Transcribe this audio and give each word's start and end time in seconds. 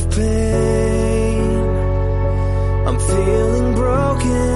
of 0.00 0.10
pain. 0.10 1.40
I'm 2.86 2.98
feeling 2.98 3.74
broken 3.74 4.49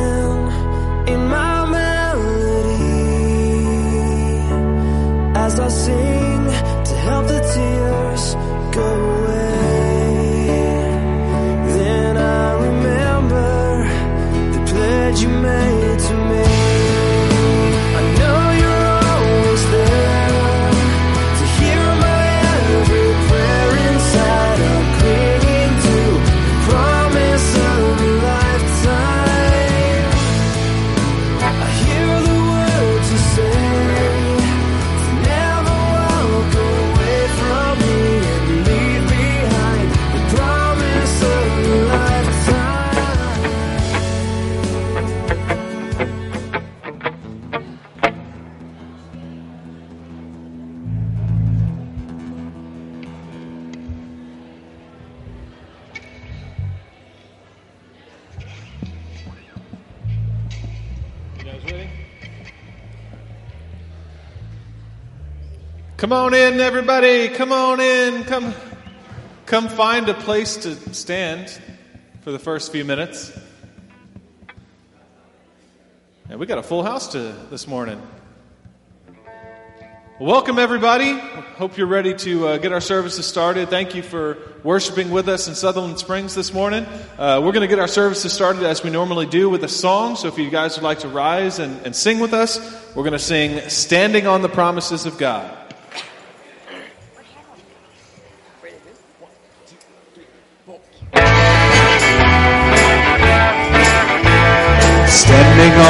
on 66.15 66.33
in, 66.33 66.61
everybody. 66.61 67.29
Come 67.29 67.51
on 67.51 67.81
in. 67.81 68.23
Come, 68.23 68.55
come 69.47 69.69
find 69.69 70.09
a 70.09 70.15
place 70.15 70.59
to 70.59 70.95
stand 70.95 71.51
for 72.21 72.31
the 72.31 72.39
first 72.39 72.71
few 72.71 72.85
minutes. 72.85 73.37
And 76.31 76.39
we 76.39 76.47
got 76.47 76.59
a 76.59 76.63
full 76.63 76.85
house 76.85 77.09
to 77.13 77.35
this 77.51 77.67
morning. 77.67 78.01
Welcome, 80.21 80.61
everybody. 80.61 81.19
Hope 81.59 81.77
you're 81.77 81.89
ready 81.89 82.15
to 82.15 82.47
uh, 82.47 82.59
get 82.59 82.71
our 82.71 82.81
services 82.81 83.27
started. 83.27 83.69
Thank 83.69 83.97
you 83.97 84.03
for 84.03 84.39
worshiping 84.63 85.11
with 85.11 85.29
us 85.29 85.49
in 85.49 85.57
Sutherland 85.57 85.99
Springs 85.99 86.37
this 86.37 86.55
morning. 86.55 86.87
Uh, 87.19 87.41
we're 87.43 87.51
going 87.51 87.63
to 87.63 87.67
get 87.67 87.81
our 87.81 87.89
services 87.89 88.33
started 88.33 88.63
as 88.63 88.85
we 88.85 88.91
normally 88.91 89.27
do 89.27 89.51
with 89.51 89.65
a 89.65 89.69
song. 89.69 90.15
So 90.15 90.29
if 90.29 90.39
you 90.39 90.49
guys 90.49 90.77
would 90.77 90.85
like 90.85 91.01
to 91.01 91.09
rise 91.09 91.59
and, 91.59 91.85
and 91.85 91.97
sing 91.97 92.21
with 92.21 92.33
us, 92.33 92.61
we're 92.95 93.03
going 93.03 93.15
to 93.15 93.19
sing 93.19 93.69
Standing 93.69 94.29
on 94.29 94.43
the 94.43 94.49
Promises 94.49 95.07
of 95.07 95.19
God. 95.19 95.64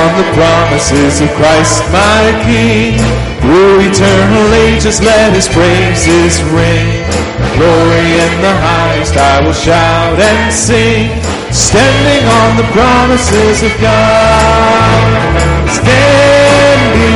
On 0.05 0.13
the 0.21 0.29
promises 0.37 1.21
of 1.25 1.31
Christ 1.41 1.81
my 1.89 2.25
King. 2.45 3.01
Through 3.41 3.89
eternal 3.89 4.49
ages 4.69 5.01
let 5.01 5.33
his 5.33 5.49
praises 5.49 6.43
ring. 6.53 7.05
Glory 7.57 8.09
in 8.25 8.35
the 8.45 8.55
highest 8.69 9.17
I 9.17 9.41
will 9.45 9.57
shout 9.57 10.19
and 10.21 10.53
sing. 10.53 11.09
Standing 11.53 12.25
on 12.41 12.57
the 12.61 12.69
promises 12.77 13.63
of 13.65 13.73
God. 13.81 15.09
Standing, 15.79 17.09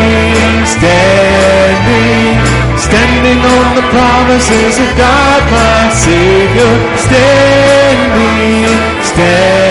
standing. 0.76 2.40
Standing 2.88 3.40
on 3.56 3.74
the 3.76 3.86
promises 3.92 4.74
of 4.80 4.90
God 4.96 5.42
my 5.52 5.92
Savior. 5.92 6.72
Standing, 7.04 8.64
standing. 9.04 9.67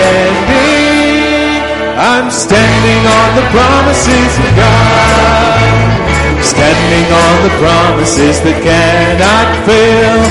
I'm 1.98 2.30
standing 2.30 3.04
on 3.10 3.30
the 3.34 3.46
promises 3.50 4.32
of 4.38 4.54
God. 4.54 5.98
Standing 6.46 7.10
on 7.10 7.36
the 7.42 7.54
promises 7.58 8.38
that 8.46 8.54
cannot 8.62 9.50
fail. 9.66 10.22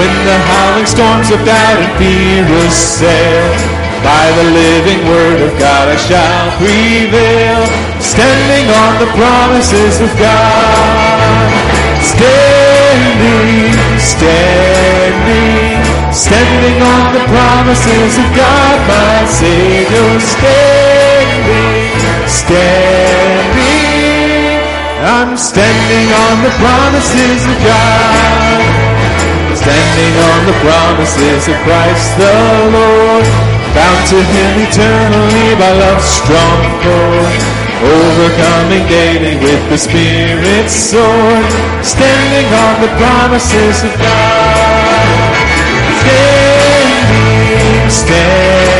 When 0.00 0.08
the 0.24 0.38
howling 0.48 0.88
storms 0.88 1.28
of 1.28 1.44
doubt 1.44 1.76
and 1.76 1.92
fear 2.00 2.48
assail, 2.64 3.52
by 4.00 4.32
the 4.32 4.48
living 4.48 5.04
word 5.12 5.44
of 5.44 5.52
God 5.60 5.92
I 5.92 6.00
shall 6.00 6.56
prevail. 6.56 7.68
Standing 8.00 8.72
on 8.72 8.92
the 9.04 9.12
promises 9.12 10.00
of 10.00 10.08
God. 10.16 11.52
Standing, 12.00 13.76
standing, 14.00 15.84
standing 16.16 16.80
on 16.80 17.12
the 17.12 17.20
promises 17.28 18.16
of 18.16 18.28
God, 18.32 18.76
my 18.88 19.28
Savior. 19.28 20.16
Standing, 20.16 21.09
standing, 22.50 23.70
I'm 25.06 25.36
standing 25.38 26.08
on 26.10 26.42
the 26.42 26.50
promises 26.58 27.46
of 27.46 27.56
God. 27.62 28.58
Standing 29.54 30.14
on 30.18 30.40
the 30.50 30.56
promises 30.64 31.46
of 31.46 31.56
Christ 31.62 32.16
the 32.18 32.34
Lord, 32.74 33.26
bound 33.76 34.02
to 34.10 34.18
Him 34.18 34.52
eternally 34.66 35.54
by 35.60 35.70
love's 35.78 36.10
strong 36.10 36.60
cord, 36.82 37.38
overcoming 37.84 38.84
daily 38.88 39.36
with 39.38 39.62
the 39.70 39.78
Spirit's 39.78 40.74
sword, 40.74 41.46
standing 41.84 42.48
on 42.50 42.80
the 42.82 42.90
promises 42.98 43.84
of 43.84 43.92
God. 44.00 45.06
Standing, 46.00 47.90
standing, 47.90 48.79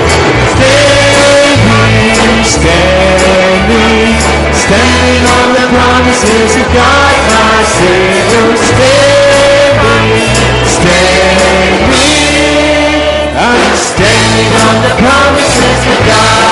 Standing, 2.51 4.19
standing, 4.51 5.23
on 5.23 5.47
the 5.55 5.65
promises 5.71 6.51
of 6.59 6.67
God, 6.75 7.15
my 7.31 7.63
Savior. 7.79 8.47
Standing, 8.75 10.35
standing. 10.67 11.91
I'm 13.39 13.75
standing 13.79 14.51
on 14.67 14.75
the 14.83 14.93
promises 14.99 15.81
of 15.95 15.99
God. 16.05 16.51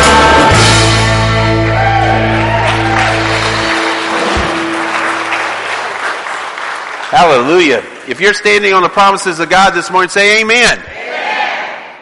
Hallelujah. 7.10 7.84
If 8.08 8.22
you're 8.22 8.34
standing 8.34 8.74
on 8.74 8.84
the 8.84 8.90
promises 8.90 9.40
of 9.40 9.50
God 9.50 9.72
this 9.72 9.92
morning, 9.92 10.10
say 10.10 10.42
amen. 10.42 10.80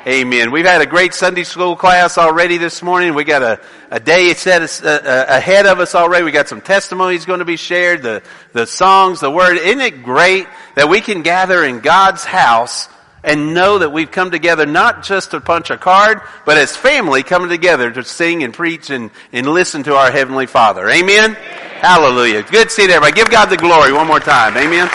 Amen. 0.07 0.51
We've 0.51 0.65
had 0.65 0.81
a 0.81 0.85
great 0.85 1.13
Sunday 1.13 1.43
school 1.43 1.75
class 1.75 2.17
already 2.17 2.57
this 2.57 2.81
morning. 2.81 3.13
We 3.13 3.25
got 3.25 3.43
a, 3.43 3.59
a 3.91 3.99
day 3.99 4.33
set 4.35 4.61
uh, 4.61 4.87
uh, 4.87 5.25
ahead 5.27 5.65
of 5.65 5.81
us 5.81 5.95
already. 5.95 6.23
We 6.23 6.31
got 6.31 6.47
some 6.47 6.61
testimonies 6.61 7.25
going 7.25 7.39
to 7.39 7.45
be 7.45 7.57
shared, 7.57 8.03
the, 8.03 8.23
the 8.53 8.65
songs, 8.65 9.19
the 9.19 9.29
word. 9.29 9.57
Isn't 9.57 9.81
it 9.81 10.03
great 10.03 10.47
that 10.75 10.87
we 10.87 11.01
can 11.01 11.23
gather 11.23 11.61
in 11.61 11.81
God's 11.81 12.23
house 12.23 12.87
and 13.21 13.53
know 13.53 13.79
that 13.79 13.89
we've 13.89 14.09
come 14.09 14.31
together 14.31 14.65
not 14.65 15.03
just 15.03 15.31
to 15.31 15.41
punch 15.41 15.71
a 15.71 15.77
card, 15.77 16.21
but 16.45 16.57
as 16.57 16.73
family 16.73 17.21
coming 17.21 17.49
together 17.49 17.91
to 17.91 18.01
sing 18.01 18.43
and 18.43 18.53
preach 18.53 18.89
and, 18.89 19.11
and 19.33 19.45
listen 19.45 19.83
to 19.83 19.95
our 19.97 20.09
Heavenly 20.09 20.45
Father. 20.45 20.87
Amen? 20.87 21.33
Hallelujah. 21.33 22.43
Good 22.43 22.71
seeing 22.71 22.91
everybody. 22.91 23.11
Give 23.11 23.29
God 23.29 23.47
the 23.47 23.57
glory 23.57 23.91
one 23.91 24.07
more 24.07 24.21
time. 24.21 24.55
Amen. 24.55 24.89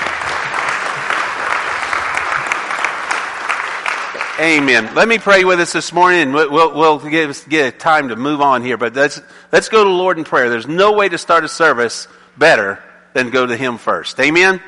Amen. 4.41 4.95
Let 4.95 5.09
me 5.09 5.19
pray 5.19 5.45
with 5.45 5.61
us 5.61 5.75
this 5.75 5.93
morning, 5.93 6.23
and 6.23 6.33
we'll, 6.33 6.75
we'll, 6.75 6.99
get, 6.99 7.45
get 7.51 7.79
time 7.79 8.09
to 8.09 8.17
move 8.17 8.41
on 8.41 8.63
here. 8.65 8.79
But 8.79 8.95
let's 8.95 9.21
let's 9.53 9.69
go 9.69 9.85
to 9.85 9.91
the 9.91 9.95
Lord 9.95 10.17
in 10.17 10.25
prayer. 10.25 10.49
There's 10.49 10.67
no 10.67 10.93
way 10.93 11.11
to 11.11 11.19
start 11.19 11.45
a 11.45 11.49
service 11.49 12.09
better 12.39 12.83
than 13.13 13.29
go 13.29 13.45
to 13.45 13.55
Him 13.55 13.77
first. 13.77 14.19
Amen. 14.19 14.63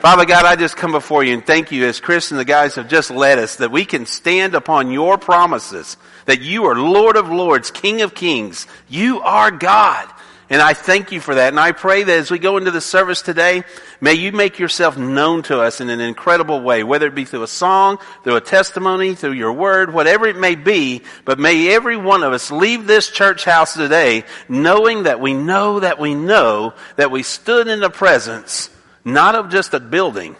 Father 0.00 0.24
God, 0.24 0.46
I 0.46 0.56
just 0.56 0.76
come 0.76 0.92
before 0.92 1.22
you 1.22 1.34
and 1.34 1.46
thank 1.46 1.70
you 1.70 1.84
as 1.86 2.00
Chris 2.00 2.30
and 2.30 2.40
the 2.40 2.46
guys 2.46 2.76
have 2.76 2.88
just 2.88 3.10
led 3.10 3.38
us 3.38 3.56
that 3.56 3.70
we 3.70 3.84
can 3.84 4.06
stand 4.06 4.54
upon 4.54 4.90
your 4.90 5.18
promises 5.18 5.98
that 6.24 6.40
you 6.40 6.64
are 6.64 6.74
Lord 6.74 7.16
of 7.16 7.28
Lords, 7.28 7.70
King 7.70 8.00
of 8.00 8.14
Kings. 8.14 8.66
You 8.88 9.20
are 9.20 9.50
God. 9.50 10.08
And 10.54 10.62
I 10.62 10.72
thank 10.72 11.10
you 11.10 11.20
for 11.20 11.34
that. 11.34 11.48
And 11.48 11.58
I 11.58 11.72
pray 11.72 12.04
that 12.04 12.16
as 12.16 12.30
we 12.30 12.38
go 12.38 12.58
into 12.58 12.70
the 12.70 12.80
service 12.80 13.22
today, 13.22 13.64
may 14.00 14.14
you 14.14 14.30
make 14.30 14.60
yourself 14.60 14.96
known 14.96 15.42
to 15.42 15.58
us 15.58 15.80
in 15.80 15.90
an 15.90 15.98
incredible 15.98 16.60
way, 16.60 16.84
whether 16.84 17.08
it 17.08 17.14
be 17.16 17.24
through 17.24 17.42
a 17.42 17.48
song, 17.48 17.98
through 18.22 18.36
a 18.36 18.40
testimony, 18.40 19.16
through 19.16 19.32
your 19.32 19.52
word, 19.52 19.92
whatever 19.92 20.28
it 20.28 20.36
may 20.36 20.54
be. 20.54 21.02
But 21.24 21.40
may 21.40 21.74
every 21.74 21.96
one 21.96 22.22
of 22.22 22.32
us 22.32 22.52
leave 22.52 22.86
this 22.86 23.10
church 23.10 23.44
house 23.44 23.74
today 23.74 24.22
knowing 24.48 25.02
that 25.02 25.20
we 25.20 25.34
know 25.34 25.80
that 25.80 25.98
we 25.98 26.14
know 26.14 26.74
that 26.94 27.10
we 27.10 27.24
stood 27.24 27.66
in 27.66 27.80
the 27.80 27.90
presence, 27.90 28.70
not 29.04 29.34
of 29.34 29.50
just 29.50 29.74
a 29.74 29.80
building, 29.80 30.36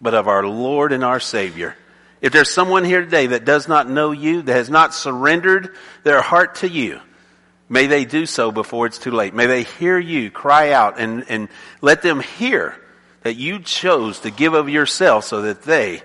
but 0.00 0.14
of 0.14 0.28
our 0.28 0.46
Lord 0.46 0.92
and 0.92 1.04
our 1.04 1.20
Savior. 1.20 1.76
If 2.22 2.32
there's 2.32 2.50
someone 2.50 2.86
here 2.86 3.02
today 3.02 3.26
that 3.26 3.44
does 3.44 3.68
not 3.68 3.86
know 3.86 4.12
you, 4.12 4.40
that 4.40 4.54
has 4.54 4.70
not 4.70 4.94
surrendered 4.94 5.76
their 6.04 6.22
heart 6.22 6.54
to 6.56 6.68
you, 6.70 7.02
May 7.68 7.86
they 7.86 8.04
do 8.04 8.24
so 8.26 8.50
before 8.50 8.86
it's 8.86 8.98
too 8.98 9.10
late. 9.10 9.34
May 9.34 9.46
they 9.46 9.62
hear 9.62 9.98
you 9.98 10.30
cry 10.30 10.72
out 10.72 10.98
and, 10.98 11.24
and 11.28 11.48
let 11.80 12.02
them 12.02 12.20
hear 12.20 12.80
that 13.22 13.34
you 13.34 13.58
chose 13.58 14.20
to 14.20 14.30
give 14.30 14.54
of 14.54 14.68
yourself 14.68 15.24
so 15.24 15.42
that 15.42 15.62
they 15.62 16.02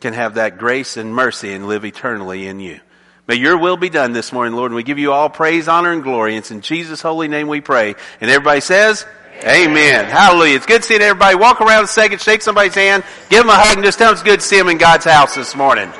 can 0.00 0.12
have 0.12 0.34
that 0.34 0.58
grace 0.58 0.96
and 0.96 1.14
mercy 1.14 1.52
and 1.52 1.66
live 1.66 1.84
eternally 1.84 2.46
in 2.46 2.60
you. 2.60 2.80
May 3.26 3.36
your 3.36 3.56
will 3.56 3.76
be 3.76 3.88
done 3.88 4.12
this 4.12 4.32
morning, 4.32 4.54
Lord. 4.54 4.70
And 4.70 4.76
we 4.76 4.82
give 4.82 4.98
you 4.98 5.12
all 5.12 5.28
praise, 5.28 5.68
honor, 5.68 5.92
and 5.92 6.02
glory. 6.02 6.36
It's 6.36 6.50
in 6.50 6.60
Jesus' 6.60 7.00
holy 7.00 7.28
name 7.28 7.48
we 7.48 7.60
pray. 7.60 7.94
And 8.20 8.30
everybody 8.30 8.60
says, 8.60 9.06
Amen. 9.38 9.70
Amen. 9.70 10.04
Hallelujah. 10.04 10.56
It's 10.56 10.66
good 10.66 10.84
seeing 10.84 11.00
everybody. 11.00 11.34
Walk 11.36 11.60
around 11.60 11.84
a 11.84 11.88
second, 11.88 12.20
shake 12.20 12.42
somebody's 12.42 12.74
hand, 12.74 13.02
give 13.28 13.40
them 13.40 13.48
a 13.48 13.56
hug, 13.56 13.76
and 13.76 13.84
just 13.84 13.98
tell 13.98 14.08
them 14.08 14.14
it's 14.14 14.22
good 14.22 14.40
to 14.40 14.46
see 14.46 14.58
them 14.58 14.68
in 14.68 14.78
God's 14.78 15.04
house 15.04 15.34
this 15.34 15.56
morning. 15.56 15.92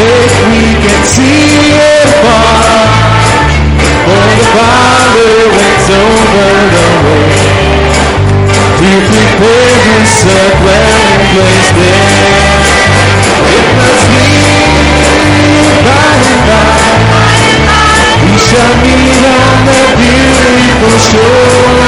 And 0.00 0.32
we 0.48 0.80
can 0.80 1.04
see 1.04 1.76
it 1.76 2.08
far. 2.24 2.88
For 4.08 4.24
the 4.32 4.44
Father 4.56 5.32
waits 5.52 5.88
over 5.92 6.48
the 6.72 6.88
way. 7.04 7.60
To 8.80 8.90
prepare 9.12 9.60
a 10.24 10.44
dwelling 10.60 11.20
place 11.36 11.68
there. 11.76 12.40
It 13.44 13.66
must 13.76 14.06
be 14.08 14.28
by 15.84 16.16
and 16.32 16.42
by. 16.48 16.80
We 18.24 18.34
shall 18.40 18.72
meet 18.80 19.20
on 19.20 19.52
the 19.68 19.80
beautiful 20.00 20.96
shore. 20.96 21.79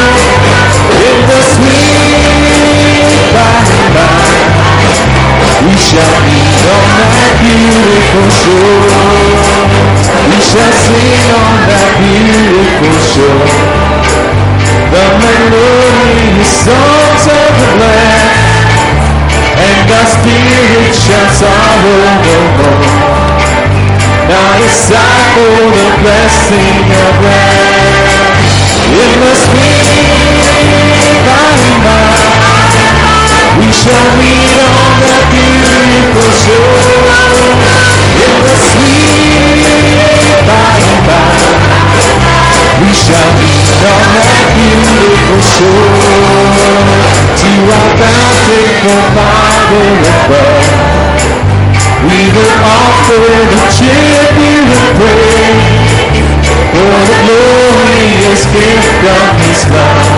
We 5.72 5.78
shall 5.78 6.16
meet 6.28 6.64
on 6.68 6.84
that 7.00 7.32
beautiful 7.40 8.28
shore. 8.28 8.92
We 10.28 10.36
shall 10.36 10.68
sing 10.68 11.32
on 11.32 11.64
that 11.64 11.88
beautiful 11.96 12.92
shore. 13.08 13.48
The 14.92 15.04
melodious 15.16 16.52
songs 16.68 17.24
of 17.24 17.50
the 17.56 17.70
blessed, 17.80 19.16
and 19.64 19.88
our 19.96 20.08
spirit 20.12 20.92
shall 20.92 21.28
sorrow 21.40 22.20
no 22.20 22.36
more. 22.60 22.92
Not 24.28 24.60
a 24.60 24.68
sigh 24.68 25.24
for 25.32 25.56
the 25.72 25.88
blessing 26.04 26.84
of 27.00 27.12
rest. 27.24 28.12
In 28.92 29.12
the 29.24 29.34
sweet 29.40 29.72
by 31.24 31.48
and 31.64 32.01
we 33.72 33.78
shall 33.78 34.16
meet 34.20 34.52
on 34.68 35.00
that 35.00 35.24
beautiful 35.32 36.28
shore. 36.44 36.76
In 38.20 38.34
the 38.44 38.56
sweet 38.68 40.28
by 40.44 40.76
and 40.76 41.00
by, 41.08 41.40
we 42.84 42.92
shall 42.92 43.32
meet 43.40 43.80
on 43.80 44.04
that 44.12 44.44
beautiful 44.52 45.40
shore. 45.40 46.04
To 47.32 47.52
our 47.72 47.88
bountiful 47.96 49.00
Father 49.16 49.88
above, 50.20 50.68
we 52.12 52.28
will 52.28 52.56
offer 52.68 53.24
the 53.24 53.62
tribute 53.72 54.68
of 54.68 54.84
praise 55.00 56.20
for 56.76 56.92
the 57.08 57.16
glorious 57.24 58.44
gift 58.52 59.00
of 59.00 59.32
His 59.40 59.64
love 59.72 60.11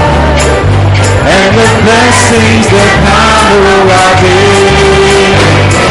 and 1.24 1.56
the 1.56 1.68
blessings 1.84 2.66
that 2.68 2.92
power 3.00 3.88
our 3.88 4.12
day. 4.20 5.32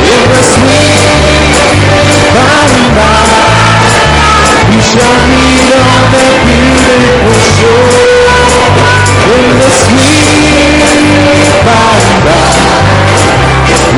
In 0.04 0.22
the 0.30 0.42
sweet 0.46 1.10
by 2.38 2.70
and 2.70 2.92
by, 2.94 3.26
we 4.70 4.78
shall 4.78 5.18
meet 5.26 5.70
on 5.74 6.02
the 6.14 6.28
beautiful 6.46 7.40
shore. 7.58 7.98
In 9.34 9.58
the 9.58 9.70
sweet 9.74 10.86
by 11.66 11.98
and 11.98 12.22
by, 12.30 12.54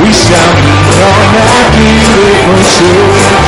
we 0.00 0.10
shall 0.12 0.50
meet 0.56 0.98
on 1.04 1.24
that 1.36 1.68
beautiful 1.76 2.60
shore. 2.64 3.45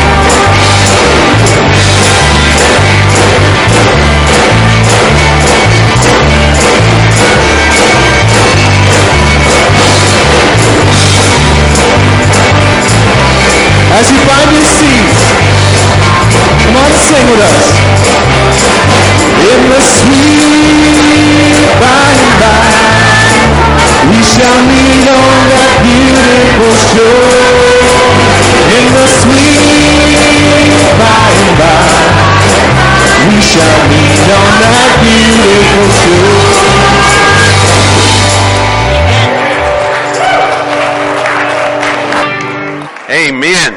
Shall 24.38 24.62
meet 24.71 25.02
on 25.11 25.35
that 25.50 25.83
beautiful 25.83 26.71
shore. 26.95 27.42
In 28.71 28.87
the 28.95 29.07
sweet 29.18 30.14
by 30.95 31.26
and 31.42 31.59
by, 31.59 31.83
we 33.26 33.42
shall 33.42 33.83
meet 33.90 34.30
on 34.30 34.54
that 34.62 34.95
beautiful 35.02 35.90
shore. 35.99 36.54
Amen. 43.11 43.75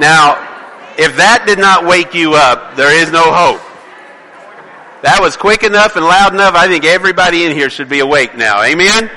Now, 0.00 0.42
if 0.98 1.14
that 1.16 1.44
did 1.46 1.60
not 1.60 1.86
wake 1.86 2.14
you 2.14 2.34
up, 2.34 2.74
there 2.74 2.90
is 2.90 3.12
no 3.12 3.30
hope. 3.30 3.62
That 5.14 5.22
was 5.22 5.36
quick 5.36 5.62
enough 5.62 5.94
and 5.94 6.04
loud 6.04 6.34
enough. 6.34 6.56
I 6.56 6.66
think 6.66 6.84
everybody 6.84 7.44
in 7.44 7.52
here 7.52 7.70
should 7.70 7.88
be 7.88 8.00
awake 8.00 8.36
now. 8.36 8.64
Amen? 8.64 9.08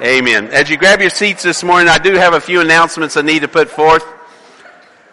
Amen. 0.00 0.46
As 0.46 0.70
you 0.70 0.78
grab 0.78 1.02
your 1.02 1.10
seats 1.10 1.42
this 1.42 1.62
morning, 1.62 1.90
I 1.90 1.98
do 1.98 2.14
have 2.14 2.32
a 2.32 2.40
few 2.40 2.62
announcements 2.62 3.18
I 3.18 3.20
need 3.20 3.40
to 3.40 3.48
put 3.48 3.68
forth. 3.68 4.02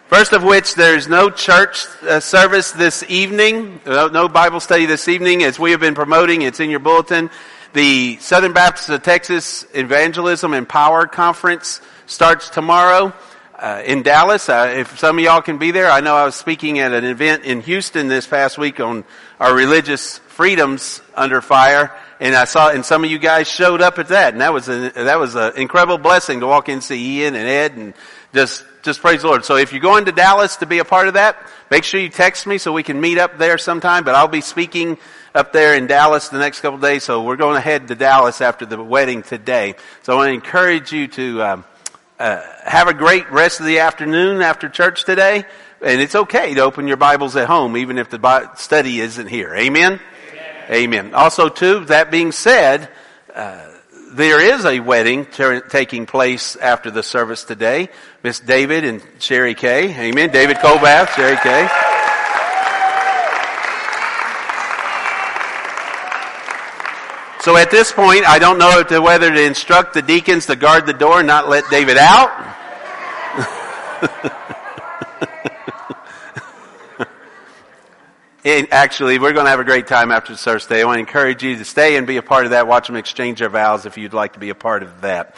First 0.06 0.32
of 0.32 0.42
which, 0.42 0.74
there's 0.74 1.06
no 1.06 1.28
church 1.28 1.84
uh, 2.00 2.18
service 2.20 2.72
this 2.72 3.04
evening, 3.10 3.78
no, 3.84 4.08
no 4.08 4.26
Bible 4.26 4.58
study 4.58 4.86
this 4.86 5.06
evening, 5.06 5.42
as 5.42 5.58
we 5.58 5.72
have 5.72 5.80
been 5.80 5.94
promoting. 5.94 6.40
It's 6.40 6.58
in 6.58 6.70
your 6.70 6.80
bulletin. 6.80 7.28
The 7.74 8.16
Southern 8.20 8.54
Baptist 8.54 8.88
of 8.88 9.02
Texas 9.02 9.66
Evangelism 9.74 10.54
and 10.54 10.66
Power 10.66 11.06
Conference 11.06 11.82
starts 12.06 12.48
tomorrow 12.48 13.12
uh, 13.62 13.80
in 13.86 14.02
Dallas. 14.02 14.48
Uh, 14.48 14.74
if 14.76 14.98
some 14.98 15.18
of 15.18 15.24
y'all 15.24 15.40
can 15.40 15.56
be 15.56 15.70
there, 15.70 15.88
I 15.88 16.00
know 16.00 16.16
I 16.16 16.24
was 16.24 16.34
speaking 16.34 16.80
at 16.80 16.92
an 16.92 17.04
event 17.04 17.44
in 17.44 17.60
Houston 17.60 18.08
this 18.08 18.26
past 18.26 18.58
week 18.58 18.80
on 18.80 19.04
our 19.38 19.54
religious 19.54 20.18
freedoms 20.18 21.00
under 21.14 21.40
fire, 21.40 21.96
and 22.18 22.34
I 22.34 22.44
saw, 22.44 22.70
and 22.70 22.84
some 22.84 23.04
of 23.04 23.10
you 23.10 23.20
guys 23.20 23.48
showed 23.48 23.80
up 23.80 24.00
at 24.00 24.08
that, 24.08 24.34
and 24.34 24.40
that 24.40 24.52
was 24.52 24.68
a, 24.68 24.90
that 24.90 25.20
was 25.20 25.36
an 25.36 25.56
incredible 25.56 25.98
blessing 25.98 26.40
to 26.40 26.46
walk 26.46 26.68
in 26.68 26.74
and 26.74 26.82
see 26.82 27.20
Ian 27.20 27.36
and 27.36 27.48
Ed, 27.48 27.76
and 27.76 27.94
just 28.34 28.64
just 28.82 29.00
praise 29.00 29.22
the 29.22 29.28
Lord. 29.28 29.44
So 29.44 29.56
if 29.56 29.72
you're 29.72 29.80
going 29.80 30.06
to 30.06 30.12
Dallas 30.12 30.56
to 30.56 30.66
be 30.66 30.80
a 30.80 30.84
part 30.84 31.06
of 31.06 31.14
that, 31.14 31.36
make 31.70 31.84
sure 31.84 32.00
you 32.00 32.08
text 32.08 32.48
me 32.48 32.58
so 32.58 32.72
we 32.72 32.82
can 32.82 33.00
meet 33.00 33.16
up 33.16 33.38
there 33.38 33.58
sometime. 33.58 34.02
But 34.02 34.16
I'll 34.16 34.26
be 34.26 34.40
speaking 34.40 34.98
up 35.36 35.52
there 35.52 35.76
in 35.76 35.86
Dallas 35.86 36.30
the 36.30 36.38
next 36.38 36.62
couple 36.62 36.80
days, 36.80 37.04
so 37.04 37.22
we're 37.22 37.36
going 37.36 37.54
to 37.54 37.60
head 37.60 37.86
to 37.88 37.94
Dallas 37.94 38.40
after 38.40 38.66
the 38.66 38.82
wedding 38.82 39.22
today. 39.22 39.76
So 40.02 40.14
I 40.14 40.16
want 40.16 40.28
to 40.30 40.34
encourage 40.34 40.90
you 40.90 41.06
to 41.06 41.42
um, 41.42 41.64
uh, 42.22 42.40
have 42.64 42.86
a 42.86 42.94
great 42.94 43.28
rest 43.32 43.58
of 43.58 43.66
the 43.66 43.80
afternoon 43.80 44.42
after 44.42 44.68
church 44.68 45.04
today. 45.04 45.44
And 45.80 46.00
it's 46.00 46.14
okay 46.14 46.54
to 46.54 46.60
open 46.60 46.86
your 46.86 46.96
Bibles 46.96 47.34
at 47.34 47.48
home, 47.48 47.76
even 47.76 47.98
if 47.98 48.10
the 48.10 48.50
study 48.54 49.00
isn't 49.00 49.26
here. 49.26 49.52
Amen. 49.52 49.98
Amen. 50.30 50.64
Amen. 50.70 51.14
Also, 51.14 51.48
too, 51.48 51.84
that 51.86 52.12
being 52.12 52.30
said, 52.30 52.88
uh, 53.34 53.68
there 54.12 54.40
is 54.40 54.64
a 54.64 54.78
wedding 54.78 55.26
ter- 55.26 55.62
taking 55.62 56.06
place 56.06 56.54
after 56.54 56.92
the 56.92 57.02
service 57.02 57.42
today. 57.42 57.88
Miss 58.22 58.38
David 58.38 58.84
and 58.84 59.02
Sherry 59.18 59.54
Kay. 59.54 59.92
Amen. 60.08 60.30
David 60.30 60.58
Colbath, 60.58 61.08
Sherry 61.16 61.36
Kay. 61.38 61.81
So 67.42 67.56
at 67.56 67.72
this 67.72 67.90
point, 67.90 68.24
I 68.24 68.38
don't 68.38 68.56
know 68.56 68.84
to 68.84 69.00
whether 69.00 69.28
to 69.28 69.44
instruct 69.44 69.94
the 69.94 70.02
deacons 70.02 70.46
to 70.46 70.54
guard 70.54 70.86
the 70.86 70.92
door 70.92 71.18
and 71.18 71.26
not 71.26 71.48
let 71.48 71.68
David 71.70 71.98
out. 71.98 72.30
Actually, 78.70 79.18
we're 79.18 79.32
going 79.32 79.46
to 79.46 79.50
have 79.50 79.58
a 79.58 79.64
great 79.64 79.88
time 79.88 80.12
after 80.12 80.32
the 80.32 80.38
service 80.38 80.66
today. 80.66 80.82
I 80.82 80.84
want 80.84 80.98
to 80.98 81.00
encourage 81.00 81.42
you 81.42 81.56
to 81.56 81.64
stay 81.64 81.96
and 81.96 82.06
be 82.06 82.16
a 82.16 82.22
part 82.22 82.44
of 82.44 82.52
that. 82.52 82.68
Watch 82.68 82.86
them 82.86 82.94
exchange 82.94 83.40
their 83.40 83.48
vows 83.48 83.86
if 83.86 83.98
you'd 83.98 84.14
like 84.14 84.34
to 84.34 84.38
be 84.38 84.50
a 84.50 84.54
part 84.54 84.84
of 84.84 85.00
that. 85.00 85.34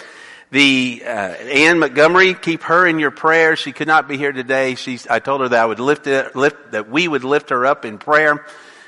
The 0.50 1.02
uh, 1.06 1.08
Ann 1.08 1.78
Montgomery, 1.78 2.34
keep 2.34 2.64
her 2.64 2.86
in 2.86 2.98
your 2.98 3.12
prayers. 3.12 3.60
She 3.60 3.72
could 3.72 3.88
not 3.88 4.08
be 4.08 4.18
here 4.18 4.32
today. 4.32 4.74
She's, 4.74 5.06
I 5.06 5.20
told 5.20 5.40
her 5.40 5.48
that 5.48 5.58
I 5.58 5.64
would 5.64 5.80
lift 5.80 6.06
it, 6.06 6.36
lift 6.36 6.72
that 6.72 6.90
we 6.90 7.08
would 7.08 7.24
lift 7.24 7.48
her 7.48 7.64
up 7.64 7.86
in 7.86 7.96
prayer. 7.96 8.44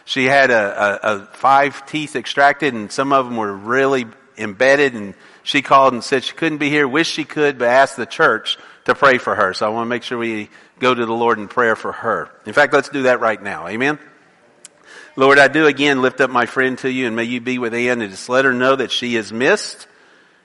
She 0.06 0.24
had 0.24 0.50
a, 0.50 0.54
a, 0.54 1.16
a 1.16 1.26
five 1.26 1.84
teeth 1.84 2.16
extracted, 2.16 2.72
and 2.72 2.90
some 2.90 3.12
of 3.12 3.26
them 3.26 3.36
were 3.36 3.52
really 3.52 4.06
embedded. 4.38 4.94
And 4.94 5.14
she 5.42 5.62
called 5.62 5.92
and 5.92 6.02
said 6.02 6.24
she 6.24 6.32
couldn't 6.32 6.58
be 6.58 6.70
here. 6.70 6.88
Wish 6.88 7.10
she 7.10 7.24
could, 7.24 7.58
but 7.58 7.68
asked 7.68 7.96
the 7.96 8.06
church 8.06 8.56
to 8.84 8.94
pray 8.94 9.18
for 9.18 9.34
her. 9.34 9.52
So 9.52 9.66
I 9.66 9.68
want 9.68 9.84
to 9.84 9.88
make 9.88 10.04
sure 10.04 10.16
we 10.16 10.48
go 10.78 10.94
to 10.94 11.06
the 11.06 11.12
Lord 11.12 11.38
in 11.38 11.48
prayer 11.48 11.74
for 11.76 11.92
her. 11.92 12.30
In 12.46 12.52
fact, 12.52 12.72
let's 12.72 12.88
do 12.88 13.02
that 13.02 13.20
right 13.20 13.42
now. 13.42 13.66
Amen. 13.66 13.98
Lord, 15.16 15.38
I 15.38 15.48
do 15.48 15.66
again 15.66 16.02
lift 16.02 16.20
up 16.20 16.30
my 16.30 16.46
friend 16.46 16.78
to 16.78 16.90
you 16.90 17.06
and 17.06 17.16
may 17.16 17.24
you 17.24 17.40
be 17.40 17.58
with 17.58 17.74
Ann 17.74 18.00
and 18.00 18.10
just 18.10 18.28
let 18.28 18.44
her 18.44 18.52
know 18.52 18.76
that 18.76 18.92
she 18.92 19.16
is 19.16 19.32
missed 19.32 19.88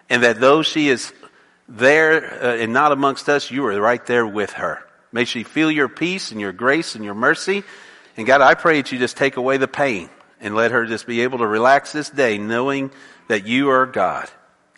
and 0.10 0.24
that 0.24 0.40
though 0.40 0.64
she 0.64 0.90
is 0.90 1.14
there 1.68 2.44
uh, 2.44 2.56
and 2.56 2.74
not 2.74 2.92
amongst 2.92 3.30
us, 3.30 3.52
you 3.52 3.66
are 3.66 3.80
right 3.80 4.04
there 4.06 4.26
with 4.26 4.54
her. 4.54 4.84
May 5.12 5.26
she 5.26 5.44
feel 5.44 5.70
your 5.70 5.90
peace 5.90 6.32
and 6.32 6.40
your 6.40 6.54
grace 6.54 6.96
and 6.96 7.04
your 7.04 7.14
mercy. 7.14 7.64
And 8.18 8.28
God, 8.28 8.42
I 8.42 8.54
pray 8.56 8.78
that 8.78 8.92
you 8.92 9.00
just 9.00 9.18
take 9.18 9.38
away 9.38 9.58
the 9.58 9.68
pain 9.68 10.10
and 10.40 10.56
let 10.56 10.72
her 10.72 10.86
just 10.86 11.08
be 11.08 11.22
able 11.22 11.40
to 11.40 11.48
relax 11.48 11.92
this 11.92 12.10
day 12.10 12.38
knowing 12.38 12.92
that 13.28 13.48
you 13.48 13.70
are 13.70 13.86
God 13.86 14.30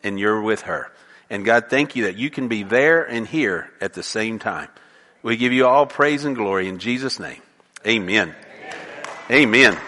and 0.03 0.19
you're 0.19 0.41
with 0.41 0.61
her. 0.61 0.91
And 1.29 1.45
God, 1.45 1.69
thank 1.69 1.95
you 1.95 2.03
that 2.03 2.17
you 2.17 2.29
can 2.29 2.47
be 2.47 2.63
there 2.63 3.03
and 3.03 3.27
here 3.27 3.71
at 3.81 3.93
the 3.93 4.03
same 4.03 4.39
time. 4.39 4.67
We 5.23 5.37
give 5.37 5.53
you 5.53 5.65
all 5.65 5.85
praise 5.85 6.25
and 6.25 6.35
glory 6.35 6.67
in 6.67 6.79
Jesus' 6.79 7.19
name. 7.19 7.41
Amen. 7.87 8.35
Amen. 9.31 9.79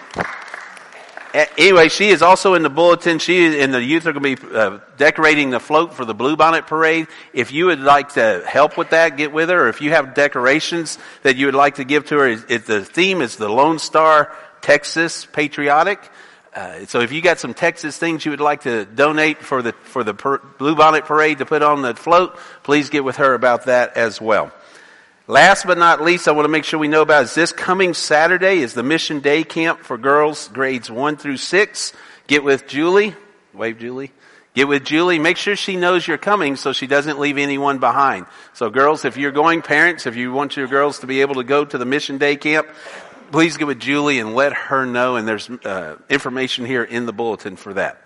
Anyway, 1.58 1.90
she 1.90 2.10
is 2.10 2.22
also 2.22 2.54
in 2.54 2.64
the 2.64 2.70
bulletin. 2.70 3.20
She 3.20 3.60
and 3.60 3.74
the 3.74 3.84
youth 3.84 4.06
are 4.06 4.14
going 4.14 4.38
to 4.38 4.42
be 4.42 4.56
uh, 4.56 4.80
decorating 4.96 5.50
the 5.50 5.60
float 5.60 5.94
for 5.94 6.06
the 6.06 6.16
Bluebonnet 6.16 6.66
Parade. 6.66 7.08
If 7.34 7.52
you 7.52 7.66
would 7.66 7.82
like 7.82 8.14
to 8.14 8.42
help 8.48 8.78
with 8.78 8.92
that, 8.92 9.18
get 9.18 9.34
with 9.34 9.50
her. 9.50 9.66
Or 9.66 9.68
if 9.68 9.82
you 9.82 9.90
have 9.90 10.14
decorations 10.14 10.98
that 11.24 11.36
you 11.36 11.48
would 11.48 11.56
like 11.56 11.76
to 11.76 11.84
give 11.84 12.06
to 12.06 12.18
her, 12.20 12.36
the 12.36 12.86
theme 12.86 13.22
is 13.22 13.36
the 13.36 13.50
Lone 13.50 13.80
Star 13.80 14.34
Texas 14.62 15.26
Patriotic. 15.26 16.00
Uh, 16.54 16.86
so 16.86 17.02
if 17.02 17.12
you 17.12 17.22
got 17.22 17.38
some 17.38 17.54
Texas 17.54 17.98
things 17.98 18.24
you 18.24 18.32
would 18.32 18.40
like 18.40 18.62
to 18.62 18.86
donate 18.86 19.40
for 19.40 19.62
the 19.62 19.74
for 19.74 20.06
the 20.06 20.14
per, 20.14 20.38
Bluebonnet 20.38 21.04
Parade 21.04 21.40
to 21.40 21.46
put 21.46 21.62
on 21.62 21.82
the 21.82 21.94
float, 21.96 22.38
please 22.64 22.90
get 22.90 23.04
with 23.04 23.18
her 23.18 23.34
about 23.34 23.66
that 23.66 23.98
as 23.98 24.22
well. 24.22 24.54
Last 25.28 25.66
but 25.66 25.80
not 25.80 26.04
least, 26.04 26.28
I 26.28 26.34
want 26.34 26.46
to 26.46 26.50
make 26.50 26.66
sure 26.66 26.80
we 26.80 26.88
know 26.88 27.02
about 27.02 27.24
is 27.24 27.34
this 27.34 27.52
coming 27.52 27.96
Saturday 27.96 28.60
is 28.60 28.76
the 28.76 28.84
Mission 28.84 29.22
Day 29.22 29.44
Camp 29.44 29.80
for 29.80 29.98
girls 29.98 30.50
grades 30.50 30.92
1 30.92 31.18
through 31.18 31.38
6. 31.38 31.94
Get 32.28 32.44
with 32.44 32.68
Julie. 32.68 33.16
Wave 33.52 33.80
Julie. 33.80 34.12
Get 34.54 34.68
with 34.68 34.86
Julie. 34.86 35.18
Make 35.18 35.38
sure 35.38 35.56
she 35.56 35.78
knows 35.78 36.08
you're 36.08 36.20
coming 36.20 36.56
so 36.58 36.74
she 36.74 36.86
doesn't 36.86 37.18
leave 37.18 37.40
anyone 37.40 37.80
behind. 37.80 38.28
So 38.54 38.70
girls, 38.70 39.04
if 39.04 39.18
you're 39.18 39.32
going, 39.32 39.64
parents, 39.64 40.06
if 40.06 40.16
you 40.16 40.32
want 40.32 40.58
your 40.58 40.68
girls 40.68 41.00
to 41.00 41.08
be 41.08 41.22
able 41.22 41.36
to 41.36 41.44
go 41.44 41.66
to 41.66 41.78
the 41.80 41.86
Mission 41.86 42.20
Day 42.20 42.36
Camp, 42.36 42.68
please 43.32 43.58
get 43.58 43.66
with 43.66 43.80
Julie 43.80 44.20
and 44.20 44.36
let 44.36 44.54
her 44.54 44.86
know. 44.86 45.16
And 45.16 45.28
there's 45.28 45.50
uh, 45.50 45.98
information 46.08 46.66
here 46.66 46.84
in 46.84 47.08
the 47.08 47.14
bulletin 47.14 47.56
for 47.56 47.74
that. 47.74 48.00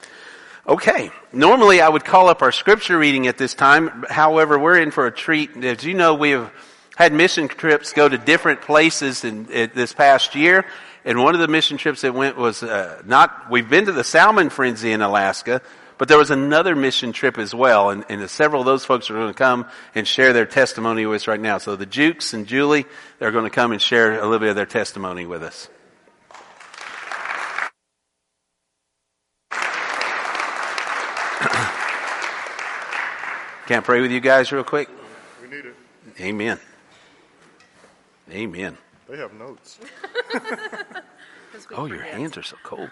Okay. 0.65 1.11
Normally 1.33 1.81
I 1.81 1.89
would 1.89 2.05
call 2.05 2.29
up 2.29 2.41
our 2.41 2.53
scripture 2.53 2.97
reading 2.97 3.27
at 3.27 3.37
this 3.37 3.53
time. 3.53 4.05
However, 4.09 4.57
we're 4.57 4.79
in 4.79 4.91
for 4.91 5.05
a 5.05 5.11
treat. 5.11 5.57
As 5.65 5.83
you 5.83 5.95
know, 5.95 6.15
we 6.15 6.29
have 6.29 6.49
had 6.99 7.13
mission 7.13 7.47
trips 7.47 7.93
go 7.93 8.09
to 8.09 8.17
different 8.17 8.61
places 8.61 9.23
in, 9.23 9.49
in 9.49 9.71
this 9.73 9.93
past 9.93 10.35
year. 10.35 10.65
And 11.05 11.23
one 11.23 11.33
of 11.33 11.39
the 11.39 11.47
mission 11.47 11.77
trips 11.77 12.01
that 12.01 12.13
went 12.13 12.35
was 12.35 12.61
uh, 12.61 13.01
not. 13.05 13.49
We've 13.49 13.69
been 13.69 13.85
to 13.85 13.93
the 13.93 14.03
salmon 14.03 14.49
frenzy 14.49 14.91
in 14.91 15.01
Alaska, 15.01 15.61
but 15.97 16.09
there 16.09 16.17
was 16.17 16.29
another 16.29 16.75
mission 16.75 17.13
trip 17.13 17.37
as 17.37 17.55
well, 17.55 17.89
and, 17.89 18.03
and 18.09 18.29
several 18.29 18.61
of 18.61 18.65
those 18.65 18.83
folks 18.83 19.09
are 19.09 19.13
going 19.13 19.29
to 19.29 19.33
come 19.33 19.65
and 19.95 20.05
share 20.05 20.33
their 20.33 20.45
testimony 20.45 21.05
with 21.05 21.21
us 21.21 21.27
right 21.27 21.39
now. 21.39 21.57
So 21.57 21.77
the 21.77 21.85
Jukes 21.85 22.33
and 22.33 22.45
Julie, 22.45 22.85
they're 23.17 23.31
going 23.31 23.45
to 23.45 23.49
come 23.49 23.71
and 23.71 23.81
share 23.81 24.19
a 24.19 24.23
little 24.23 24.39
bit 24.39 24.49
of 24.49 24.57
their 24.57 24.65
testimony 24.65 25.25
with 25.25 25.41
us. 25.41 25.69
Can't 33.67 33.85
pray 33.85 34.01
with 34.01 34.11
you 34.11 34.19
guys 34.19 34.51
real 34.51 34.65
quick? 34.65 34.89
We 35.41 35.47
need 35.47 35.65
it. 35.65 35.75
Amen. 36.19 36.59
Amen. 38.31 38.77
They 39.07 39.17
have 39.17 39.33
notes. 39.33 39.79
oh, 41.75 41.85
your 41.85 42.01
hands 42.01 42.37
are 42.37 42.43
so 42.43 42.57
cold. 42.63 42.89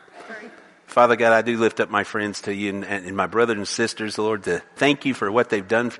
Father 0.88 1.15
God, 1.15 1.34
I 1.34 1.41
do 1.41 1.58
lift 1.58 1.79
up 1.79 1.89
my 1.89 2.03
friends 2.03 2.41
to 2.44 2.56
you 2.56 2.70
and, 2.70 2.84
and, 2.86 3.15
my 3.15 3.27
brothers 3.27 3.58
and 3.58 3.67
sisters, 3.67 4.17
Lord, 4.17 4.44
to 4.46 4.63
thank 4.77 5.06
you 5.06 5.13
for 5.13 5.32
what 5.32 5.50
they've 5.50 5.67
done 5.67 5.91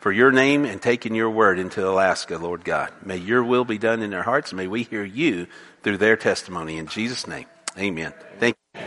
for 0.00 0.12
your 0.12 0.30
name 0.30 0.66
and 0.66 0.80
taking 0.80 1.14
your 1.14 1.30
word 1.30 1.58
into 1.58 1.88
Alaska, 1.88 2.36
Lord 2.36 2.62
God. 2.62 2.92
May 3.04 3.16
your 3.16 3.42
will 3.42 3.64
be 3.64 3.78
done 3.78 4.02
in 4.02 4.10
their 4.10 4.22
hearts. 4.22 4.52
May 4.52 4.66
we 4.66 4.82
hear 4.82 5.02
you 5.02 5.46
through 5.82 5.96
their 5.96 6.16
testimony. 6.16 6.76
In 6.76 6.86
Jesus' 6.86 7.26
name, 7.26 7.46
amen. 7.78 8.12
Thank 8.38 8.56
you. 8.74 8.80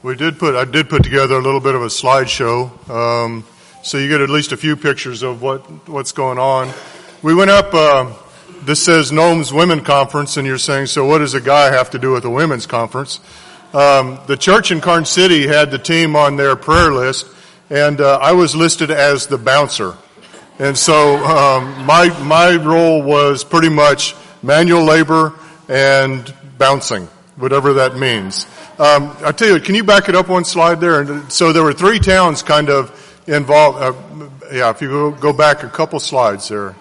We 0.00 0.14
did 0.14 0.38
put, 0.38 0.54
I 0.54 0.64
did 0.64 0.88
put 0.88 1.02
together 1.02 1.34
a 1.34 1.42
little 1.42 1.60
bit 1.60 1.74
of 1.74 1.82
a 1.82 1.86
slideshow. 1.86 2.88
Um, 2.88 3.44
so 3.82 3.98
you 3.98 4.08
get 4.08 4.20
at 4.20 4.30
least 4.30 4.52
a 4.52 4.56
few 4.56 4.76
pictures 4.76 5.22
of 5.22 5.42
what 5.42 5.88
what's 5.88 6.12
going 6.12 6.38
on. 6.38 6.72
We 7.22 7.34
went 7.34 7.50
up. 7.50 7.72
Uh, 7.72 8.12
this 8.62 8.84
says 8.84 9.12
Nome's 9.12 9.52
Women 9.52 9.84
Conference, 9.84 10.36
and 10.36 10.46
you're 10.46 10.58
saying, 10.58 10.86
so 10.86 11.06
what 11.06 11.18
does 11.18 11.34
a 11.34 11.40
guy 11.40 11.70
have 11.70 11.90
to 11.90 11.98
do 11.98 12.12
with 12.12 12.24
a 12.24 12.30
women's 12.30 12.66
conference? 12.66 13.20
Um, 13.72 14.18
the 14.26 14.36
church 14.36 14.70
in 14.70 14.80
Karnes 14.80 15.08
City 15.08 15.46
had 15.46 15.70
the 15.70 15.78
team 15.78 16.16
on 16.16 16.36
their 16.36 16.56
prayer 16.56 16.92
list, 16.92 17.26
and 17.70 18.00
uh, 18.00 18.18
I 18.20 18.32
was 18.32 18.56
listed 18.56 18.90
as 18.90 19.26
the 19.26 19.38
bouncer. 19.38 19.94
And 20.58 20.76
so 20.76 21.16
um, 21.24 21.86
my 21.86 22.08
my 22.24 22.56
role 22.56 23.02
was 23.02 23.44
pretty 23.44 23.68
much 23.68 24.14
manual 24.42 24.84
labor 24.84 25.34
and 25.68 26.34
bouncing, 26.58 27.04
whatever 27.36 27.74
that 27.74 27.96
means. 27.96 28.46
Um, 28.78 29.16
I 29.24 29.32
tell 29.32 29.48
you, 29.48 29.60
can 29.60 29.74
you 29.74 29.84
back 29.84 30.08
it 30.08 30.14
up 30.14 30.28
one 30.28 30.44
slide 30.44 30.80
there? 30.80 31.00
And 31.00 31.32
so 31.32 31.52
there 31.52 31.62
were 31.62 31.72
three 31.72 31.98
towns 31.98 32.42
kind 32.42 32.70
of 32.70 32.90
involved. 33.28 33.78
Uh, 33.78 34.28
yeah, 34.52 34.70
if 34.70 34.80
you 34.80 34.88
go, 34.88 35.10
go 35.10 35.32
back 35.32 35.62
a 35.62 35.68
couple 35.68 36.00
slides 36.00 36.48
there. 36.48 36.74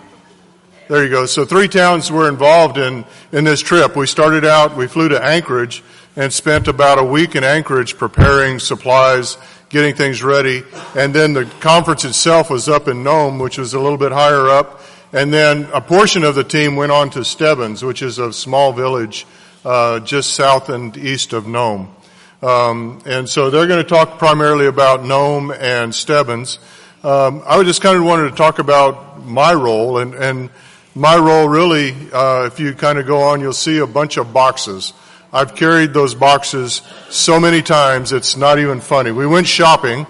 There 0.88 1.04
you 1.04 1.10
go. 1.10 1.26
So 1.26 1.44
three 1.44 1.68
towns 1.68 2.10
were 2.10 2.30
involved 2.30 2.78
in, 2.78 3.04
in 3.34 3.44
this 3.44 3.60
trip. 3.60 3.98
We 3.98 4.08
started 4.08 4.46
out, 4.46 4.78
we 4.78 4.88
flew 4.88 5.10
to 5.10 5.22
Anchorage 5.22 5.84
and 6.16 6.32
spent 6.32 6.70
about 6.70 6.98
a 6.98 7.04
week 7.04 7.36
in 7.36 7.44
Anchorage 7.44 7.98
preparing 7.98 8.58
supplies, 8.60 9.38
getting 9.68 9.96
things 9.96 10.24
ready. 10.24 10.64
And 10.96 11.14
then 11.14 11.34
the 11.34 11.44
conference 11.60 12.06
itself 12.06 12.50
was 12.50 12.70
up 12.70 12.88
in 12.88 13.04
Nome, 13.04 13.38
which 13.38 13.58
was 13.58 13.74
a 13.74 13.80
little 13.80 13.98
bit 13.98 14.14
higher 14.14 14.48
up. 14.48 14.82
And 15.12 15.34
then 15.34 15.68
a 15.74 15.82
portion 15.82 16.24
of 16.24 16.36
the 16.36 16.44
team 16.46 16.78
went 16.78 16.94
on 16.94 17.10
to 17.12 17.26
Stebbins, 17.26 17.84
which 17.84 18.02
is 18.02 18.18
a 18.18 18.32
small 18.32 18.72
village 18.72 19.28
uh, 19.66 20.00
just 20.00 20.36
south 20.36 20.70
and 20.70 20.96
east 20.96 21.34
of 21.34 21.48
Nome. 21.48 21.94
Um, 22.42 23.02
and 23.06 23.28
so 23.28 23.50
they're 23.50 23.68
going 23.68 23.84
to 23.84 23.90
talk 23.90 24.20
primarily 24.20 24.68
about 24.68 25.04
Nome 25.04 25.52
and 25.52 25.94
Stebbins. 25.94 26.60
Um, 27.04 27.42
I 27.46 27.62
just 27.64 27.82
kind 27.82 27.98
of 27.98 28.04
wanted 28.04 28.30
to 28.30 28.36
talk 28.36 28.60
about 28.60 29.26
my 29.26 29.54
role, 29.54 29.98
and, 29.98 30.14
and 30.14 30.50
my 30.94 31.18
role 31.18 31.48
really, 31.48 31.96
uh, 32.14 32.46
if 32.46 32.60
you 32.60 32.74
kind 32.74 33.00
of 33.00 33.08
go 33.08 33.22
on, 33.22 33.42
you'll 33.42 33.54
see 33.54 33.80
a 33.80 33.88
bunch 33.88 34.18
of 34.18 34.34
boxes. 34.34 34.94
I've 35.34 35.56
carried 35.56 35.94
those 35.94 36.16
boxes 36.16 36.82
so 37.10 37.40
many 37.40 37.62
times 37.62 38.14
it's 38.14 38.38
not 38.38 38.60
even 38.60 38.82
funny. 38.82 39.12
We 39.12 39.28
went 39.28 39.48
shopping, 39.48 40.08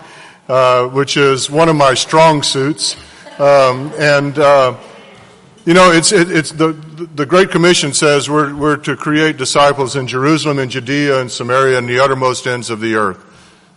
uh, 0.47 0.87
which 0.87 1.17
is 1.17 1.49
one 1.49 1.69
of 1.69 1.75
my 1.75 1.93
strong 1.93 2.43
suits, 2.43 2.95
um, 3.39 3.91
and 3.97 4.37
uh, 4.37 4.77
you 5.65 5.73
know, 5.73 5.91
it's 5.91 6.11
it, 6.11 6.31
it's 6.31 6.51
the 6.51 6.73
the 6.97 7.27
Great 7.27 7.51
Commission 7.51 7.93
says 7.93 8.27
we're 8.27 8.55
we're 8.55 8.77
to 8.77 8.95
create 8.95 9.37
disciples 9.37 9.95
in 9.95 10.07
Jerusalem 10.07 10.57
and 10.57 10.71
Judea 10.71 11.21
and 11.21 11.31
Samaria 11.31 11.77
and 11.77 11.87
the 11.87 11.99
uttermost 11.99 12.47
ends 12.47 12.71
of 12.71 12.79
the 12.79 12.95
earth, 12.95 13.23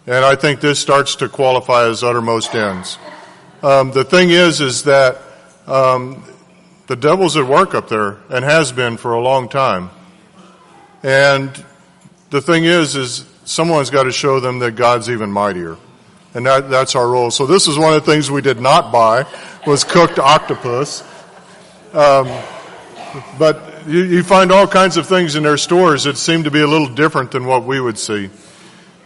and 0.06 0.24
I 0.24 0.36
think 0.36 0.60
this 0.60 0.78
starts 0.78 1.16
to 1.16 1.28
qualify 1.28 1.86
as 1.86 2.02
uttermost 2.02 2.54
ends. 2.54 2.98
Um, 3.62 3.90
the 3.92 4.04
thing 4.04 4.30
is, 4.30 4.62
is 4.62 4.84
that 4.84 5.20
um, 5.66 6.24
the 6.86 6.96
devil's 6.96 7.36
at 7.36 7.46
work 7.46 7.74
up 7.74 7.88
there 7.88 8.16
and 8.30 8.42
has 8.42 8.72
been 8.72 8.96
for 8.96 9.12
a 9.12 9.20
long 9.20 9.50
time. 9.50 9.90
And 11.02 11.64
the 12.30 12.40
thing 12.40 12.64
is, 12.64 12.96
is 12.96 13.28
someone's 13.44 13.90
got 13.90 14.04
to 14.04 14.12
show 14.12 14.40
them 14.40 14.60
that 14.60 14.76
God's 14.76 15.10
even 15.10 15.30
mightier. 15.30 15.76
And 16.32 16.46
that, 16.46 16.70
that's 16.70 16.94
our 16.94 17.06
role. 17.06 17.30
So 17.30 17.44
this 17.44 17.68
is 17.68 17.76
one 17.76 17.92
of 17.92 18.04
the 18.04 18.10
things 18.10 18.30
we 18.30 18.40
did 18.40 18.60
not 18.60 18.92
buy 18.92 19.26
was 19.66 19.84
cooked 19.84 20.18
octopus. 20.18 21.02
Um, 21.92 22.26
but 23.38 23.86
you, 23.86 24.02
you 24.04 24.22
find 24.22 24.52
all 24.52 24.66
kinds 24.66 24.96
of 24.96 25.06
things 25.06 25.36
in 25.36 25.42
their 25.42 25.56
stores 25.56 26.04
that 26.04 26.16
seem 26.16 26.44
to 26.44 26.50
be 26.50 26.60
a 26.60 26.66
little 26.66 26.88
different 26.88 27.30
than 27.32 27.44
what 27.44 27.64
we 27.64 27.80
would 27.80 27.98
see. 27.98 28.30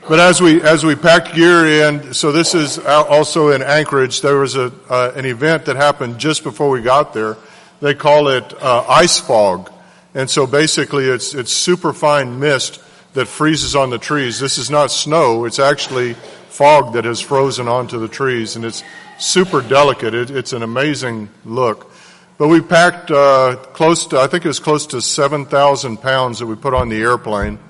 But 0.06 0.20
as 0.20 0.42
we 0.42 0.60
as 0.60 0.84
we 0.84 0.94
packed 0.94 1.34
gear 1.34 1.66
in, 1.66 2.12
so 2.12 2.30
this 2.30 2.54
is 2.54 2.78
also 2.78 3.50
in 3.52 3.62
Anchorage. 3.62 4.20
There 4.20 4.36
was 4.36 4.54
a 4.54 4.70
uh, 4.90 5.12
an 5.16 5.24
event 5.24 5.64
that 5.64 5.76
happened 5.76 6.18
just 6.18 6.42
before 6.42 6.68
we 6.68 6.82
got 6.82 7.14
there. 7.14 7.38
They 7.80 7.94
call 7.94 8.28
it 8.28 8.52
uh, 8.62 8.84
ice 8.86 9.18
fog, 9.18 9.72
and 10.14 10.28
so 10.28 10.46
basically 10.46 11.06
it's 11.06 11.34
it's 11.34 11.52
super 11.52 11.94
fine 11.94 12.38
mist 12.38 12.82
that 13.14 13.28
freezes 13.28 13.74
on 13.74 13.88
the 13.88 13.98
trees. 13.98 14.38
This 14.38 14.58
is 14.58 14.70
not 14.70 14.90
snow; 14.90 15.46
it's 15.46 15.58
actually 15.58 16.14
fog 16.50 16.92
that 16.92 17.06
has 17.06 17.22
frozen 17.22 17.66
onto 17.66 17.98
the 17.98 18.08
trees, 18.08 18.56
and 18.56 18.64
it's 18.66 18.84
super 19.18 19.62
delicate. 19.62 20.12
It, 20.12 20.30
it's 20.30 20.52
an 20.52 20.62
amazing 20.62 21.30
look. 21.46 21.90
But 22.36 22.48
we 22.48 22.60
packed 22.60 23.12
uh, 23.12 23.56
close 23.74 24.08
to 24.08 24.18
I 24.18 24.26
think 24.26 24.44
it 24.44 24.48
was 24.48 24.58
close 24.58 24.86
to 24.88 25.00
seven 25.00 25.46
thousand 25.46 25.98
pounds 25.98 26.40
that 26.40 26.46
we 26.46 26.56
put 26.56 26.74
on 26.74 26.88
the 26.88 27.00
airplane 27.00 27.60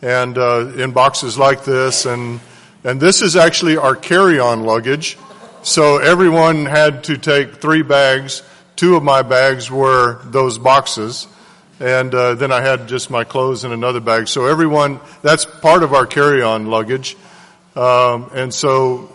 and 0.00 0.38
uh, 0.38 0.72
in 0.76 0.92
boxes 0.92 1.36
like 1.36 1.64
this, 1.64 2.06
and 2.06 2.40
and 2.84 3.00
this 3.00 3.20
is 3.20 3.36
actually 3.36 3.76
our 3.76 3.94
carry-on 3.94 4.62
luggage. 4.62 5.18
So 5.62 5.98
everyone 5.98 6.64
had 6.64 7.04
to 7.04 7.18
take 7.18 7.56
three 7.56 7.82
bags. 7.82 8.42
Two 8.76 8.96
of 8.96 9.02
my 9.02 9.22
bags 9.22 9.70
were 9.70 10.22
those 10.24 10.56
boxes, 10.56 11.26
and 11.78 12.14
uh, 12.14 12.34
then 12.34 12.50
I 12.50 12.62
had 12.62 12.88
just 12.88 13.10
my 13.10 13.24
clothes 13.24 13.64
in 13.64 13.72
another 13.72 14.00
bag. 14.00 14.28
So 14.28 14.46
everyone, 14.46 15.00
that's 15.20 15.44
part 15.44 15.82
of 15.82 15.92
our 15.92 16.06
carry-on 16.06 16.66
luggage, 16.66 17.16
um, 17.76 18.30
and 18.32 18.54
so 18.54 19.12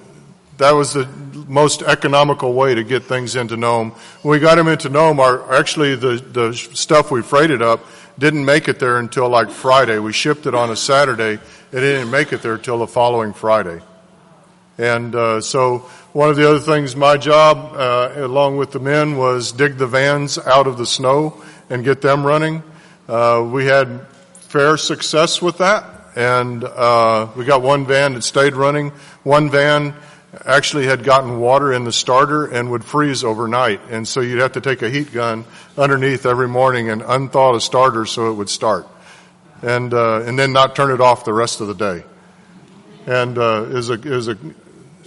that 0.63 0.71
was 0.71 0.93
the 0.93 1.05
most 1.45 1.81
economical 1.81 2.53
way 2.53 2.73
to 2.73 2.85
get 2.85 3.03
things 3.03 3.35
into 3.35 3.57
Nome. 3.57 3.91
When 4.21 4.31
we 4.31 4.39
got 4.39 4.55
them 4.55 4.69
into 4.69 4.87
Nome, 4.87 5.19
our 5.19 5.53
actually 5.53 5.95
the 5.95 6.15
the 6.15 6.53
stuff 6.53 7.11
we 7.11 7.21
freighted 7.21 7.61
up 7.61 7.85
didn't 8.17 8.45
make 8.45 8.69
it 8.69 8.79
there 8.79 8.97
until 8.97 9.27
like 9.27 9.49
Friday. 9.49 9.99
We 9.99 10.13
shipped 10.13 10.45
it 10.45 10.55
on 10.55 10.69
a 10.69 10.75
Saturday. 10.77 11.33
It 11.73 11.79
didn't 11.79 12.09
make 12.11 12.31
it 12.31 12.41
there 12.41 12.53
until 12.53 12.77
the 12.77 12.87
following 12.87 13.33
Friday. 13.33 13.81
And 14.77 15.13
uh, 15.13 15.41
so 15.41 15.79
one 16.13 16.29
of 16.29 16.37
the 16.37 16.49
other 16.49 16.59
things, 16.59 16.95
my 16.95 17.17
job, 17.17 17.73
uh, 17.75 18.13
along 18.15 18.55
with 18.55 18.71
the 18.71 18.79
men, 18.79 19.17
was 19.17 19.51
dig 19.51 19.77
the 19.77 19.87
vans 19.87 20.37
out 20.37 20.65
of 20.65 20.77
the 20.77 20.85
snow 20.85 21.43
and 21.69 21.83
get 21.83 22.01
them 22.01 22.25
running. 22.25 22.63
Uh, 23.09 23.45
we 23.51 23.65
had 23.65 24.07
fair 24.47 24.77
success 24.77 25.41
with 25.41 25.57
that, 25.57 25.83
and 26.15 26.63
uh, 26.63 27.27
we 27.35 27.43
got 27.43 27.61
one 27.61 27.85
van 27.85 28.13
that 28.13 28.23
stayed 28.23 28.53
running. 28.53 28.91
One 29.23 29.49
van 29.49 29.93
actually 30.45 30.85
had 30.85 31.03
gotten 31.03 31.39
water 31.39 31.73
in 31.73 31.83
the 31.83 31.91
starter 31.91 32.45
and 32.45 32.71
would 32.71 32.83
freeze 32.83 33.23
overnight. 33.23 33.81
And 33.89 34.07
so 34.07 34.21
you'd 34.21 34.39
have 34.39 34.53
to 34.53 34.61
take 34.61 34.81
a 34.81 34.89
heat 34.89 35.13
gun 35.13 35.45
underneath 35.77 36.25
every 36.25 36.47
morning 36.47 36.89
and 36.89 37.01
unthaw 37.01 37.53
the 37.53 37.61
starter 37.61 38.05
so 38.05 38.31
it 38.31 38.33
would 38.33 38.49
start. 38.49 38.87
And, 39.61 39.93
uh, 39.93 40.21
and 40.21 40.37
then 40.37 40.51
not 40.51 40.75
turn 40.75 40.91
it 40.91 40.99
off 40.99 41.23
the 41.23 41.33
rest 41.33 41.61
of 41.61 41.67
the 41.67 41.75
day. 41.75 42.03
And, 43.05 43.37
uh, 43.37 43.65
is 43.69 43.89
a, 43.89 43.93
is 43.93 44.27
a, 44.27 44.37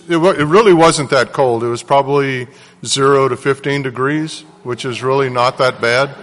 it, 0.08 0.16
it 0.16 0.44
really 0.44 0.72
wasn't 0.72 1.10
that 1.10 1.32
cold. 1.32 1.64
It 1.64 1.68
was 1.68 1.82
probably 1.82 2.46
zero 2.84 3.28
to 3.28 3.36
15 3.36 3.82
degrees, 3.82 4.42
which 4.62 4.84
is 4.84 5.02
really 5.02 5.28
not 5.28 5.58
that 5.58 5.80
bad. 5.80 6.14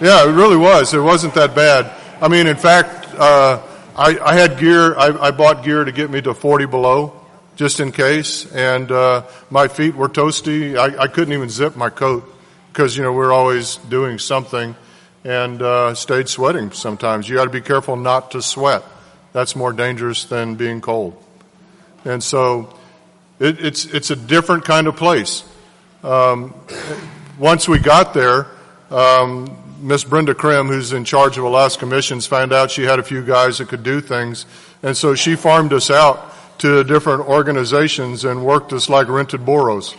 Yeah, 0.00 0.28
it 0.28 0.32
really 0.32 0.56
was. 0.56 0.94
It 0.94 1.00
wasn't 1.00 1.34
that 1.34 1.56
bad. 1.56 1.92
I 2.22 2.28
mean, 2.28 2.46
in 2.46 2.56
fact, 2.56 3.06
uh, 3.18 3.60
I, 3.96 4.16
I, 4.18 4.34
had 4.34 4.58
gear. 4.58 4.96
I, 4.96 5.26
I, 5.26 5.30
bought 5.32 5.64
gear 5.64 5.84
to 5.84 5.90
get 5.90 6.08
me 6.08 6.22
to 6.22 6.34
40 6.34 6.66
below, 6.66 7.17
just 7.58 7.80
in 7.80 7.90
case. 7.92 8.50
And 8.52 8.90
uh, 8.90 9.26
my 9.50 9.68
feet 9.68 9.94
were 9.94 10.08
toasty. 10.08 10.78
I, 10.78 11.02
I, 11.02 11.08
couldn't 11.08 11.34
even 11.34 11.50
zip 11.50 11.76
my 11.76 11.90
coat 11.90 12.24
because 12.72 12.96
you 12.96 13.02
know 13.02 13.12
we're 13.12 13.32
always 13.32 13.76
doing 13.76 14.18
something, 14.18 14.76
and 15.24 15.60
uh, 15.60 15.94
stayed 15.94 16.28
sweating. 16.28 16.70
Sometimes 16.70 17.28
you 17.28 17.34
got 17.34 17.44
to 17.44 17.50
be 17.50 17.60
careful 17.60 17.96
not 17.96 18.30
to 18.30 18.40
sweat. 18.40 18.82
That's 19.32 19.56
more 19.56 19.72
dangerous 19.72 20.24
than 20.24 20.54
being 20.54 20.80
cold. 20.80 21.22
And 22.04 22.22
so 22.22 22.78
it, 23.40 23.62
it's 23.62 23.84
it's 23.86 24.10
a 24.10 24.16
different 24.16 24.64
kind 24.64 24.86
of 24.86 24.96
place. 24.96 25.42
Um, 26.02 26.54
once 27.38 27.68
we 27.68 27.78
got 27.78 28.14
there. 28.14 28.46
Um, 28.90 29.64
Miss 29.80 30.02
Brenda 30.02 30.34
Krim, 30.34 30.66
who's 30.66 30.92
in 30.92 31.04
charge 31.04 31.38
of 31.38 31.44
Alaska 31.44 31.86
Missions, 31.86 32.26
found 32.26 32.52
out 32.52 32.72
she 32.72 32.82
had 32.82 32.98
a 32.98 33.02
few 33.04 33.22
guys 33.22 33.58
that 33.58 33.68
could 33.68 33.84
do 33.84 34.00
things. 34.00 34.44
And 34.82 34.96
so 34.96 35.14
she 35.14 35.36
farmed 35.36 35.72
us 35.72 35.88
out 35.88 36.34
to 36.58 36.84
different 36.84 37.22
organizations 37.22 38.24
and 38.24 38.44
worked 38.44 38.72
us 38.72 38.88
like 38.88 39.08
rented 39.08 39.44
burros. 39.44 39.94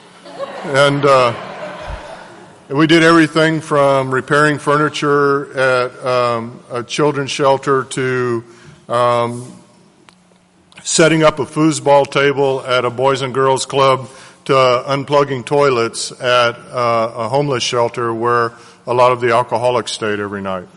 And, 0.64 1.06
uh, 1.06 1.34
we 2.70 2.86
did 2.86 3.02
everything 3.02 3.62
from 3.62 4.14
repairing 4.14 4.60
furniture 4.60 5.58
at 5.58 6.06
um, 6.06 6.60
a 6.70 6.84
children's 6.84 7.32
shelter 7.32 7.86
to 7.86 8.44
um, 8.88 9.52
setting 10.84 11.24
up 11.24 11.40
a 11.40 11.46
foosball 11.46 12.06
table 12.06 12.62
at 12.62 12.86
a 12.86 12.92
boys 12.92 13.24
and 13.24 13.34
girls 13.34 13.66
club 13.66 14.08
to 14.46 14.54
unplugging 14.54 15.44
toilets 15.44 16.12
at 16.12 16.56
uh, 16.56 17.14
a 17.16 17.30
homeless 17.30 17.64
shelter 17.64 18.14
where 18.14 18.54
a 18.86 18.94
lot 18.94 19.12
of 19.12 19.20
the 19.20 19.34
alcoholics 19.34 19.92
stayed 19.92 20.20
every 20.20 20.42
night. 20.42 20.68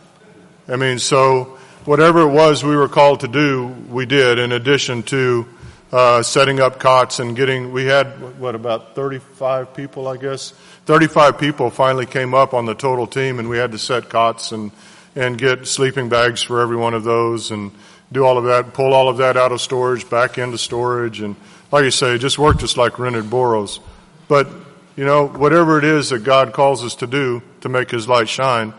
I 0.68 0.76
mean, 0.76 0.98
so 0.98 1.58
whatever 1.84 2.22
it 2.22 2.32
was 2.32 2.64
we 2.64 2.74
were 2.74 2.88
called 2.88 3.20
to 3.20 3.28
do, 3.28 3.66
we 3.66 4.06
did 4.06 4.38
in 4.38 4.52
addition 4.52 5.02
to 5.04 5.46
uh, 5.92 6.22
setting 6.22 6.58
up 6.58 6.80
cots 6.80 7.18
and 7.18 7.36
getting, 7.36 7.72
we 7.72 7.84
had, 7.84 8.06
what, 8.40 8.54
about 8.54 8.94
35 8.94 9.74
people, 9.74 10.08
I 10.08 10.16
guess? 10.16 10.52
35 10.86 11.38
people 11.38 11.70
finally 11.70 12.06
came 12.06 12.34
up 12.34 12.54
on 12.54 12.64
the 12.64 12.74
total 12.74 13.06
team 13.06 13.38
and 13.38 13.48
we 13.48 13.58
had 13.58 13.72
to 13.72 13.78
set 13.78 14.08
cots 14.08 14.52
and, 14.52 14.72
and 15.14 15.36
get 15.36 15.66
sleeping 15.66 16.08
bags 16.08 16.42
for 16.42 16.60
every 16.60 16.76
one 16.76 16.94
of 16.94 17.04
those 17.04 17.50
and 17.50 17.70
do 18.10 18.24
all 18.24 18.38
of 18.38 18.44
that, 18.44 18.72
pull 18.72 18.94
all 18.94 19.08
of 19.08 19.18
that 19.18 19.36
out 19.36 19.52
of 19.52 19.60
storage, 19.60 20.08
back 20.08 20.38
into 20.38 20.58
storage 20.58 21.20
and 21.20 21.36
like 21.72 21.84
you 21.84 21.90
say, 21.90 22.18
just 22.18 22.38
worked 22.38 22.60
just 22.60 22.76
like 22.76 22.98
rented 22.98 23.30
burros. 23.30 23.80
But 24.28 24.48
you 24.94 25.04
know, 25.04 25.26
whatever 25.26 25.78
it 25.78 25.84
is 25.84 26.10
that 26.10 26.22
God 26.22 26.52
calls 26.52 26.84
us 26.84 26.94
to 26.96 27.06
do 27.06 27.42
to 27.62 27.68
make 27.68 27.90
His 27.90 28.06
light 28.06 28.28
shine, 28.28 28.74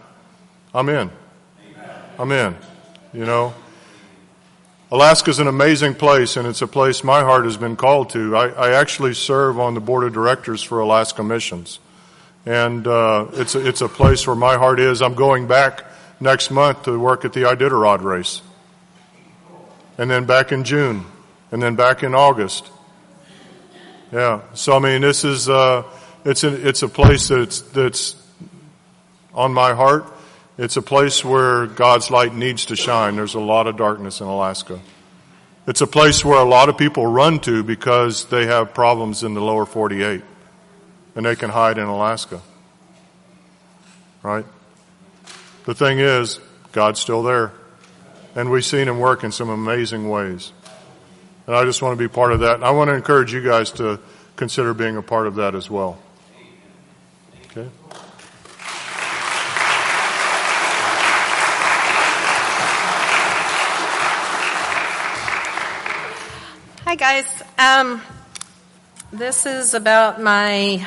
I'm 0.74 0.88
in. 0.90 1.12
I'm 2.20 2.32
in. 2.32 2.56
You 3.12 3.26
know, 3.26 3.54
Alaska's 4.94 5.40
an 5.40 5.48
amazing 5.48 5.96
place, 5.96 6.38
and 6.38 6.48
it's 6.48 6.62
a 6.62 6.68
place 6.68 7.04
my 7.04 7.22
heart 7.22 7.46
has 7.46 7.58
been 7.58 7.76
called 7.76 8.12
to. 8.12 8.38
I, 8.38 8.50
I 8.50 8.72
actually 8.74 9.16
serve 9.16 9.60
on 9.60 9.74
the 9.74 9.80
board 9.80 10.04
of 10.04 10.14
directors 10.14 10.62
for 10.62 10.80
Alaska 10.82 11.24
Missions, 11.24 11.80
and 12.46 12.86
uh, 12.86 13.26
it's 13.34 13.56
a, 13.56 13.68
it's 13.68 13.82
a 13.82 13.90
place 13.90 14.28
where 14.28 14.36
my 14.36 14.56
heart 14.56 14.80
is. 14.80 15.02
I'm 15.02 15.16
going 15.16 15.48
back 15.48 15.84
next 16.20 16.52
month 16.52 16.84
to 16.84 17.00
work 17.00 17.26
at 17.26 17.34
the 17.34 17.40
Iditarod 17.40 18.04
race, 18.04 18.44
and 19.98 20.12
then 20.12 20.26
back 20.26 20.52
in 20.52 20.64
June, 20.64 21.06
and 21.52 21.60
then 21.60 21.76
back 21.76 22.04
in 22.04 22.14
August. 22.14 22.70
Yeah. 24.12 24.42
So 24.54 24.76
I 24.76 24.80
mean, 24.80 25.02
this 25.02 25.26
is. 25.26 25.50
Uh, 25.50 25.84
it's 26.26 26.44
a, 26.44 26.68
it's 26.68 26.84
a 26.84 26.88
place 26.88 27.28
that's, 27.28 27.62
that's 27.62 28.16
on 29.34 29.54
my 29.54 29.74
heart. 29.74 30.06
It's 30.58 30.78
a 30.78 30.82
place 30.84 31.26
where 31.26 31.66
God's 31.66 32.12
light 32.12 32.36
needs 32.36 32.66
to 32.66 32.76
shine. 32.76 33.16
There's 33.16 33.34
a 33.34 33.40
lot 33.40 33.66
of 33.66 33.76
darkness 33.76 34.22
in 34.22 34.28
Alaska. 34.28 34.80
It's 35.66 35.82
a 35.82 35.88
place 35.88 36.24
where 36.24 36.38
a 36.38 36.44
lot 36.44 36.70
of 36.70 36.78
people 36.78 37.08
run 37.08 37.40
to 37.42 37.64
because 37.64 38.26
they 38.26 38.46
have 38.46 38.74
problems 38.74 39.24
in 39.24 39.34
the 39.34 39.42
lower 39.42 39.66
48 39.66 40.22
and 41.16 41.26
they 41.26 41.36
can 41.36 41.50
hide 41.50 41.78
in 41.78 41.86
Alaska. 41.86 42.42
Right? 44.22 44.46
The 45.66 45.74
thing 45.74 46.00
is, 46.00 46.40
God's 46.72 47.00
still 47.00 47.24
there. 47.24 47.54
And 48.36 48.52
we've 48.52 48.66
seen 48.66 48.88
him 48.88 49.00
work 49.00 49.24
in 49.24 49.32
some 49.32 49.50
amazing 49.50 50.10
ways. 50.10 50.52
And 51.48 51.56
I 51.56 51.66
just 51.66 51.82
want 51.82 51.98
to 51.98 52.04
be 52.04 52.12
part 52.12 52.32
of 52.32 52.42
that. 52.42 52.56
And 52.56 52.66
I 52.66 52.72
want 52.72 52.90
to 52.90 52.94
encourage 52.94 53.34
you 53.34 53.44
guys 53.44 53.72
to 53.72 54.00
consider 54.36 54.74
being 54.74 54.98
a 54.98 55.02
part 55.02 55.28
of 55.28 55.36
that 55.36 55.56
as 55.56 55.70
well. 55.70 56.00
Hi, 66.94 67.24
guys. 67.24 67.44
Um, 67.58 68.04
this 69.12 69.48
is 69.48 69.74
about 69.74 70.22
my 70.22 70.86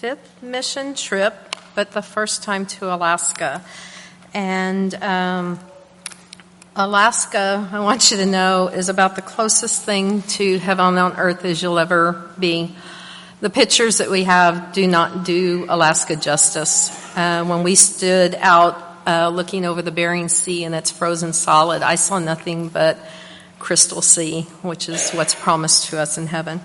fifth 0.00 0.42
mission 0.42 0.94
trip, 0.94 1.54
but 1.76 1.92
the 1.92 2.02
first 2.02 2.42
time 2.42 2.66
to 2.66 2.92
Alaska. 2.92 3.62
And 4.34 4.92
um, 4.96 5.60
Alaska, 6.74 7.68
I 7.70 7.78
want 7.78 8.10
you 8.10 8.16
to 8.16 8.26
know, 8.26 8.66
is 8.66 8.88
about 8.88 9.14
the 9.14 9.22
closest 9.22 9.84
thing 9.84 10.22
to 10.22 10.58
heaven 10.58 10.98
on 10.98 11.16
earth 11.16 11.44
as 11.44 11.62
you'll 11.62 11.78
ever 11.78 12.32
be. 12.36 12.74
The 13.40 13.48
pictures 13.48 13.98
that 13.98 14.10
we 14.10 14.24
have 14.24 14.72
do 14.72 14.88
not 14.88 15.24
do 15.24 15.66
Alaska 15.68 16.16
justice. 16.16 16.90
Uh, 17.16 17.44
when 17.44 17.62
we 17.62 17.76
stood 17.76 18.34
out 18.34 18.82
uh, 19.06 19.28
looking 19.28 19.66
over 19.66 19.82
the 19.82 19.92
Bering 19.92 20.30
Sea 20.30 20.64
and 20.64 20.74
it's 20.74 20.90
frozen 20.90 21.32
solid, 21.32 21.82
I 21.82 21.94
saw 21.94 22.18
nothing 22.18 22.70
but 22.70 22.98
crystal 23.58 24.02
sea, 24.02 24.42
which 24.62 24.88
is 24.88 25.10
what's 25.12 25.34
promised 25.34 25.90
to 25.90 25.98
us 25.98 26.18
in 26.18 26.26
heaven. 26.26 26.60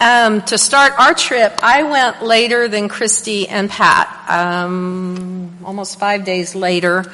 Um, 0.00 0.42
to 0.42 0.58
start 0.58 0.94
our 0.98 1.14
trip, 1.14 1.56
I 1.62 1.84
went 1.84 2.24
later 2.24 2.66
than 2.66 2.88
Christy 2.88 3.48
and 3.48 3.70
Pat, 3.70 4.08
um, 4.28 5.56
almost 5.64 5.98
five 5.98 6.24
days 6.24 6.56
later, 6.56 7.04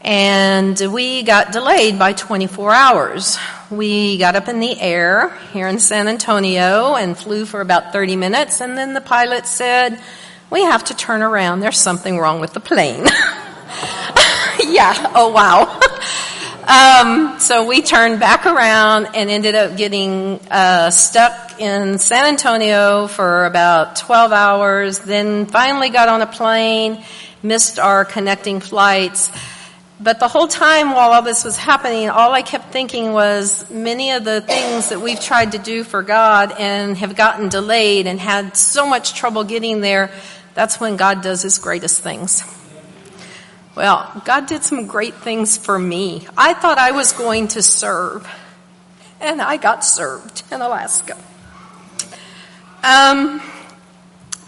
and 0.00 0.78
we 0.92 1.22
got 1.22 1.52
delayed 1.52 1.96
by 1.96 2.12
24 2.12 2.72
hours. 2.72 3.38
We 3.70 4.18
got 4.18 4.34
up 4.34 4.48
in 4.48 4.58
the 4.58 4.80
air 4.80 5.30
here 5.52 5.68
in 5.68 5.78
San 5.78 6.08
Antonio 6.08 6.94
and 6.96 7.16
flew 7.16 7.46
for 7.46 7.60
about 7.60 7.92
30 7.92 8.16
minutes, 8.16 8.60
and 8.60 8.76
then 8.76 8.94
the 8.94 9.00
pilot 9.00 9.46
said, 9.46 10.00
We 10.50 10.62
have 10.64 10.82
to 10.84 10.96
turn 10.96 11.22
around. 11.22 11.60
There's 11.60 11.78
something 11.78 12.18
wrong 12.18 12.40
with 12.40 12.52
the 12.52 12.60
plane. 12.60 13.04
yeah, 14.64 15.12
oh 15.14 15.30
wow. 15.32 15.80
Um, 16.66 17.40
so 17.40 17.66
we 17.66 17.82
turned 17.82 18.20
back 18.20 18.46
around 18.46 19.08
and 19.14 19.28
ended 19.28 19.54
up 19.54 19.76
getting 19.76 20.40
uh, 20.50 20.90
stuck 20.90 21.60
in 21.60 21.98
San 21.98 22.24
Antonio 22.24 23.06
for 23.06 23.44
about 23.44 23.96
12 23.96 24.32
hours, 24.32 25.00
then 25.00 25.44
finally 25.44 25.90
got 25.90 26.08
on 26.08 26.22
a 26.22 26.26
plane, 26.26 27.04
missed 27.42 27.78
our 27.78 28.06
connecting 28.06 28.60
flights. 28.60 29.30
But 30.00 30.20
the 30.20 30.28
whole 30.28 30.48
time 30.48 30.92
while 30.92 31.12
all 31.12 31.20
this 31.20 31.44
was 31.44 31.58
happening, 31.58 32.08
all 32.08 32.32
I 32.32 32.40
kept 32.40 32.72
thinking 32.72 33.12
was 33.12 33.68
many 33.70 34.12
of 34.12 34.24
the 34.24 34.40
things 34.40 34.88
that 34.88 35.02
we've 35.02 35.20
tried 35.20 35.52
to 35.52 35.58
do 35.58 35.84
for 35.84 36.02
God 36.02 36.54
and 36.58 36.96
have 36.96 37.14
gotten 37.14 37.50
delayed 37.50 38.06
and 38.06 38.18
had 38.18 38.56
so 38.56 38.88
much 38.88 39.12
trouble 39.12 39.44
getting 39.44 39.82
there, 39.82 40.10
that's 40.54 40.80
when 40.80 40.96
God 40.96 41.20
does 41.20 41.42
his 41.42 41.58
greatest 41.58 42.00
things. 42.00 42.42
Well, 43.76 44.22
God 44.24 44.46
did 44.46 44.62
some 44.62 44.86
great 44.86 45.14
things 45.14 45.56
for 45.56 45.76
me. 45.76 46.28
I 46.38 46.54
thought 46.54 46.78
I 46.78 46.92
was 46.92 47.12
going 47.12 47.48
to 47.48 47.62
serve, 47.62 48.24
and 49.20 49.42
I 49.42 49.56
got 49.56 49.84
served 49.84 50.44
in 50.52 50.60
Alaska. 50.60 51.16
Um, 52.84 53.42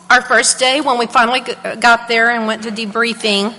our 0.09 0.23
first 0.23 0.61
day, 0.61 0.81
when 0.81 0.97
we 0.99 1.07
finally 1.07 1.41
got 1.81 2.07
there 2.07 2.31
and 2.31 2.47
went 2.47 2.63
to 2.65 2.71
debriefing, 2.71 3.53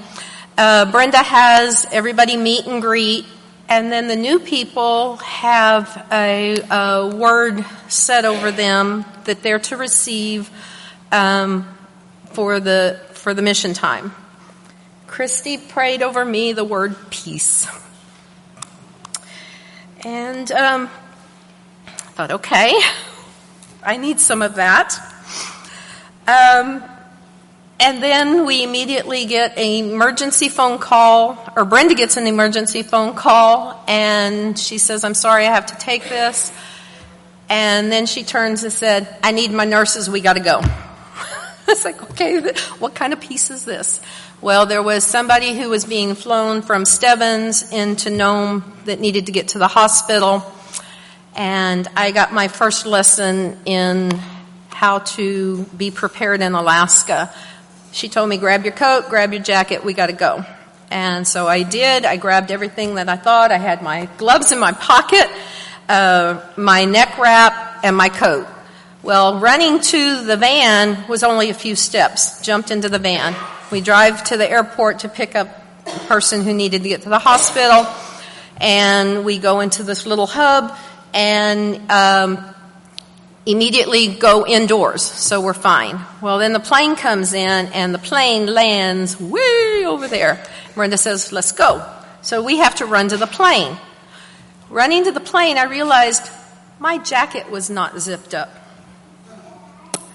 uh, 0.58 0.90
Brenda 0.90 1.18
has 1.18 1.86
everybody 1.92 2.38
meet 2.38 2.66
and 2.66 2.82
greet, 2.82 3.26
and 3.68 3.92
then 3.92 4.08
the 4.08 4.16
new 4.16 4.40
people 4.40 5.18
have 5.18 6.08
a, 6.14 6.62
a 6.72 7.14
word 7.14 7.66
said 7.90 8.24
over 8.24 8.52
them 8.52 9.04
that 9.26 9.44
they're 9.44 9.60
to 9.60 9.76
receive 9.76 10.50
um, 11.12 11.68
for 12.32 12.62
the 12.62 13.02
for 13.12 13.34
the 13.34 13.42
mission 13.42 13.74
time. 13.74 14.14
Christy 15.08 15.58
prayed 15.58 16.04
over 16.04 16.24
me 16.24 16.54
the 16.54 16.64
word 16.64 16.96
peace. 17.10 17.68
And 20.04 20.52
um, 20.52 20.90
I 21.88 21.92
thought, 22.12 22.32
okay, 22.32 22.74
I 23.84 23.98
need 23.98 24.20
some 24.20 24.42
of 24.42 24.56
that. 24.56 25.00
Um, 26.28 26.84
and 27.80 28.04
then 28.04 28.46
we 28.46 28.64
immediately 28.64 29.26
get 29.26 29.58
an 29.58 29.92
emergency 29.92 30.50
phone 30.50 30.78
call, 30.78 31.38
or 31.56 31.64
Brenda 31.64 31.96
gets 31.96 32.18
an 32.18 32.28
emergency 32.28 32.84
phone 32.84 33.16
call, 33.16 33.84
and 33.88 34.58
she 34.58 34.78
says, 34.78 35.04
I'm 35.04 35.14
sorry, 35.14 35.48
I 35.48 35.54
have 35.54 35.68
to 35.68 35.76
take 35.78 36.04
this. 36.04 36.52
And 37.50 37.92
then 37.92 38.08
she 38.08 38.24
turns 38.24 38.64
and 38.64 38.74
said, 38.74 39.16
I 39.24 39.32
need 39.32 39.52
my 39.52 39.66
nurses, 39.66 40.10
we 40.10 40.22
gotta 40.22 40.42
go. 40.42 40.62
it's 41.70 41.84
like, 41.84 42.02
okay, 42.12 42.40
what 42.80 42.96
kind 42.96 43.12
of 43.12 43.20
peace 43.20 43.52
is 43.52 43.66
this? 43.66 44.00
Well, 44.40 44.66
there 44.66 44.82
was 44.82 45.04
somebody 45.04 45.54
who 45.54 45.70
was 45.70 45.84
being 45.84 46.16
flown 46.16 46.62
from 46.62 46.86
Stebbins 46.86 47.74
into 47.74 48.10
Nome 48.10 48.64
that 48.86 49.02
needed 49.02 49.26
to 49.26 49.34
get 49.34 49.50
to 49.50 49.58
the 49.58 49.68
hospital. 49.68 50.50
And 51.36 51.86
I 51.98 52.12
got 52.12 52.34
my 52.34 52.48
first 52.48 52.86
lesson 52.86 53.58
in 53.66 54.12
how 54.70 55.00
to 55.00 55.64
be 55.76 55.92
prepared 55.92 56.42
in 56.42 56.54
Alaska. 56.54 57.34
She 57.92 58.08
told 58.08 58.30
me, 58.30 58.38
grab 58.38 58.64
your 58.64 58.74
coat, 58.74 59.10
grab 59.10 59.34
your 59.34 59.44
jacket, 59.44 59.84
we 59.84 59.94
gotta 59.94 60.14
go. 60.14 60.46
And 60.90 61.28
so 61.28 61.48
I 61.48 61.64
did. 61.64 62.06
I 62.06 62.16
grabbed 62.16 62.50
everything 62.50 62.96
that 62.96 63.10
I 63.10 63.18
thought. 63.18 63.52
I 63.52 63.58
had 63.58 63.82
my 63.82 64.08
gloves 64.18 64.54
in 64.54 64.60
my 64.60 64.72
pocket, 64.72 65.30
uh, 65.90 66.40
my 66.56 66.86
neck 66.86 67.18
wrap, 67.18 67.84
and 67.84 67.98
my 67.98 68.08
coat. 68.08 68.48
Well, 69.04 69.40
running 69.40 69.80
to 69.80 70.24
the 70.24 70.38
van 70.38 71.08
was 71.08 71.24
only 71.24 71.50
a 71.50 71.54
few 71.54 71.76
steps. 71.76 72.42
Jumped 72.42 72.72
into 72.72 72.90
the 72.90 73.00
van. 73.00 73.36
We 73.72 73.80
drive 73.80 74.24
to 74.26 74.38
the 74.38 74.50
airport 74.50 75.00
to 75.00 75.10
pick 75.10 75.36
up 75.36 75.50
a 75.86 76.00
person 76.08 76.44
who 76.44 76.54
needed 76.54 76.84
to 76.84 76.90
get 76.90 77.04
to 77.04 77.10
the 77.10 77.20
hospital, 77.20 77.86
and 78.60 79.24
we 79.24 79.38
go 79.38 79.60
into 79.60 79.84
this 79.84 80.06
little 80.06 80.26
hub 80.26 80.76
and 81.14 81.92
um, 81.92 82.44
immediately 83.46 84.08
go 84.08 84.46
indoors, 84.48 85.04
so 85.04 85.42
we're 85.42 85.54
fine. 85.54 86.00
Well, 86.22 86.40
then 86.40 86.54
the 86.54 86.60
plane 86.60 86.96
comes 86.96 87.34
in, 87.34 87.68
and 87.68 87.94
the 87.94 88.00
plane 88.00 88.48
lands 88.48 89.20
way 89.20 89.84
over 89.86 90.08
there. 90.08 90.44
Brenda 90.74 90.98
says, 90.98 91.32
"Let's 91.32 91.52
go." 91.52 91.86
So 92.24 92.42
we 92.42 92.58
have 92.58 92.76
to 92.76 92.86
run 92.86 93.10
to 93.10 93.18
the 93.18 93.28
plane. 93.28 93.78
Running 94.70 95.06
to 95.06 95.12
the 95.12 95.20
plane, 95.20 95.58
I 95.58 95.64
realized 95.66 96.30
my 96.80 96.98
jacket 96.98 97.50
was 97.50 97.70
not 97.70 98.00
zipped 98.00 98.34
up. 98.34 98.50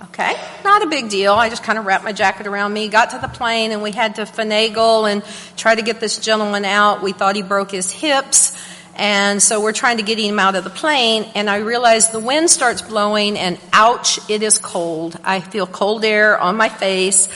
Okay, 0.05 0.35
not 0.65 0.83
a 0.83 0.89
big 0.89 1.11
deal. 1.11 1.33
I 1.33 1.49
just 1.49 1.63
kind 1.63 1.79
of 1.79 1.87
wrapped 1.87 2.03
my 2.03 2.13
jacket 2.13 2.49
around 2.49 2.73
me, 2.73 2.89
got 2.89 3.11
to 3.11 3.19
the 3.19 3.29
plane, 3.29 3.71
and 3.71 3.83
we 3.83 3.93
had 3.93 4.17
to 4.17 4.23
finagle 4.23 5.11
and 5.11 5.23
try 5.57 5.75
to 5.75 5.83
get 5.83 6.01
this 6.01 6.19
gentleman 6.19 6.65
out. 6.65 7.03
We 7.03 7.13
thought 7.13 7.37
he 7.37 7.43
broke 7.43 7.71
his 7.71 7.93
hips, 7.93 8.59
and 8.97 9.41
so 9.41 9.63
we're 9.63 9.73
trying 9.73 9.99
to 9.99 10.03
get 10.03 10.19
him 10.19 10.41
out 10.41 10.57
of 10.57 10.65
the 10.65 10.71
plane, 10.71 11.31
and 11.37 11.49
I 11.49 11.59
realized 11.59 12.11
the 12.11 12.19
wind 12.19 12.51
starts 12.51 12.83
blowing, 12.83 13.39
and 13.39 13.59
ouch, 13.73 14.19
it 14.29 14.43
is 14.43 14.59
cold. 14.59 15.19
I 15.23 15.41
feel 15.41 15.69
cold 15.69 16.05
air 16.05 16.37
on 16.37 16.57
my 16.57 16.69
face. 16.69 17.29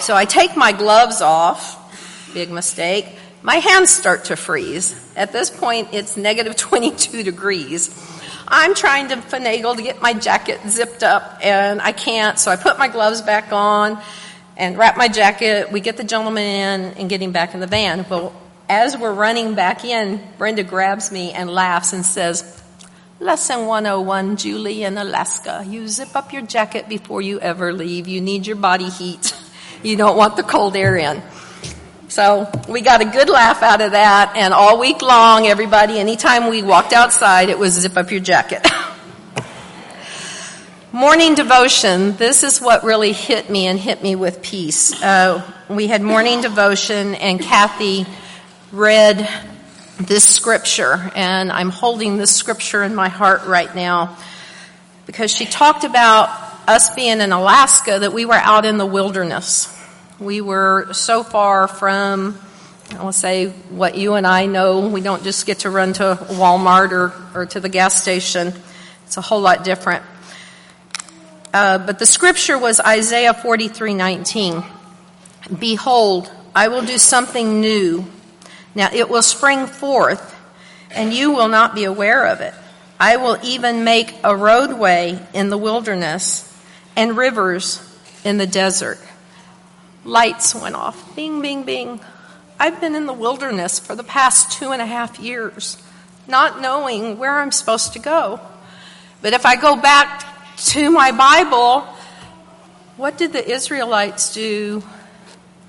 So 0.00 0.16
I 0.16 0.24
take 0.24 0.56
my 0.56 0.72
gloves 0.72 1.20
off, 1.20 2.32
big 2.32 2.50
mistake. 2.50 3.06
My 3.42 3.56
hands 3.56 3.90
start 3.90 4.24
to 4.26 4.36
freeze. 4.36 4.98
At 5.14 5.30
this 5.32 5.50
point, 5.50 5.88
it's 5.92 6.16
negative 6.16 6.56
22 6.56 7.22
degrees. 7.22 7.88
I'm 8.46 8.74
trying 8.74 9.08
to 9.08 9.16
finagle 9.16 9.76
to 9.76 9.82
get 9.82 10.02
my 10.02 10.12
jacket 10.12 10.60
zipped 10.68 11.02
up 11.02 11.38
and 11.42 11.80
I 11.80 11.92
can't, 11.92 12.38
so 12.38 12.50
I 12.50 12.56
put 12.56 12.78
my 12.78 12.88
gloves 12.88 13.22
back 13.22 13.52
on 13.52 14.00
and 14.56 14.76
wrap 14.76 14.96
my 14.96 15.08
jacket. 15.08 15.72
We 15.72 15.80
get 15.80 15.96
the 15.96 16.04
gentleman 16.04 16.44
in 16.44 16.80
and 16.98 17.08
get 17.08 17.22
him 17.22 17.32
back 17.32 17.54
in 17.54 17.60
the 17.60 17.66
van. 17.66 18.06
Well, 18.08 18.32
as 18.68 18.96
we're 18.96 19.12
running 19.12 19.54
back 19.54 19.84
in, 19.84 20.22
Brenda 20.38 20.62
grabs 20.62 21.10
me 21.10 21.32
and 21.32 21.50
laughs 21.50 21.92
and 21.92 22.04
says, 22.04 22.62
Lesson 23.20 23.66
101, 23.66 24.36
Julie 24.36 24.82
in 24.82 24.98
Alaska. 24.98 25.64
You 25.66 25.88
zip 25.88 26.14
up 26.14 26.32
your 26.32 26.42
jacket 26.42 26.88
before 26.88 27.22
you 27.22 27.40
ever 27.40 27.72
leave. 27.72 28.08
You 28.08 28.20
need 28.20 28.46
your 28.46 28.56
body 28.56 28.88
heat. 28.88 29.34
You 29.82 29.96
don't 29.96 30.16
want 30.16 30.36
the 30.36 30.42
cold 30.42 30.76
air 30.76 30.96
in. 30.96 31.22
So 32.08 32.50
we 32.68 32.82
got 32.82 33.00
a 33.00 33.06
good 33.06 33.28
laugh 33.28 33.62
out 33.62 33.80
of 33.80 33.92
that, 33.92 34.34
and 34.36 34.52
all 34.52 34.78
week 34.78 35.00
long, 35.00 35.46
everybody, 35.46 35.98
anytime 35.98 36.50
we 36.50 36.62
walked 36.62 36.92
outside, 36.92 37.48
it 37.48 37.58
was 37.58 37.72
zip 37.72 37.96
up 37.96 38.10
your 38.10 38.20
jacket. 38.20 38.66
morning 40.92 41.34
devotion. 41.34 42.14
This 42.16 42.44
is 42.44 42.60
what 42.60 42.84
really 42.84 43.12
hit 43.12 43.50
me 43.50 43.66
and 43.66 43.78
hit 43.78 44.02
me 44.02 44.16
with 44.16 44.42
peace. 44.42 45.02
Uh, 45.02 45.42
we 45.68 45.86
had 45.86 46.02
morning 46.02 46.40
devotion, 46.40 47.14
and 47.16 47.40
Kathy 47.40 48.06
read 48.70 49.28
this 49.98 50.28
scripture, 50.28 51.10
and 51.16 51.50
I'm 51.50 51.70
holding 51.70 52.16
this 52.16 52.34
scripture 52.34 52.82
in 52.82 52.94
my 52.94 53.08
heart 53.08 53.46
right 53.46 53.74
now 53.74 54.16
because 55.06 55.34
she 55.34 55.46
talked 55.46 55.84
about 55.84 56.28
us 56.68 56.94
being 56.94 57.20
in 57.20 57.32
Alaska 57.32 57.98
that 57.98 58.12
we 58.12 58.24
were 58.24 58.34
out 58.34 58.64
in 58.64 58.76
the 58.76 58.86
wilderness. 58.86 59.70
We 60.20 60.40
were 60.40 60.92
so 60.92 61.24
far 61.24 61.66
from, 61.66 62.38
I'll 62.92 63.10
say, 63.10 63.48
what 63.48 63.96
you 63.96 64.14
and 64.14 64.24
I 64.24 64.46
know. 64.46 64.86
We 64.88 65.00
don't 65.00 65.24
just 65.24 65.44
get 65.44 65.60
to 65.60 65.70
run 65.70 65.92
to 65.94 66.16
Walmart 66.30 66.92
or, 66.92 67.12
or 67.34 67.46
to 67.46 67.58
the 67.58 67.68
gas 67.68 68.00
station. 68.00 68.52
It's 69.06 69.16
a 69.16 69.20
whole 69.20 69.40
lot 69.40 69.64
different. 69.64 70.04
Uh, 71.52 71.78
but 71.78 71.98
the 71.98 72.06
scripture 72.06 72.56
was 72.56 72.78
Isaiah 72.80 73.34
43:19. 73.34 74.64
Behold, 75.58 76.30
I 76.54 76.68
will 76.68 76.82
do 76.82 76.98
something 76.98 77.60
new. 77.60 78.06
Now 78.76 78.90
it 78.92 79.08
will 79.08 79.22
spring 79.22 79.66
forth, 79.66 80.34
and 80.92 81.12
you 81.12 81.32
will 81.32 81.48
not 81.48 81.74
be 81.74 81.84
aware 81.84 82.26
of 82.26 82.40
it. 82.40 82.54
I 83.00 83.16
will 83.16 83.38
even 83.42 83.82
make 83.82 84.14
a 84.22 84.36
roadway 84.36 85.18
in 85.32 85.50
the 85.50 85.58
wilderness 85.58 86.52
and 86.94 87.16
rivers 87.16 87.82
in 88.24 88.38
the 88.38 88.46
desert. 88.46 88.98
Lights 90.04 90.54
went 90.54 90.74
off. 90.74 91.16
Bing, 91.16 91.40
bing, 91.40 91.64
bing. 91.64 92.00
I've 92.58 92.80
been 92.80 92.94
in 92.94 93.06
the 93.06 93.12
wilderness 93.12 93.78
for 93.78 93.96
the 93.96 94.04
past 94.04 94.52
two 94.52 94.70
and 94.72 94.80
a 94.80 94.86
half 94.86 95.18
years, 95.18 95.82
not 96.28 96.60
knowing 96.60 97.18
where 97.18 97.40
I'm 97.40 97.50
supposed 97.50 97.94
to 97.94 97.98
go. 97.98 98.40
But 99.22 99.32
if 99.32 99.46
I 99.46 99.56
go 99.56 99.76
back 99.76 100.24
to 100.56 100.90
my 100.90 101.10
Bible, 101.10 101.80
what 102.96 103.18
did 103.18 103.32
the 103.32 103.50
Israelites 103.50 104.34
do? 104.34 104.82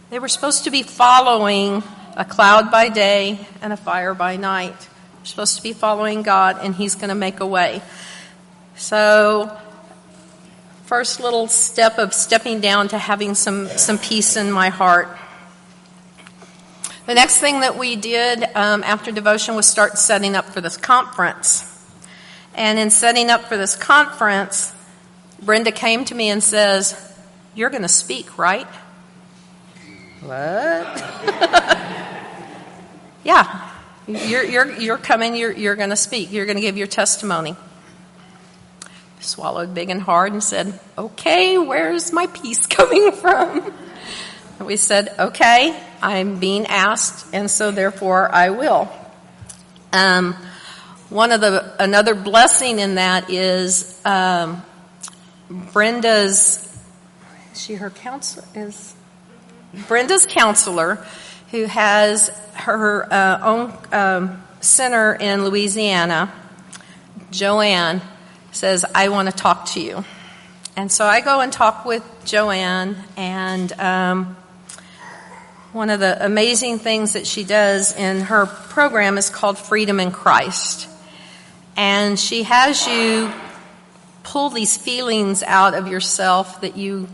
They 0.10 0.20
were 0.20 0.28
supposed 0.28 0.66
to 0.66 0.72
be 0.72 0.84
following 0.84 1.82
a 2.16 2.26
cloud 2.26 2.70
by 2.70 2.90
day 2.90 3.40
and 3.62 3.74
a 3.74 3.78
fire 3.78 4.14
by 4.14 4.36
night. 4.36 4.78
They're 4.80 5.26
supposed 5.26 5.58
to 5.58 5.64
be 5.64 5.74
following 5.74 6.22
God, 6.22 6.60
and 6.62 6.76
He's 6.76 6.96
going 6.96 7.10
to 7.10 7.16
make 7.16 7.40
a 7.40 7.48
way. 7.48 7.82
So, 8.76 9.58
first 10.86 11.20
little 11.20 11.48
step 11.48 11.98
of 11.98 12.14
stepping 12.14 12.62
down 12.62 12.88
to 12.90 12.98
having 12.98 13.34
some, 13.34 13.68
some 13.70 13.98
peace 13.98 14.36
in 14.38 14.52
my 14.52 14.70
heart. 14.70 15.10
The 17.08 17.16
next 17.16 17.40
thing 17.40 17.62
that 17.62 17.78
we 17.78 17.96
did 17.96 18.44
um, 18.56 18.84
after 18.84 19.12
devotion 19.12 19.56
was 19.56 19.66
start 19.66 19.98
setting 19.98 20.36
up 20.36 20.46
for 20.46 20.62
this 20.62 20.78
conference. 20.78 21.72
And 22.54 22.78
in 22.80 22.92
setting 22.92 23.30
up 23.30 23.46
for 23.46 23.58
this 23.58 23.76
conference, 23.76 24.74
Brenda 25.42 25.72
came 25.72 26.06
to 26.06 26.16
me 26.16 26.30
and 26.30 26.44
says, 26.44 26.96
You're 27.56 27.70
going 27.70 27.82
to 27.82 27.88
speak, 27.88 28.38
right? 28.38 28.68
What? 30.22 30.32
yeah. 33.24 33.72
You're, 34.08 34.44
you're, 34.44 34.72
you're 34.80 34.98
coming, 34.98 35.36
you're, 35.36 35.52
you're 35.52 35.76
going 35.76 35.90
to 35.90 35.96
speak, 35.96 36.32
you're 36.32 36.46
going 36.46 36.58
to 36.58 36.62
give 36.62 36.78
your 36.78 36.88
testimony. 36.88 37.56
Swallowed 39.20 39.74
big 39.74 39.90
and 39.90 40.02
hard 40.02 40.34
and 40.34 40.44
said, 40.44 40.80
Okay, 40.98 41.58
where's 41.58 42.12
my 42.12 42.28
peace 42.28 42.66
coming 42.68 43.12
from? 43.12 43.74
And 44.60 44.68
we 44.68 44.78
said, 44.78 45.14
Okay, 45.18 45.80
I'm 46.02 46.40
being 46.40 46.68
asked, 46.68 47.34
and 47.34 47.50
so 47.50 47.72
therefore 47.72 48.34
I 48.34 48.50
will. 48.52 48.92
Um, 49.92 50.36
one 51.10 51.32
of 51.32 51.42
the 51.42 51.76
another 51.80 52.16
blessing 52.16 52.80
in 52.80 52.96
that 52.96 53.30
is 53.30 54.00
um, 54.06 54.64
Brenda's. 55.50 56.62
Is 57.54 57.62
she 57.62 57.76
her 57.76 57.90
counselor 57.90 58.46
is 58.54 58.96
Brenda's 59.88 60.26
counselor, 60.26 61.06
who 61.52 61.66
has 61.66 62.30
her 62.54 63.12
uh, 63.12 63.40
own 63.42 63.74
um, 63.92 64.44
center 64.62 65.14
in 65.14 65.46
Louisiana. 65.46 66.34
Joanne 67.32 68.02
says, 68.56 68.86
"I 68.96 69.10
want 69.10 69.30
to 69.30 69.36
talk 69.36 69.66
to 69.72 69.80
you," 69.82 70.04
and 70.76 70.92
so 70.92 71.06
I 71.06 71.22
go 71.22 71.42
and 71.42 71.52
talk 71.52 71.86
with 71.86 72.04
Joanne 72.26 72.96
and. 73.18 73.72
Um, 73.80 74.38
one 75.76 75.90
of 75.90 76.00
the 76.00 76.26
amazing 76.26 76.80
things 76.80 77.14
that 77.14 77.28
she 77.28 77.44
does 77.44 77.94
in 77.98 78.22
her 78.22 78.46
program 78.46 79.18
is 79.18 79.30
called 79.30 79.58
Freedom 79.58 80.00
in 80.00 80.10
Christ. 80.10 80.88
And 81.76 82.18
she 82.18 82.44
has 82.44 82.88
you 82.88 83.30
pull 84.24 84.50
these 84.50 84.78
feelings 84.78 85.44
out 85.44 85.74
of 85.74 85.90
yourself 85.90 86.62
that 86.62 86.78
you 86.78 87.10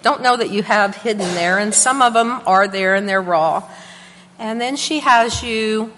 don't 0.00 0.22
know 0.22 0.38
that 0.38 0.48
you 0.48 0.62
have 0.62 0.96
hidden 0.96 1.34
there. 1.34 1.58
And 1.58 1.74
some 1.74 2.00
of 2.00 2.14
them 2.14 2.40
are 2.46 2.66
there 2.66 2.94
and 2.94 3.06
they're 3.06 3.20
raw. 3.20 3.62
And 4.38 4.58
then 4.58 4.76
she 4.76 5.00
has 5.00 5.42
you 5.42 5.92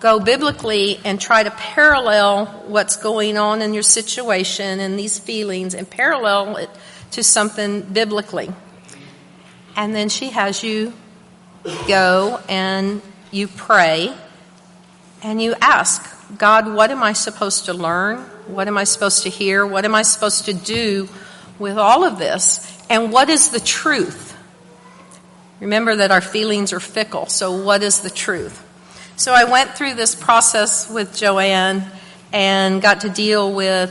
go 0.00 0.20
biblically 0.20 1.00
and 1.04 1.20
try 1.20 1.42
to 1.42 1.50
parallel 1.50 2.46
what's 2.66 2.96
going 2.96 3.36
on 3.36 3.62
in 3.62 3.74
your 3.74 3.82
situation 3.82 4.80
and 4.80 4.98
these 4.98 5.18
feelings 5.18 5.74
and 5.74 5.88
parallel 5.88 6.56
it 6.56 6.70
to 7.12 7.22
something 7.22 7.82
biblically. 7.82 8.50
And 9.76 9.94
then 9.94 10.08
she 10.08 10.30
has 10.30 10.62
you 10.62 10.92
go 11.86 12.40
and 12.48 13.02
you 13.30 13.48
pray 13.48 14.14
and 15.22 15.40
you 15.40 15.54
ask, 15.60 16.14
God, 16.36 16.72
what 16.72 16.90
am 16.90 17.02
I 17.02 17.12
supposed 17.12 17.66
to 17.66 17.74
learn? 17.74 18.18
What 18.46 18.68
am 18.68 18.78
I 18.78 18.84
supposed 18.84 19.22
to 19.24 19.30
hear? 19.30 19.66
What 19.66 19.84
am 19.84 19.94
I 19.94 20.02
supposed 20.02 20.44
to 20.46 20.54
do 20.54 21.08
with 21.58 21.76
all 21.76 22.04
of 22.04 22.18
this? 22.18 22.64
And 22.88 23.12
what 23.12 23.28
is 23.28 23.50
the 23.50 23.60
truth? 23.60 24.36
Remember 25.60 25.96
that 25.96 26.10
our 26.10 26.20
feelings 26.20 26.72
are 26.72 26.80
fickle, 26.80 27.26
so 27.26 27.64
what 27.64 27.82
is 27.82 28.00
the 28.00 28.10
truth? 28.10 28.64
So 29.18 29.32
I 29.32 29.42
went 29.42 29.72
through 29.72 29.94
this 29.94 30.14
process 30.14 30.88
with 30.88 31.16
Joanne 31.16 31.84
and 32.32 32.80
got 32.80 33.00
to 33.00 33.08
deal 33.08 33.52
with, 33.52 33.90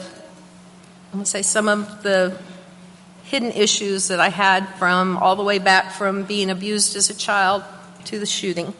I'm 1.12 1.18
going 1.18 1.26
to 1.26 1.30
say, 1.30 1.42
some 1.42 1.68
of 1.68 2.02
the 2.02 2.38
hidden 3.26 3.52
issues 3.52 4.08
that 4.08 4.22
I 4.22 4.30
had 4.30 4.66
from 4.76 5.18
all 5.18 5.36
the 5.36 5.44
way 5.44 5.60
back 5.60 5.92
from 5.92 6.24
being 6.24 6.50
abused 6.50 6.96
as 6.96 7.10
a 7.10 7.14
child 7.14 7.66
to 8.06 8.20
the 8.20 8.26
shooting. 8.26 8.74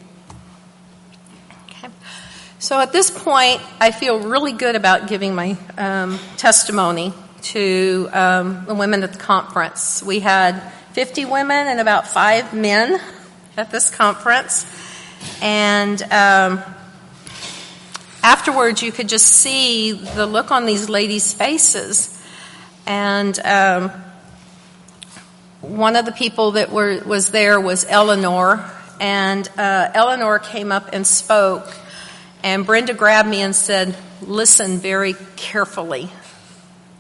So 2.60 2.80
at 2.80 2.94
this 2.94 3.12
point, 3.12 3.62
I 3.82 3.92
feel 3.92 4.18
really 4.18 4.54
good 4.54 4.78
about 4.78 5.10
giving 5.10 5.36
my 5.36 5.58
um, 5.78 6.18
testimony 6.38 7.14
to 7.42 8.10
um, 8.14 8.64
the 8.66 8.74
women 8.74 9.04
at 9.04 9.12
the 9.12 9.20
conference. 9.20 10.02
We 10.02 10.22
had 10.22 10.62
50 10.94 11.26
women 11.26 11.68
and 11.68 11.82
about 11.82 12.08
five 12.08 12.54
men 12.54 13.02
at 13.58 13.70
this 13.70 13.94
conference. 13.94 14.66
And 15.42 16.02
um, 16.04 16.62
afterwards, 18.24 18.82
you 18.82 18.92
could 18.92 19.10
just 19.10 19.28
see 19.28 19.94
the 19.94 20.26
look 20.26 20.52
on 20.52 20.66
these 20.66 20.90
ladies' 20.90 21.34
faces. 21.34 22.14
And 22.86 23.38
um, 23.40 23.92
one 25.62 25.96
of 25.96 26.06
the 26.06 26.12
people 26.12 26.52
that 26.52 26.72
were, 26.72 27.02
was 27.06 27.32
there 27.32 27.60
was 27.60 27.86
Eleanor, 27.90 28.70
and 29.00 29.50
uh, 29.58 29.90
Eleanor 29.94 30.40
came 30.40 30.72
up 30.72 30.90
and 30.94 31.06
spoke, 31.06 31.68
and 32.44 32.66
Brenda 32.66 32.94
grabbed 32.94 33.30
me 33.30 33.42
and 33.42 33.56
said, 33.56 33.96
Listen 34.22 34.78
very 34.78 35.16
carefully. 35.36 36.10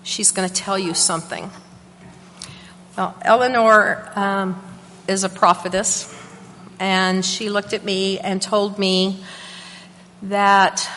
She's 0.04 0.32
going 0.32 0.48
to 0.48 0.54
tell 0.54 0.78
you 0.78 0.94
something. 0.94 1.50
Well, 2.98 3.16
Eleanor 3.22 4.12
um, 4.16 4.64
is 5.08 5.24
a 5.24 5.30
prophetess, 5.30 6.14
and 6.80 7.26
she 7.26 7.50
looked 7.50 7.74
at 7.74 7.84
me 7.84 8.20
and 8.20 8.42
told 8.42 8.78
me 8.78 9.24
that 10.24 10.90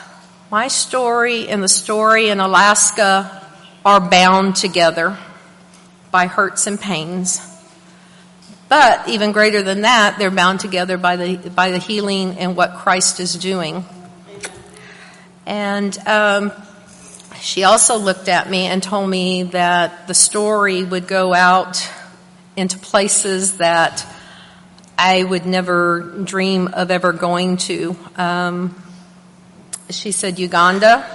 my 0.50 0.68
story 0.68 1.48
and 1.48 1.62
the 1.62 1.68
story 1.68 2.28
in 2.28 2.40
Alaska 2.40 3.46
are 3.84 4.00
bound 4.00 4.56
together 4.56 5.16
by 6.10 6.26
hurts 6.26 6.66
and 6.66 6.80
pains. 6.80 7.46
But 8.68 9.08
even 9.08 9.32
greater 9.32 9.62
than 9.62 9.82
that, 9.82 10.18
they're 10.18 10.30
bound 10.30 10.60
together 10.60 10.96
by 10.96 11.16
the, 11.16 11.50
by 11.50 11.70
the 11.70 11.78
healing 11.78 12.38
and 12.38 12.56
what 12.56 12.74
Christ 12.74 13.20
is 13.20 13.34
doing. 13.34 13.84
And 15.46 15.96
um, 16.06 16.52
she 17.40 17.64
also 17.64 17.98
looked 17.98 18.28
at 18.28 18.48
me 18.48 18.66
and 18.66 18.82
told 18.82 19.08
me 19.08 19.44
that 19.44 20.06
the 20.06 20.14
story 20.14 20.84
would 20.84 21.08
go 21.08 21.34
out 21.34 21.88
into 22.56 22.78
places 22.78 23.56
that 23.56 24.06
I 25.02 25.24
would 25.24 25.46
never 25.46 26.00
dream 26.24 26.68
of 26.68 26.90
ever 26.90 27.14
going 27.14 27.56
to. 27.56 27.96
Um, 28.18 28.74
she 29.88 30.12
said 30.12 30.38
Uganda, 30.38 31.08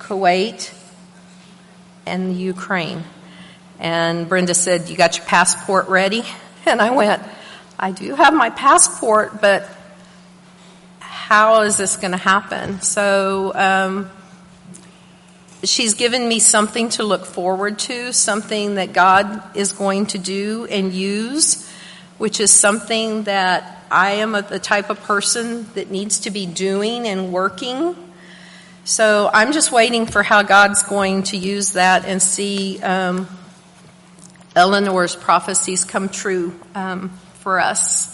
Kuwait, 0.00 0.70
and 2.04 2.38
Ukraine. 2.38 3.04
And 3.78 4.28
Brenda 4.28 4.52
said, 4.52 4.90
You 4.90 4.98
got 4.98 5.16
your 5.16 5.24
passport 5.24 5.88
ready? 5.88 6.24
And 6.66 6.80
I 6.80 6.92
went, 6.92 7.22
I 7.78 7.90
do 7.90 8.14
have 8.14 8.32
my 8.32 8.48
passport, 8.48 9.42
but 9.42 9.68
how 10.98 11.60
is 11.60 11.76
this 11.76 11.98
going 11.98 12.12
to 12.12 12.16
happen? 12.16 12.80
So, 12.80 13.52
um, 13.54 14.10
she's 15.62 15.92
given 15.92 16.26
me 16.26 16.38
something 16.38 16.88
to 16.90 17.02
look 17.02 17.26
forward 17.26 17.78
to, 17.80 18.12
something 18.14 18.76
that 18.76 18.94
God 18.94 19.54
is 19.54 19.72
going 19.72 20.06
to 20.06 20.18
do 20.18 20.66
and 20.70 20.92
use, 20.92 21.63
which 22.18 22.40
is 22.40 22.50
something 22.50 23.24
that 23.24 23.84
I 23.90 24.12
am 24.12 24.34
a, 24.34 24.42
the 24.42 24.58
type 24.58 24.90
of 24.90 25.00
person 25.02 25.66
that 25.74 25.90
needs 25.90 26.20
to 26.20 26.30
be 26.30 26.46
doing 26.46 27.06
and 27.06 27.32
working. 27.32 27.96
So 28.84 29.30
I'm 29.32 29.52
just 29.52 29.72
waiting 29.72 30.06
for 30.06 30.22
how 30.22 30.42
God's 30.42 30.82
going 30.82 31.24
to 31.24 31.36
use 31.36 31.72
that 31.72 32.04
and 32.04 32.20
see 32.20 32.80
um, 32.82 33.26
Eleanor's 34.54 35.16
prophecies 35.16 35.84
come 35.84 36.08
true 36.08 36.58
um, 36.74 37.10
for 37.40 37.60
us 37.60 38.10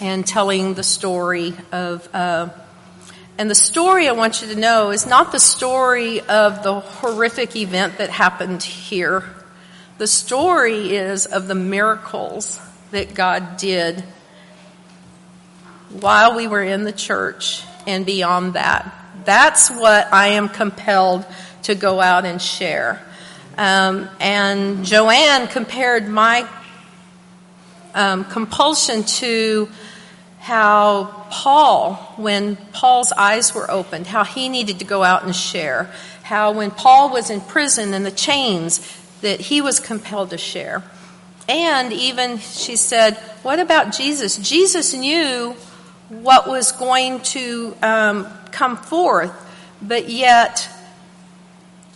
and 0.00 0.26
telling 0.26 0.74
the 0.74 0.82
story 0.82 1.54
of. 1.72 2.08
Uh, 2.14 2.48
and 3.38 3.50
the 3.50 3.54
story 3.54 4.08
I 4.08 4.12
want 4.12 4.42
you 4.42 4.48
to 4.48 4.60
know 4.60 4.90
is 4.90 5.06
not 5.06 5.32
the 5.32 5.40
story 5.40 6.20
of 6.20 6.62
the 6.62 6.80
horrific 6.80 7.56
event 7.56 7.98
that 7.98 8.10
happened 8.10 8.62
here. 8.62 9.24
The 9.98 10.06
story 10.06 10.94
is 10.94 11.26
of 11.26 11.48
the 11.48 11.54
miracles 11.54 12.60
that 12.92 13.14
God 13.14 13.56
did 13.56 14.04
while 16.00 16.36
we 16.36 16.46
were 16.46 16.62
in 16.62 16.84
the 16.84 16.92
church 16.92 17.64
and 17.86 18.06
beyond 18.06 18.54
that. 18.54 18.94
That's 19.24 19.70
what 19.70 20.12
I 20.12 20.28
am 20.28 20.48
compelled 20.48 21.26
to 21.64 21.74
go 21.74 22.00
out 22.00 22.24
and 22.24 22.40
share. 22.40 23.04
Um, 23.58 24.08
and 24.20 24.84
Joanne 24.84 25.48
compared 25.48 26.08
my 26.08 26.48
um, 27.94 28.24
compulsion 28.24 29.04
to 29.04 29.68
how 30.38 31.26
Paul, 31.30 31.94
when 32.16 32.56
Paul's 32.72 33.12
eyes 33.12 33.54
were 33.54 33.70
opened, 33.70 34.06
how 34.06 34.24
he 34.24 34.48
needed 34.48 34.80
to 34.80 34.84
go 34.84 35.02
out 35.02 35.24
and 35.24 35.34
share. 35.34 35.90
How 36.22 36.52
when 36.52 36.70
Paul 36.70 37.10
was 37.10 37.30
in 37.30 37.40
prison 37.40 37.94
and 37.94 38.04
the 38.04 38.10
chains, 38.10 38.80
that 39.20 39.40
he 39.40 39.60
was 39.60 39.80
compelled 39.80 40.30
to 40.30 40.38
share. 40.38 40.82
And 41.52 41.92
even 41.92 42.38
she 42.38 42.76
said, 42.76 43.18
What 43.42 43.60
about 43.60 43.92
Jesus? 43.92 44.38
Jesus 44.38 44.94
knew 44.94 45.54
what 46.08 46.48
was 46.48 46.72
going 46.72 47.20
to 47.20 47.76
um, 47.82 48.26
come 48.52 48.78
forth, 48.78 49.34
but 49.82 50.08
yet, 50.08 50.66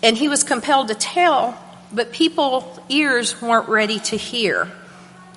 and 0.02 0.14
he 0.14 0.28
was 0.28 0.44
compelled 0.44 0.88
to 0.88 0.94
tell, 0.94 1.58
but 1.90 2.12
people's 2.12 2.78
ears 2.90 3.40
weren't 3.40 3.70
ready 3.70 3.98
to 4.00 4.16
hear. 4.18 4.70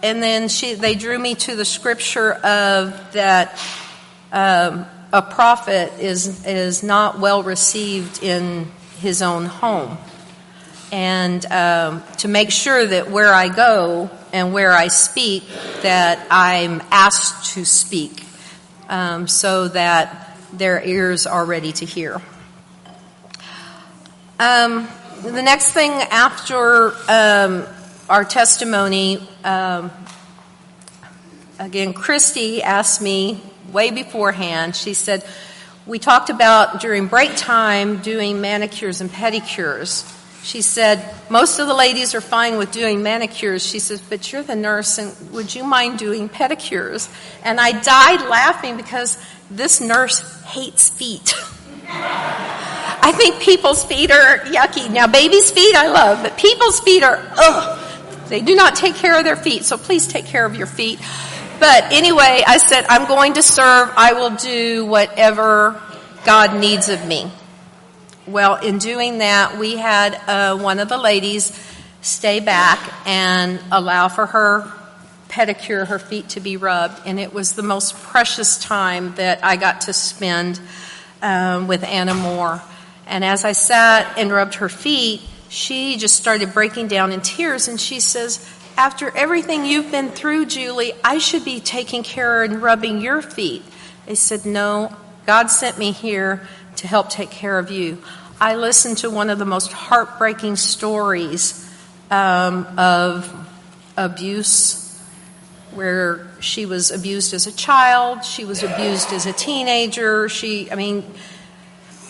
And 0.04 0.22
then 0.22 0.50
she, 0.50 0.74
they 0.74 0.96
drew 0.96 1.18
me 1.18 1.36
to 1.36 1.56
the 1.56 1.64
scripture 1.64 2.34
of 2.34 3.14
that 3.14 3.58
um, 4.34 4.86
a 5.14 5.22
prophet 5.22 5.94
is, 5.98 6.46
is 6.46 6.84
not 6.84 7.20
well 7.20 7.42
received 7.42 8.22
in 8.22 8.70
his 9.00 9.22
own 9.22 9.46
home. 9.46 9.98
And 10.92 11.46
um, 11.52 12.04
to 12.18 12.28
make 12.28 12.52
sure 12.52 12.86
that 12.86 13.12
where 13.12 13.34
I 13.34 13.50
go 13.50 14.10
and 14.34 14.54
where 14.54 14.72
I 14.72 14.88
speak, 14.88 15.44
that 15.82 16.26
I'm 16.32 16.82
asked 16.92 17.54
to 17.54 17.66
speak 17.66 18.26
um, 18.90 19.28
so 19.28 19.68
that 19.70 20.38
their 20.52 20.84
ears 20.84 21.28
are 21.28 21.46
ready 21.46 21.72
to 21.74 21.86
hear. 21.86 22.22
Um, 24.40 24.88
the 25.22 25.42
next 25.42 25.74
thing 25.74 25.92
after 25.92 26.94
um, 27.10 27.66
our 28.10 28.24
testimony, 28.24 29.28
um, 29.44 29.92
again, 31.60 31.94
Christy 31.94 32.64
asked 32.64 33.02
me 33.02 33.42
way 33.72 33.92
beforehand, 33.92 34.76
she 34.76 34.94
said, 34.94 35.24
we 35.86 36.00
talked 36.00 36.30
about 36.30 36.82
during 36.82 37.08
break 37.08 37.36
time 37.36 37.98
doing 37.98 38.42
manicures 38.42 39.02
and 39.02 39.10
pedicures. 39.10 40.16
She 40.44 40.62
said, 40.62 41.14
Most 41.30 41.60
of 41.60 41.68
the 41.68 41.74
ladies 41.74 42.16
are 42.16 42.22
fine 42.22 42.58
with 42.58 42.72
doing 42.72 43.04
manicures. 43.04 43.66
She 43.66 43.80
says, 43.80 44.02
But 44.02 44.32
you're 44.32 44.44
the 44.44 44.56
nurse, 44.56 44.98
and 44.98 45.32
would 45.32 45.54
you 45.54 45.64
mind 45.64 46.00
doing 46.00 46.30
pedicures? 46.30 47.10
And 47.44 47.60
I 47.60 47.72
died 47.72 48.28
laughing 48.28 48.78
because 48.78 49.18
this 49.52 49.82
nurse 49.82 50.20
hates 50.46 50.90
feet. 50.90 51.36
I 51.92 53.12
think 53.16 53.42
people's 53.42 53.84
feet 53.84 54.12
are 54.12 54.40
yucky. 54.40 54.90
Now, 54.92 55.08
babies' 55.08 55.52
feet 55.52 55.76
I 55.76 55.88
love, 55.88 56.24
but 56.24 56.38
people's 56.38 56.80
feet 56.80 57.04
are, 57.04 57.20
ugh. 57.38 57.86
They 58.28 58.42
do 58.42 58.56
not 58.56 58.76
take 58.76 58.96
care 58.96 59.18
of 59.18 59.24
their 59.24 59.36
feet, 59.36 59.66
so 59.66 59.78
please 59.78 60.08
take 60.08 60.26
care 60.26 60.46
of 60.46 60.56
your 60.56 60.68
feet. 60.68 61.00
But 61.60 61.92
anyway, 61.92 62.44
I 62.46 62.58
said, 62.58 62.86
I'm 62.88 63.08
going 63.08 63.34
to 63.34 63.44
serve. 63.44 63.92
I 63.98 64.14
will 64.14 64.36
do 64.36 64.86
whatever 64.86 65.82
God 66.26 66.60
needs 66.60 66.90
of 66.90 67.06
me. 67.08 67.32
Well, 68.30 68.58
in 68.58 68.78
doing 68.78 69.18
that, 69.20 69.58
we 69.58 69.76
had 69.76 70.14
uh, 70.28 70.56
one 70.56 70.78
of 70.78 70.88
the 70.88 71.00
ladies 71.00 71.52
stay 72.02 72.40
back 72.40 72.78
and 73.08 73.60
allow 73.72 74.08
for 74.08 74.28
her 74.28 74.72
pedicure, 75.30 75.88
her 75.88 75.98
feet 75.98 76.30
to 76.30 76.40
be 76.40 76.56
rubbed, 76.56 77.02
and 77.08 77.20
it 77.20 77.34
was 77.34 77.54
the 77.54 77.64
most 77.64 77.96
precious 77.96 78.60
time 78.60 79.16
that 79.16 79.44
I 79.44 79.56
got 79.56 79.82
to 79.82 79.94
spend 79.94 80.62
um, 81.24 81.68
with 81.68 81.84
Anna 81.84 82.14
Moore. 82.14 82.62
And 83.08 83.26
as 83.26 83.46
I 83.46 83.54
sat 83.54 84.20
and 84.20 84.32
rubbed 84.32 84.56
her 84.56 84.70
feet, 84.70 85.22
she 85.48 85.98
just 85.98 86.16
started 86.16 86.54
breaking 86.54 86.88
down 86.88 87.12
in 87.12 87.22
tears, 87.22 87.68
and 87.68 87.82
she 87.82 88.00
says, 88.00 88.48
After 88.78 89.10
everything 89.18 89.66
you've 89.66 89.90
been 89.90 90.10
through, 90.10 90.46
Julie, 90.46 90.94
I 91.04 91.18
should 91.18 91.46
be 91.46 91.60
taking 91.60 92.04
care 92.04 92.44
and 92.44 92.62
rubbing 92.62 93.02
your 93.02 93.24
feet. 93.24 93.64
I 94.08 94.14
said, 94.14 94.46
No, 94.46 94.96
God 95.26 95.48
sent 95.48 95.80
me 95.80 95.92
here 95.94 96.48
to 96.76 96.88
help 96.88 97.10
take 97.10 97.32
care 97.32 97.58
of 97.58 97.72
you. 97.72 97.98
I 98.42 98.56
listened 98.56 99.00
to 99.00 99.10
one 99.10 99.30
of 99.30 99.38
the 99.38 99.46
most 99.46 99.74
heartbreaking 99.74 100.56
stories 100.56 101.70
um, 102.10 102.66
of 102.78 103.30
abuse, 103.98 104.98
where 105.74 106.26
she 106.40 106.66
was 106.66 106.90
abused 106.90 107.34
as 107.34 107.48
a 107.48 107.52
child, 107.52 108.24
she 108.24 108.46
was 108.46 108.64
abused 108.64 109.12
as 109.12 109.26
a 109.26 109.34
teenager. 109.34 110.30
She, 110.30 110.72
I 110.72 110.76
mean, 110.76 111.04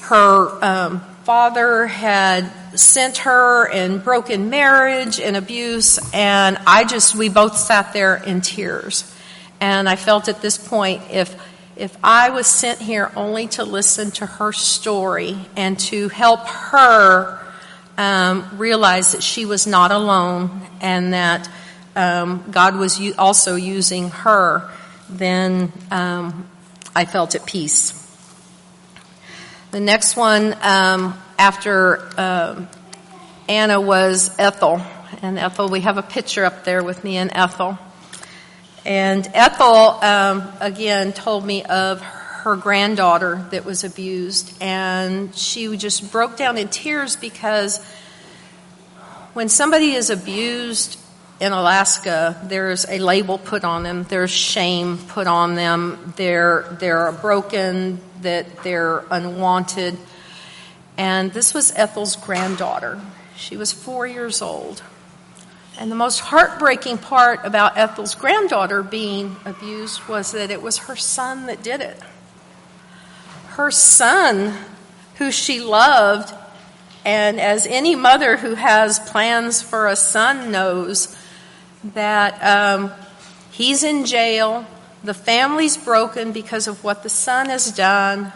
her 0.02 0.63
um, 0.63 1.00
father 1.24 1.88
had 1.88 2.52
sent 2.76 3.18
her 3.18 3.68
and 3.68 4.04
broken 4.04 4.52
marriage 4.52 5.20
and 5.20 5.36
abuse, 5.36 6.00
and 6.13 6.60
I 6.68 6.84
just, 6.84 7.15
we 7.15 7.30
both 7.30 7.58
sat 7.58 7.92
there 7.92 8.18
in 8.18 8.42
tears. 8.42 9.12
And 9.60 9.89
I 9.89 9.96
felt 9.96 10.30
at 10.30 10.44
this 10.44 10.60
point, 10.60 11.02
if 11.10 11.36
if 11.80 11.98
I 12.04 12.30
was 12.30 12.46
sent 12.46 12.80
here 12.80 13.12
only 13.15 13.48
to 13.48 13.63
listen 13.63 14.12
to 14.12 14.26
her 14.26 14.52
story 14.52 15.38
and 15.56 15.80
to 15.80 16.10
help 16.10 16.42
her 16.46 17.39
um, 17.98 18.50
realize 18.58 19.13
that 19.13 19.24
she 19.24 19.46
was 19.46 19.65
not 19.65 19.92
alone 19.92 20.62
and 20.82 21.13
that 21.13 21.50
um, 21.96 22.44
God 22.52 22.76
was 22.76 23.00
u- 23.00 23.15
also 23.18 23.56
using 23.56 24.10
her, 24.10 24.70
then 25.10 25.72
um, 25.89 26.50
I 26.96 27.06
felt 27.06 27.34
at 27.36 27.46
peace. 27.46 27.96
The 29.72 29.80
next 29.80 30.18
one 30.18 30.56
um, 30.62 31.18
after 31.38 32.10
um, 32.20 32.68
Anna 33.48 33.80
was 33.80 34.38
Ethel. 34.38 34.82
And 35.22 35.39
Ethel, 35.39 35.70
we 35.70 35.82
have 35.82 35.98
a 35.98 36.04
picture 36.04 36.46
up 36.46 36.65
there 36.65 36.84
with 36.84 37.04
me 37.04 37.18
and 37.18 37.32
Ethel. 37.34 37.78
And 38.86 39.30
Ethel, 39.34 40.00
um, 40.04 40.48
again, 40.60 41.13
told 41.13 41.46
me 41.46 41.63
of 41.63 42.02
her 42.02 42.56
granddaughter 42.56 43.46
that 43.52 43.65
was 43.65 43.84
abused, 43.84 44.56
and 44.62 45.36
she 45.36 45.76
just 45.76 46.12
broke 46.12 46.38
down 46.38 46.58
in 46.58 46.70
tears 46.70 47.15
because 47.15 47.86
when 49.34 49.50
somebody 49.50 49.92
is 49.92 50.10
abused 50.10 50.98
in 51.39 51.52
Alaska, 51.52 52.39
there's 52.46 52.86
a 52.88 53.00
label 53.00 53.38
put 53.38 53.63
on 53.63 53.84
them, 53.84 54.04
there's 54.10 54.32
shame 54.32 54.98
put 54.98 55.28
on 55.28 55.56
them, 55.56 56.13
they're, 56.15 56.65
they're 56.80 57.12
broken, 57.12 58.00
that 58.22 58.63
they're 58.63 59.04
unwanted. 59.12 59.98
And 60.98 61.32
this 61.32 61.54
was 61.54 61.72
Ethel's 61.76 62.15
granddaughter. 62.15 63.00
She 63.38 63.56
was 63.56 63.72
four 63.72 64.06
years 64.06 64.42
old. 64.42 64.84
And 65.80 65.89
the 65.89 65.96
most 65.96 66.20
heartbreaking 66.20 66.98
part 66.98 67.46
about 67.46 67.78
Ethel's 67.78 68.13
granddaughter 68.13 68.84
being 68.84 69.38
abused 69.46 70.06
was 70.10 70.34
that 70.34 70.52
it 70.52 70.62
was 70.62 70.78
her 70.78 70.98
son 70.98 71.46
that 71.46 71.63
did 71.63 71.80
it. 71.80 71.98
Her 73.52 73.72
son, 73.72 74.58
who 75.15 75.32
she 75.32 75.62
loved, 75.62 76.36
and 77.06 77.39
as 77.39 77.65
any 77.65 77.96
mother 77.96 78.36
who 78.36 78.56
has 78.56 79.00
plans 79.00 79.62
for 79.62 79.88
a 79.88 79.96
son 79.96 80.52
knows, 80.52 81.15
that 81.94 82.44
um, 82.44 82.92
he's 83.52 83.82
in 83.82 84.06
jail, 84.06 84.65
the 85.06 85.13
family's 85.13 85.78
broken 85.78 86.34
because 86.34 86.68
of 86.68 86.84
what 86.84 87.04
the 87.04 87.10
son 87.10 87.48
has 87.48 87.72
done. 87.72 88.34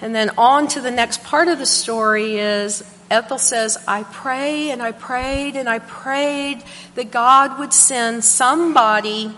And 0.00 0.14
then 0.14 0.30
on 0.38 0.68
to 0.68 0.80
the 0.80 0.92
next 0.92 1.24
part 1.24 1.48
of 1.48 1.58
the 1.58 1.66
story 1.66 2.38
is 2.38 2.84
Ethel 3.10 3.38
says, 3.38 3.76
I 3.88 4.04
pray 4.04 4.70
and 4.70 4.80
I 4.80 4.92
prayed 4.92 5.56
and 5.56 5.68
I 5.68 5.80
prayed 5.80 6.62
that 6.94 7.10
God 7.10 7.58
would 7.58 7.72
send 7.72 8.24
somebody 8.24 9.32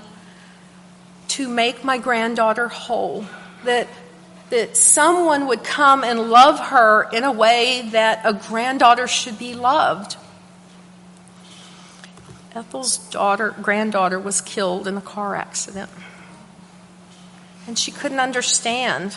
to 1.28 1.48
make 1.48 1.82
my 1.82 1.96
granddaughter 1.96 2.68
whole. 2.68 3.24
That, 3.64 3.88
that 4.50 4.76
someone 4.76 5.46
would 5.46 5.64
come 5.64 6.04
and 6.04 6.30
love 6.30 6.58
her 6.58 7.08
in 7.12 7.24
a 7.24 7.32
way 7.32 7.88
that 7.92 8.20
a 8.24 8.34
granddaughter 8.34 9.06
should 9.08 9.38
be 9.38 9.54
loved. 9.54 10.16
Ethel's 12.54 12.98
daughter, 12.98 13.54
granddaughter 13.62 14.18
was 14.18 14.42
killed 14.42 14.86
in 14.86 14.98
a 14.98 15.00
car 15.00 15.34
accident. 15.34 15.90
And 17.66 17.78
she 17.78 17.90
couldn't 17.90 18.20
understand. 18.20 19.16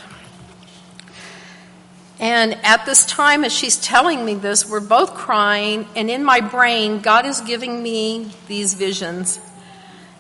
And 2.20 2.54
at 2.64 2.86
this 2.86 3.06
time, 3.06 3.44
as 3.44 3.52
she's 3.52 3.78
telling 3.78 4.24
me 4.24 4.36
this, 4.36 4.70
we're 4.70 4.80
both 4.80 5.16
crying, 5.16 5.88
and 5.96 6.10
in 6.10 6.24
my 6.24 6.40
brain, 6.40 7.02
God 7.02 7.26
is 7.26 7.42
giving 7.42 7.84
me 7.84 8.32
these 8.48 8.74
visions. 8.74 9.40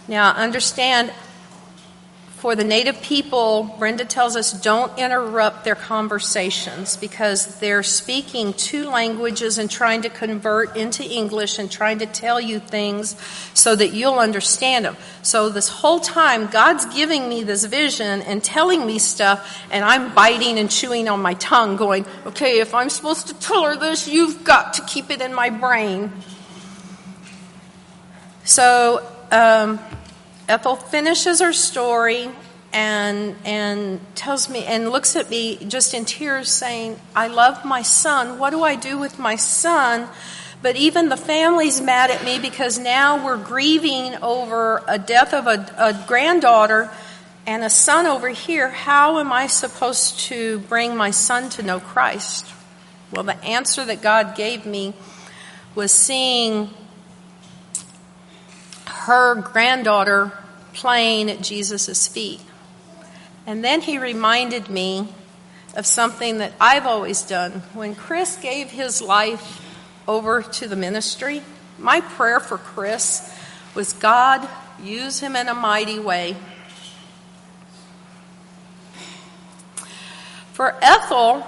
Now, 0.08 0.32
understand, 0.32 1.14
for 2.46 2.56
the 2.56 2.64
native 2.64 3.02
people, 3.02 3.64
Brenda 3.80 4.06
tells 4.06 4.36
us 4.36 4.52
don't 4.52 5.00
interrupt 5.00 5.64
their 5.64 5.74
conversations 5.74 6.96
because 6.96 7.58
they're 7.58 7.82
speaking 7.82 8.54
two 8.54 8.88
languages 8.88 9.58
and 9.58 9.68
trying 9.68 10.04
to 10.04 10.10
convert 10.10 10.78
into 10.78 11.04
English 11.04 11.58
and 11.58 11.72
trying 11.72 11.98
to 11.98 12.06
tell 12.06 12.40
you 12.40 12.60
things 12.60 13.20
so 13.56 13.76
that 13.76 13.94
you'll 13.94 14.20
understand 14.20 14.86
them. 14.86 14.96
So 15.24 15.50
this 15.50 15.68
whole 15.68 16.00
time, 16.00 16.46
God's 16.46 16.86
giving 16.94 17.28
me 17.28 17.42
this 17.42 17.66
vision 17.66 18.22
and 18.22 18.44
telling 18.44 18.86
me 18.86 19.00
stuff, 19.00 19.66
and 19.72 19.84
I'm 19.84 20.14
biting 20.14 20.60
and 20.60 20.70
chewing 20.70 21.10
on 21.10 21.24
my 21.24 21.34
tongue, 21.34 21.78
going, 21.78 22.06
okay, 22.28 22.60
if 22.60 22.76
I'm 22.76 22.92
supposed 22.92 23.26
to 23.30 23.34
tell 23.34 23.64
her 23.64 23.76
this, 23.76 24.08
you've 24.08 24.44
got 24.44 24.76
to 24.76 24.84
keep 24.84 25.10
it 25.10 25.20
in 25.20 25.34
my 25.34 25.50
brain. 25.50 26.14
So, 28.44 29.04
um, 29.32 29.80
Ethel 30.48 30.76
finishes 30.76 31.42
her 31.42 31.54
story 31.54 32.30
and 32.72 33.36
and 33.46 34.00
tells 34.16 34.50
me 34.50 34.66
and 34.66 34.90
looks 34.90 35.16
at 35.16 35.30
me 35.30 35.58
just 35.68 35.94
in 35.94 36.06
tears 36.06 36.52
saying, 36.52 37.00
"I 37.16 37.28
love 37.28 37.66
my 37.66 37.82
son. 37.82 38.38
What 38.38 38.50
do 38.50 38.64
I 38.64 38.76
do 38.76 38.98
with 38.98 39.18
my 39.18 39.36
son?" 39.36 40.08
But 40.62 40.76
even 40.76 41.10
the 41.10 41.18
family's 41.18 41.80
mad 41.80 42.10
at 42.12 42.24
me 42.24 42.40
because 42.40 42.80
now 42.80 43.24
we're 43.24 43.38
grieving 43.38 44.16
over 44.22 44.84
a 44.88 44.98
death 44.98 45.34
of 45.34 45.48
a, 45.48 45.66
a 45.78 45.94
granddaughter 46.08 46.90
and 47.46 47.64
a 47.64 47.70
son 47.70 48.08
over 48.08 48.30
here. 48.30 48.70
How 48.70 49.20
am 49.20 49.32
I 49.32 49.48
supposed 49.48 50.20
to 50.22 50.60
bring 50.60 50.96
my 50.96 51.12
son 51.12 51.50
to 51.52 51.64
know 51.64 51.80
Christ? 51.80 52.48
Well, 53.12 53.24
the 53.24 53.42
answer 53.44 53.86
that 53.86 54.02
God 54.02 54.36
gave 54.36 54.66
me 54.66 54.94
was 55.76 55.92
seeing 55.92 56.72
her 59.06 59.36
granddaughter 59.36 60.32
playing 60.74 61.30
at 61.30 61.42
Jesus' 61.42 62.08
feet. 62.08 62.42
And 63.46 63.64
then 63.64 63.82
he 63.82 64.00
reminded 64.00 64.70
me 64.70 65.08
of 65.76 65.86
something 65.86 66.40
that 66.40 66.54
I've 66.60 66.88
always 66.88 67.22
done. 67.22 67.52
When 67.74 67.94
Chris 67.94 68.36
gave 68.38 68.72
his 68.72 69.04
life 69.04 69.62
over 70.08 70.42
to 70.42 70.68
the 70.68 70.76
ministry, 70.76 71.44
my 71.78 72.02
prayer 72.02 72.40
for 72.40 72.58
Chris 72.58 73.32
was 73.76 73.94
God, 73.94 74.48
use 74.82 75.20
him 75.20 75.36
in 75.36 75.50
a 75.50 75.54
mighty 75.54 76.00
way. 76.00 76.36
For 80.54 80.76
Ethel, 80.82 81.46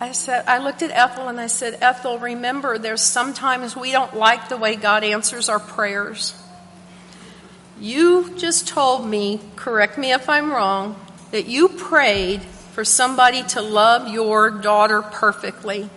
I 0.00 0.10
said 0.10 0.44
I 0.48 0.58
looked 0.58 0.82
at 0.82 0.90
Ethel 0.90 1.28
and 1.28 1.38
I 1.38 1.46
said, 1.46 1.78
Ethel, 1.80 2.18
remember 2.18 2.78
there's 2.78 3.02
sometimes 3.02 3.76
we 3.76 3.92
don't 3.92 4.16
like 4.16 4.48
the 4.48 4.56
way 4.56 4.74
God 4.74 5.04
answers 5.04 5.48
our 5.48 5.60
prayers. 5.60 6.34
You 7.84 8.32
just 8.38 8.66
told 8.66 9.06
me, 9.06 9.40
correct 9.56 9.98
me 9.98 10.10
if 10.10 10.26
I'm 10.26 10.50
wrong, 10.50 10.98
that 11.32 11.44
you 11.48 11.68
prayed 11.68 12.40
for 12.40 12.82
somebody 12.82 13.42
to 13.42 13.60
love 13.60 14.08
your 14.08 14.50
daughter 14.50 15.02
perfectly. 15.02 15.90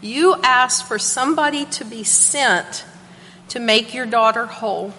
You 0.00 0.34
asked 0.42 0.88
for 0.88 0.98
somebody 0.98 1.66
to 1.66 1.84
be 1.84 2.02
sent 2.02 2.84
to 3.50 3.60
make 3.60 3.94
your 3.94 4.06
daughter 4.06 4.46
whole. 4.46 4.92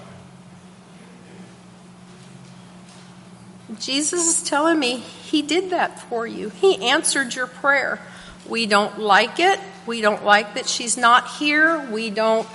Jesus 3.77 4.25
is 4.25 4.47
telling 4.47 4.79
me 4.79 4.99
he 4.99 5.41
did 5.41 5.71
that 5.71 5.99
for 5.99 6.25
you. 6.25 6.47
He 6.47 6.77
answered 6.87 7.35
your 7.35 7.47
prayer. 7.47 7.99
We 8.47 8.67
don't 8.67 8.99
like 8.99 9.41
it. 9.41 9.59
We 9.85 9.99
don't 9.99 10.23
like 10.23 10.53
that 10.53 10.69
she's 10.69 10.95
not 10.95 11.27
here. 11.27 11.85
We 11.91 12.09
don't 12.09 12.47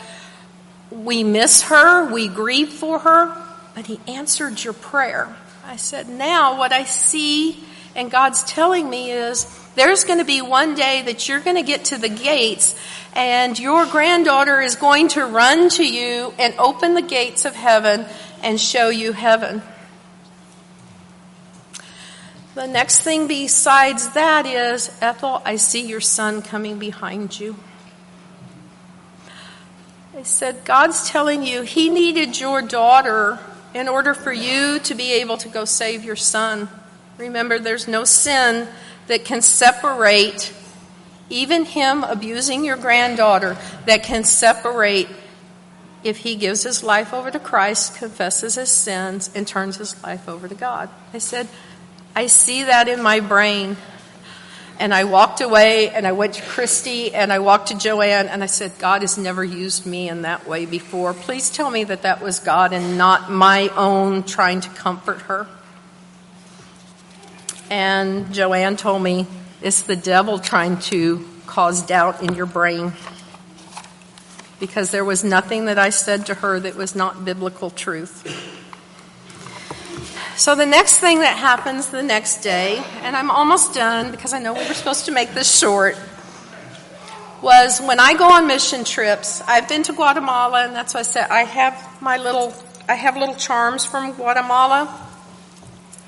we 0.91 1.23
miss 1.23 1.63
her, 1.63 2.13
we 2.13 2.29
grieve 2.29 2.71
for 2.71 2.99
her, 2.99 3.37
but 3.81 3.87
He 3.87 3.99
answered 4.07 4.63
your 4.63 4.75
prayer. 4.75 5.35
I 5.65 5.77
said, 5.77 6.07
now 6.07 6.59
what 6.59 6.71
I 6.71 6.85
see 6.85 7.65
and 7.97 8.11
God's 8.11 8.45
telling 8.45 8.91
me 8.91 9.11
is 9.11 9.47
there's 9.75 10.05
going 10.05 10.19
to 10.19 10.25
be 10.27 10.43
one 10.43 10.75
day 10.75 11.01
that 11.07 11.27
you're 11.27 11.41
going 11.41 11.57
to 11.57 11.63
get 11.63 11.87
to 11.87 11.97
the 11.97 12.11
gates 12.11 12.79
and 13.17 13.59
your 13.59 13.87
granddaughter 13.87 14.61
is 14.61 14.77
going 14.77 15.09
to 15.09 15.25
run 15.25 15.71
to 15.71 15.83
you 15.83 16.35
and 16.39 16.55
open 16.59 16.93
the 16.93 17.01
gates 17.01 17.47
of 17.47 17.55
heaven 17.55 18.05
and 18.43 18.61
show 18.61 18.91
you 18.91 19.13
heaven. 19.13 19.63
The 22.55 22.67
next 22.67 23.01
thing 23.01 23.29
besides 23.29 24.11
that 24.11 24.45
is, 24.45 24.95
Ethel, 25.01 25.41
I 25.47 25.57
see 25.57 25.87
your 25.87 26.03
son 26.03 26.43
coming 26.43 26.79
behind 26.79 27.41
you. 27.41 27.57
I 30.21 30.23
said, 30.25 30.67
God's 30.67 31.09
telling 31.09 31.45
you 31.45 31.63
he 31.63 31.89
needed 31.89 32.39
your 32.39 32.61
daughter 32.61 33.39
in 33.75 33.89
order 33.89 34.15
for 34.15 34.33
you 34.33 34.79
to 34.81 34.95
be 34.95 35.13
able 35.15 35.37
to 35.39 35.49
go 35.49 35.65
save 35.65 36.05
your 36.05 36.17
son. 36.17 36.69
Remember, 37.19 37.59
there's 37.59 37.87
no 37.87 38.05
sin 38.05 38.69
that 39.07 39.25
can 39.25 39.43
separate, 39.43 40.53
even 41.29 41.65
him 41.65 42.05
abusing 42.05 42.65
your 42.65 42.77
granddaughter, 42.77 43.57
that 43.87 44.03
can 44.03 44.25
separate 44.25 45.09
if 46.03 46.19
he 46.19 46.35
gives 46.35 46.63
his 46.63 46.83
life 46.83 47.13
over 47.13 47.31
to 47.31 47.39
Christ, 47.39 47.95
confesses 47.97 48.55
his 48.55 48.71
sins, 48.71 49.31
and 49.35 49.47
turns 49.47 49.77
his 49.77 50.03
life 50.03 50.29
over 50.29 50.49
to 50.49 50.55
God. 50.55 50.89
I 51.13 51.19
said, 51.19 51.49
I 52.17 52.27
see 52.27 52.65
that 52.65 52.89
in 52.89 53.03
my 53.03 53.21
brain. 53.21 53.77
And 54.81 54.95
I 54.95 55.05
walked 55.05 55.43
away 55.43 55.91
and 55.91 56.07
I 56.07 56.13
went 56.13 56.35
to 56.35 56.43
Christy 56.43 57.15
and 57.15 57.31
I 57.31 57.39
walked 57.39 57.69
to 57.69 57.77
Joanne 57.77 58.29
and 58.29 58.43
I 58.43 58.47
said, 58.47 58.73
God 58.79 59.03
has 59.03 59.19
never 59.19 59.45
used 59.45 59.85
me 59.85 60.09
in 60.09 60.23
that 60.23 60.49
way 60.49 60.65
before. 60.65 61.13
Please 61.13 61.51
tell 61.51 61.71
me 61.71 61.85
that 61.85 62.01
that 62.01 62.23
was 62.23 62.39
God 62.39 62.73
and 62.73 62.97
not 62.97 63.31
my 63.31 63.69
own 63.77 64.23
trying 64.23 64.63
to 64.63 64.71
comfort 64.71 65.21
her. 65.23 65.47
And 67.69 68.33
Joanne 68.33 68.79
told 68.79 69.03
me, 69.03 69.27
it's 69.61 69.83
the 69.83 69.97
devil 69.97 70.39
trying 70.39 70.79
to 70.79 71.29
cause 71.45 71.83
doubt 71.83 72.23
in 72.23 72.35
your 72.35 72.47
brain. 72.47 72.95
Because 74.61 74.93
there 74.93 75.05
was 75.05 75.23
nothing 75.23 75.67
that 75.67 75.79
I 75.79 75.91
said 75.91 76.25
to 76.27 76.35
her 76.37 76.59
that 76.59 76.75
was 76.75 76.97
not 76.97 77.23
biblical 77.23 77.69
truth. 77.69 78.27
So 80.41 80.55
the 80.55 80.65
next 80.65 81.01
thing 81.01 81.19
that 81.19 81.37
happens 81.37 81.89
the 81.89 82.03
next 82.03 82.39
day, 82.39 82.83
and 83.03 83.15
I'm 83.15 83.31
almost 83.31 83.75
done 83.75 84.11
because 84.11 84.33
I 84.33 84.39
know 84.39 84.55
we 84.55 84.67
were 84.67 84.73
supposed 84.73 85.05
to 85.05 85.13
make 85.13 85.35
this 85.35 85.55
short, 85.55 85.99
was 87.43 87.79
when 87.79 88.01
I 88.01 88.15
go 88.15 88.25
on 88.25 88.47
mission 88.47 88.83
trips. 88.83 89.43
I've 89.47 89.69
been 89.69 89.83
to 89.83 89.93
Guatemala, 89.93 90.65
and 90.65 90.75
that's 90.75 90.95
why 90.95 91.01
I 91.01 91.03
said 91.03 91.29
I 91.29 91.41
have 91.41 92.01
my 92.01 92.17
little 92.17 92.55
I 92.89 92.95
have 92.95 93.19
little 93.19 93.35
charms 93.35 93.85
from 93.85 94.15
Guatemala 94.15 94.87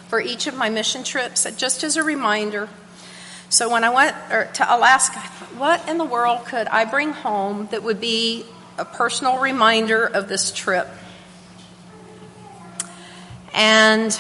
for 0.09 0.19
each 0.19 0.47
of 0.47 0.57
my 0.57 0.71
mission 0.71 1.05
trips, 1.05 1.47
just 1.59 1.85
as 1.85 1.99
a 1.99 2.03
reminder. 2.03 2.71
So 3.51 3.69
when 3.69 3.85
I 3.85 3.91
went 3.91 4.17
er, 4.31 4.49
to 4.55 4.75
Alaska, 4.75 5.21
what 5.59 5.87
in 5.91 5.99
the 5.99 6.07
world 6.07 6.47
could 6.47 6.69
I 6.69 6.87
bring 6.87 7.13
home 7.13 7.69
that 7.71 7.83
would 7.83 8.01
be 8.01 8.47
a 8.79 8.87
personal 8.87 9.41
reminder 9.41 10.07
of 10.07 10.31
this 10.31 10.53
trip? 10.53 10.89
And 13.55 14.19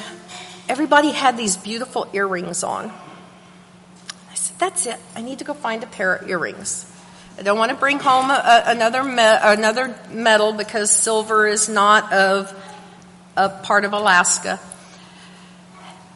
everybody 0.69 1.11
had 1.11 1.37
these 1.37 1.57
beautiful 1.57 2.09
earrings 2.13 2.63
on. 2.63 2.91
I 4.31 4.35
said, 4.35 4.59
That's 4.59 4.87
it. 4.87 4.97
I 5.17 5.23
need 5.23 5.39
to 5.39 5.45
go 5.45 5.55
find 5.55 5.83
a 5.83 5.87
pair 5.87 6.15
of 6.15 6.29
earrings. 6.29 6.89
I 7.39 7.43
don't 7.43 7.59
want 7.59 7.71
to 7.71 7.77
bring 7.77 7.99
home 7.99 8.31
a, 8.31 8.35
a, 8.35 8.71
another, 8.73 9.03
me, 9.03 9.23
another 9.23 9.99
metal 10.11 10.53
because 10.53 10.91
silver 10.91 11.47
is 11.47 11.69
not 11.69 12.13
of 12.13 12.55
a 13.37 13.49
part 13.49 13.85
of 13.85 13.95
Alaska. 13.95 14.61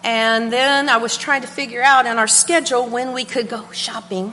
And 0.05 0.53
then 0.53 0.89
I 0.89 0.99
was 0.99 1.17
trying 1.17 1.41
to 1.41 1.49
figure 1.49 1.83
out 1.83 2.07
in 2.07 2.19
our 2.19 2.29
schedule 2.29 2.87
when 2.87 3.12
we 3.12 3.25
could 3.25 3.49
go 3.49 3.71
shopping. 3.73 4.33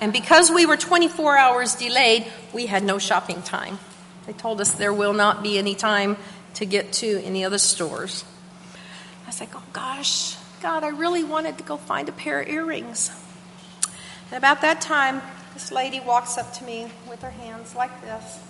And 0.00 0.12
because 0.12 0.50
we 0.50 0.66
were 0.66 0.76
24 0.76 1.36
hours 1.36 1.74
delayed, 1.74 2.26
we 2.52 2.66
had 2.66 2.84
no 2.84 2.98
shopping 2.98 3.42
time. 3.42 3.78
They 4.26 4.32
told 4.32 4.60
us 4.60 4.72
there 4.72 4.94
will 4.94 5.12
not 5.12 5.42
be 5.42 5.58
any 5.58 5.74
time 5.74 6.16
to 6.54 6.64
get 6.64 6.92
to 6.94 7.22
any 7.24 7.44
other 7.44 7.58
stores. 7.58 8.24
I 9.24 9.28
was 9.28 9.40
like, 9.40 9.54
oh 9.54 9.62
gosh, 9.72 10.36
God, 10.62 10.84
I 10.84 10.88
really 10.88 11.24
wanted 11.24 11.58
to 11.58 11.64
go 11.64 11.76
find 11.76 12.08
a 12.08 12.12
pair 12.12 12.40
of 12.40 12.48
earrings. 12.48 13.10
And 14.30 14.38
about 14.38 14.62
that 14.62 14.80
time, 14.80 15.20
this 15.52 15.70
lady 15.70 16.00
walks 16.00 16.38
up 16.38 16.52
to 16.54 16.64
me 16.64 16.88
with 17.08 17.22
her 17.22 17.30
hands 17.30 17.74
like 17.74 18.00
this. 18.02 18.40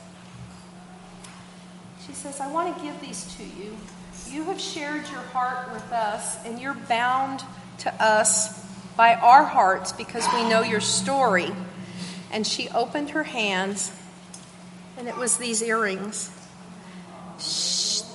She 2.06 2.12
says, 2.12 2.40
I 2.40 2.50
want 2.50 2.76
to 2.76 2.82
give 2.82 3.00
these 3.00 3.34
to 3.36 3.42
you. 3.42 3.76
You 4.30 4.44
have 4.44 4.60
shared 4.60 5.08
your 5.10 5.20
heart 5.20 5.72
with 5.72 5.90
us, 5.92 6.44
and 6.44 6.60
you're 6.60 6.74
bound 6.74 7.42
to 7.78 8.02
us 8.02 8.64
by 8.96 9.14
our 9.14 9.44
hearts 9.44 9.92
because 9.92 10.26
we 10.32 10.48
know 10.48 10.62
your 10.62 10.80
story. 10.80 11.50
And 12.30 12.46
she 12.46 12.68
opened 12.70 13.10
her 13.10 13.22
hands, 13.22 13.92
and 14.98 15.08
it 15.08 15.16
was 15.16 15.36
these 15.36 15.62
earrings 15.62 16.30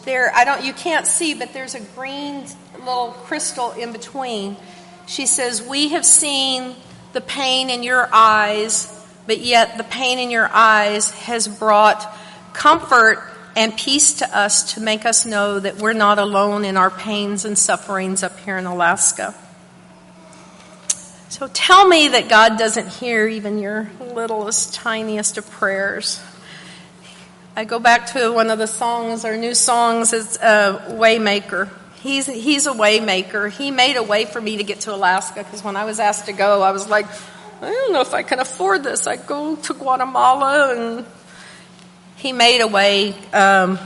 there 0.06 0.32
I 0.34 0.46
don't 0.46 0.64
you 0.64 0.74
can't 0.74 1.06
see, 1.06 1.34
but 1.34 1.54
there's 1.54 1.76
a 1.76 1.80
green 1.80 2.46
little 2.78 3.16
crystal 3.26 3.72
in 3.72 3.92
between. 3.92 4.58
She 5.08 5.26
says, 5.26 5.62
"We 5.62 5.90
have 5.90 6.06
seen 6.06 6.76
the 7.14 7.22
pain 7.22 7.70
in 7.70 7.84
your 7.84 8.10
eyes, 8.14 8.94
but 9.26 9.40
yet 9.40 9.78
the 9.78 9.84
pain 9.84 10.20
in 10.20 10.30
your 10.30 10.50
eyes 10.52 11.12
has 11.12 11.48
brought 11.48 12.06
comfort 12.54 13.24
and 13.56 13.76
peace 13.76 14.14
to 14.16 14.38
us 14.38 14.74
to 14.74 14.82
make 14.82 15.06
us 15.06 15.26
know 15.26 15.60
that 15.60 15.78
we're 15.78 15.94
not 15.94 16.20
alone 16.20 16.64
in 16.64 16.78
our 16.78 16.90
pains 16.90 17.46
and 17.46 17.58
sufferings 17.58 18.24
up 18.24 18.40
here 18.40 18.58
in 18.58 18.66
Alaska. 18.66 19.34
So 21.30 21.48
tell 21.48 21.88
me 21.88 22.10
that 22.10 22.28
God 22.28 22.58
doesn't 22.58 22.88
hear 22.88 23.28
even 23.28 23.60
your 23.60 23.90
littlest, 24.00 24.74
tiniest 24.74 25.38
of 25.38 25.50
prayers. 25.52 26.20
I 27.60 27.66
go 27.66 27.78
back 27.78 28.14
to 28.14 28.32
one 28.32 28.52
of 28.52 28.58
the 28.58 28.68
songs, 28.68 29.26
our 29.26 29.36
new 29.36 29.54
songs, 29.54 30.14
it's 30.14 30.38
uh, 30.38 30.80
Waymaker. 30.98 31.70
He's, 31.96 32.26
he's 32.26 32.68
a 32.68 32.72
waymaker. 32.72 33.52
He 33.52 33.70
made 33.70 33.98
a 33.98 34.02
way 34.02 34.24
for 34.24 34.40
me 34.40 34.56
to 34.56 34.64
get 34.64 34.80
to 34.82 34.96
Alaska 34.96 35.44
because 35.44 35.62
when 35.62 35.76
I 35.76 35.84
was 35.84 36.00
asked 36.00 36.28
to 36.28 36.32
go, 36.32 36.62
I 36.62 36.72
was 36.72 36.88
like, 36.88 37.06
I 37.62 37.70
don't 37.70 37.92
know 37.92 38.00
if 38.00 38.14
I 38.14 38.24
can 38.24 38.40
afford 38.40 38.86
this. 38.86 39.08
I 39.08 39.18
go 39.18 39.58
to 39.58 39.74
Guatemala 39.74 40.74
and 40.74 41.06
he 42.16 42.32
made 42.32 42.62
a 42.62 42.68
way 42.68 43.14
um, 43.34 43.78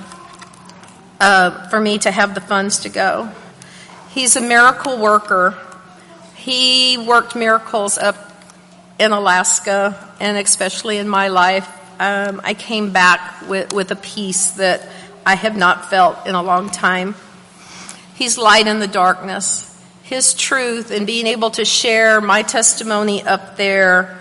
uh, 1.19 1.67
for 1.69 1.79
me 1.79 1.97
to 1.97 2.11
have 2.11 2.35
the 2.35 2.41
funds 2.41 2.81
to 2.81 2.89
go. 2.89 3.31
He's 4.11 4.35
a 4.35 4.41
miracle 4.41 4.99
worker. 4.99 5.57
He 6.35 6.99
worked 6.99 7.35
miracles 7.35 7.97
up 7.97 8.17
in 8.99 9.11
Alaska 9.11 9.97
and 10.19 10.37
especially 10.37 10.99
in 10.99 11.09
my 11.09 11.29
life. 11.29 11.79
Um, 12.03 12.41
I 12.43 12.53
came 12.53 12.91
back 12.91 13.47
with, 13.47 13.71
with 13.71 13.89
a 13.91 13.95
peace 13.95 14.51
that 14.51 14.85
I 15.25 15.35
have 15.35 15.55
not 15.55 15.89
felt 15.89 16.27
in 16.27 16.35
a 16.35 16.43
long 16.43 16.69
time. 16.69 17.15
He's 18.15 18.37
light 18.37 18.67
in 18.67 18.79
the 18.79 18.89
darkness. 18.89 19.69
His 20.03 20.33
truth 20.33 20.91
and 20.91 21.07
being 21.07 21.27
able 21.27 21.51
to 21.51 21.63
share 21.63 22.19
my 22.19 22.41
testimony 22.41 23.23
up 23.23 23.55
there 23.55 24.19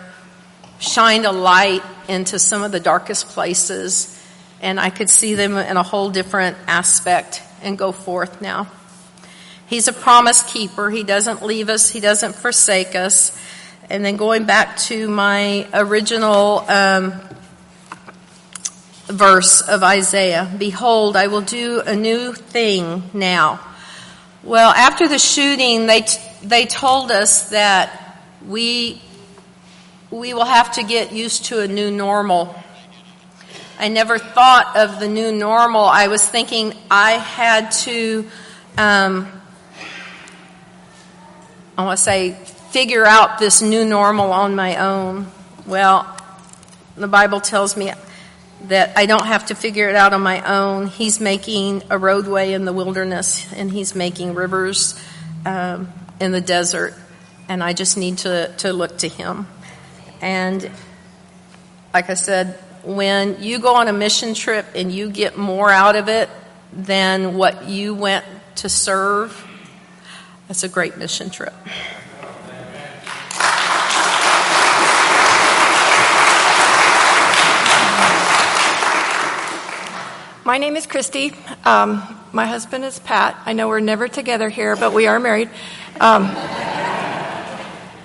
shined 0.78 1.26
a 1.26 1.32
light 1.32 1.82
into 2.06 2.38
some 2.38 2.62
of 2.62 2.70
the 2.70 2.78
darkest 2.78 3.30
places, 3.30 4.16
and 4.60 4.78
I 4.78 4.90
could 4.90 5.10
see 5.10 5.34
them 5.34 5.56
in 5.56 5.76
a 5.76 5.82
whole 5.82 6.10
different 6.10 6.56
aspect 6.68 7.42
and 7.62 7.76
go 7.76 7.90
forth 7.90 8.40
now. 8.40 8.68
He's 9.66 9.88
a 9.88 9.92
promise 9.92 10.44
keeper. 10.44 10.88
He 10.88 11.02
doesn't 11.02 11.42
leave 11.42 11.68
us, 11.68 11.90
He 11.90 11.98
doesn't 11.98 12.36
forsake 12.36 12.94
us. 12.94 13.36
And 13.90 14.04
then 14.04 14.16
going 14.16 14.44
back 14.44 14.76
to 14.76 15.08
my 15.08 15.66
original 15.74 16.64
um, 16.68 17.20
verse 19.12 19.60
of 19.60 19.82
Isaiah 19.82 20.50
Behold, 20.58 21.16
I 21.16 21.28
will 21.28 21.42
do 21.42 21.80
a 21.80 21.94
new 21.94 22.32
thing 22.32 23.02
now. 23.12 23.60
Well, 24.42 24.72
after 24.72 25.06
the 25.06 25.18
shooting, 25.18 25.86
they, 25.86 26.00
t- 26.00 26.20
they 26.42 26.66
told 26.66 27.12
us 27.12 27.50
that 27.50 28.18
we, 28.46 29.00
we 30.10 30.34
will 30.34 30.44
have 30.44 30.72
to 30.72 30.82
get 30.82 31.12
used 31.12 31.44
to 31.46 31.60
a 31.60 31.68
new 31.68 31.90
normal. 31.90 32.54
I 33.78 33.88
never 33.88 34.18
thought 34.18 34.76
of 34.76 34.98
the 34.98 35.08
new 35.08 35.30
normal. 35.30 35.84
I 35.84 36.08
was 36.08 36.26
thinking 36.26 36.74
I 36.90 37.12
had 37.12 37.70
to, 37.82 38.28
um, 38.76 39.28
I 41.78 41.84
want 41.84 41.98
to 41.98 42.02
say, 42.02 42.32
figure 42.70 43.04
out 43.04 43.38
this 43.38 43.62
new 43.62 43.84
normal 43.84 44.32
on 44.32 44.56
my 44.56 44.76
own. 44.76 45.26
Well, 45.66 46.06
the 46.96 47.08
Bible 47.08 47.40
tells 47.40 47.76
me 47.76 47.92
that 48.68 48.96
I 48.96 49.06
don't 49.06 49.26
have 49.26 49.46
to 49.46 49.54
figure 49.54 49.88
it 49.88 49.94
out 49.94 50.12
on 50.12 50.20
my 50.20 50.42
own. 50.42 50.86
He's 50.86 51.20
making 51.20 51.82
a 51.90 51.98
roadway 51.98 52.52
in 52.52 52.64
the 52.64 52.72
wilderness 52.72 53.52
and 53.52 53.70
he's 53.70 53.94
making 53.94 54.34
rivers 54.34 54.98
um, 55.44 55.92
in 56.20 56.32
the 56.32 56.40
desert. 56.40 56.94
And 57.48 57.62
I 57.62 57.72
just 57.72 57.96
need 57.96 58.18
to, 58.18 58.54
to 58.58 58.72
look 58.72 58.98
to 58.98 59.08
him. 59.08 59.46
And 60.20 60.70
like 61.92 62.08
I 62.08 62.14
said, 62.14 62.58
when 62.84 63.42
you 63.42 63.58
go 63.58 63.74
on 63.76 63.88
a 63.88 63.92
mission 63.92 64.34
trip 64.34 64.66
and 64.74 64.92
you 64.92 65.10
get 65.10 65.36
more 65.36 65.70
out 65.70 65.96
of 65.96 66.08
it 66.08 66.28
than 66.72 67.34
what 67.34 67.68
you 67.68 67.94
went 67.94 68.24
to 68.56 68.68
serve, 68.68 69.46
that's 70.48 70.62
a 70.62 70.68
great 70.68 70.96
mission 70.96 71.30
trip. 71.30 71.54
My 80.44 80.58
name 80.58 80.74
is 80.74 80.86
Christy. 80.86 81.32
Um, 81.64 82.02
my 82.32 82.46
husband 82.46 82.84
is 82.84 82.98
Pat. 82.98 83.40
I 83.46 83.52
know 83.52 83.68
we're 83.68 83.78
never 83.78 84.08
together 84.08 84.48
here, 84.48 84.74
but 84.74 84.92
we 84.92 85.06
are 85.06 85.20
married. 85.20 85.48
Um, 86.00 86.24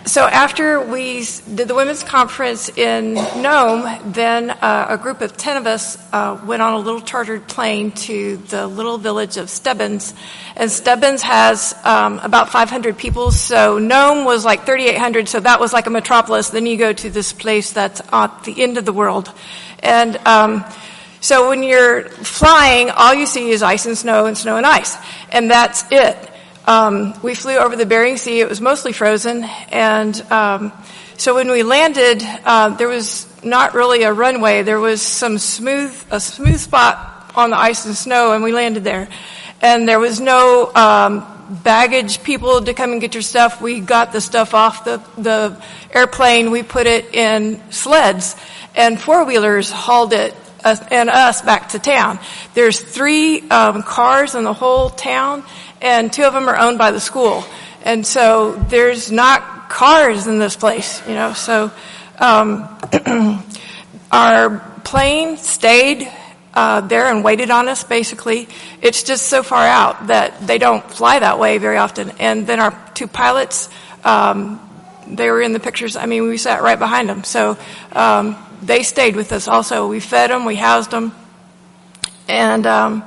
so 0.06 0.24
after 0.24 0.80
we 0.80 1.26
did 1.56 1.68
the 1.68 1.74
women's 1.74 2.04
conference 2.04 2.70
in 2.70 3.16
Nome, 3.16 4.14
then 4.14 4.52
uh, 4.52 4.86
a 4.88 4.98
group 5.00 5.22
of 5.22 5.36
10 5.36 5.58
of 5.58 5.66
us 5.66 5.98
uh, 6.14 6.40
went 6.46 6.62
on 6.62 6.74
a 6.74 6.78
little 6.78 7.02
chartered 7.02 7.48
plane 7.48 7.92
to 7.94 8.38
the 8.38 8.68
little 8.68 9.00
village 9.00 9.38
of 9.38 9.50
Stebbins. 9.50 10.14
And 10.56 10.70
Stebbins 10.70 11.24
has 11.24 11.74
um, 11.84 12.20
about 12.20 12.52
500 12.52 13.00
people, 13.00 13.32
so 13.32 13.80
Nome 13.80 14.26
was 14.26 14.46
like 14.46 14.64
3,800, 14.68 15.28
so 15.28 15.40
that 15.40 15.60
was 15.60 15.74
like 15.74 15.88
a 15.88 15.90
metropolis. 15.90 16.52
Then 16.52 16.68
you 16.68 16.78
go 16.78 16.94
to 16.94 17.10
this 17.10 17.34
place 17.34 17.74
that's 17.74 18.00
at 18.14 18.44
the 18.44 18.62
end 18.62 18.78
of 18.78 18.86
the 18.86 18.94
world. 18.94 19.34
And 19.80 20.18
um, 20.18 20.64
so 21.28 21.50
when 21.50 21.62
you're 21.62 22.04
flying, 22.08 22.90
all 22.90 23.14
you 23.14 23.26
see 23.26 23.50
is 23.50 23.62
ice 23.62 23.86
and 23.86 23.98
snow 23.98 24.28
and 24.28 24.38
snow 24.38 24.56
and 24.56 24.66
ice. 24.66 24.96
And 25.30 25.52
that's 25.52 25.84
it. 25.92 26.16
Um, 26.66 27.22
we 27.22 27.36
flew 27.36 27.58
over 27.58 27.76
the 27.76 27.86
Bering 27.86 28.16
Sea. 28.16 28.40
It 28.40 28.48
was 28.48 28.62
mostly 28.62 28.94
frozen. 28.94 29.44
And 29.44 30.16
um, 30.32 30.72
so 31.18 31.36
when 31.36 31.52
we 31.52 31.64
landed, 31.64 32.24
uh, 32.24 32.70
there 32.78 32.88
was 32.88 33.28
not 33.44 33.74
really 33.74 34.04
a 34.04 34.14
runway. 34.14 34.64
There 34.64 34.80
was 34.80 35.02
some 35.02 35.38
smooth, 35.38 35.94
a 36.12 36.22
smooth 36.22 36.60
spot 36.60 37.34
on 37.36 37.50
the 37.50 37.58
ice 37.58 37.86
and 37.86 37.94
snow, 37.94 38.32
and 38.32 38.42
we 38.42 38.54
landed 38.54 38.86
there. 38.86 39.10
And 39.62 39.86
there 39.86 40.00
was 40.00 40.22
no 40.22 40.74
um, 40.74 41.60
baggage 41.62 42.24
people 42.24 42.62
to 42.62 42.74
come 42.74 42.94
and 42.94 43.02
get 43.02 43.16
your 43.16 43.22
stuff. 43.22 43.62
We 43.62 43.82
got 43.82 44.14
the 44.14 44.22
stuff 44.22 44.54
off 44.54 44.86
the, 44.86 45.04
the 45.18 45.62
airplane. 45.94 46.52
We 46.52 46.64
put 46.64 46.88
it 46.88 47.14
in 47.14 47.62
sleds, 47.70 48.38
and 48.76 48.98
four 48.98 49.26
wheelers 49.26 49.70
hauled 49.70 50.14
it 50.14 50.34
us, 50.68 50.82
and 50.92 51.10
us 51.10 51.42
back 51.42 51.70
to 51.70 51.80
town. 51.80 52.20
There's 52.54 52.80
three 52.80 53.48
um, 53.50 53.84
cars 53.84 54.36
in 54.36 54.44
the 54.44 54.54
whole 54.54 54.90
town, 54.90 55.44
and 55.82 56.12
two 56.12 56.24
of 56.24 56.34
them 56.34 56.48
are 56.50 56.58
owned 56.58 56.78
by 56.78 56.92
the 56.92 57.00
school. 57.00 57.44
And 57.84 58.06
so 58.06 58.54
there's 58.70 59.12
not 59.12 59.70
cars 59.70 60.28
in 60.28 60.40
this 60.40 60.56
place, 60.56 61.02
you 61.08 61.14
know. 61.14 61.34
So 61.34 61.72
um, 62.20 62.68
our 64.12 64.60
plane 64.84 65.38
stayed 65.38 66.12
uh, 66.54 66.82
there 66.82 67.06
and 67.06 67.24
waited 67.24 67.52
on 67.52 67.68
us. 67.68 67.84
Basically, 67.84 68.48
it's 68.82 69.04
just 69.04 69.28
so 69.28 69.44
far 69.44 69.66
out 69.66 70.08
that 70.08 70.46
they 70.46 70.58
don't 70.58 70.84
fly 70.90 71.20
that 71.20 71.40
way 71.40 71.60
very 71.60 71.78
often. 71.78 72.12
And 72.20 72.46
then 72.46 72.60
our 72.60 72.78
two 72.94 73.08
pilots. 73.08 73.70
Um, 74.04 74.62
they 75.10 75.30
were 75.30 75.42
in 75.42 75.54
the 75.54 75.60
pictures. 75.60 75.96
I 75.96 76.06
mean, 76.06 76.28
we 76.28 76.38
sat 76.38 76.62
right 76.62 76.78
behind 76.78 77.08
them. 77.10 77.24
So 77.24 77.58
um, 77.94 78.36
they 78.62 78.84
stayed 78.84 79.16
with 79.16 79.32
us 79.32 79.48
also. 79.48 79.88
We 79.88 80.00
fed 80.00 80.30
them, 80.30 80.46
we 80.46 80.56
housed 80.56 80.92
them. 80.92 81.14
And 82.28 82.68
um, 82.68 83.06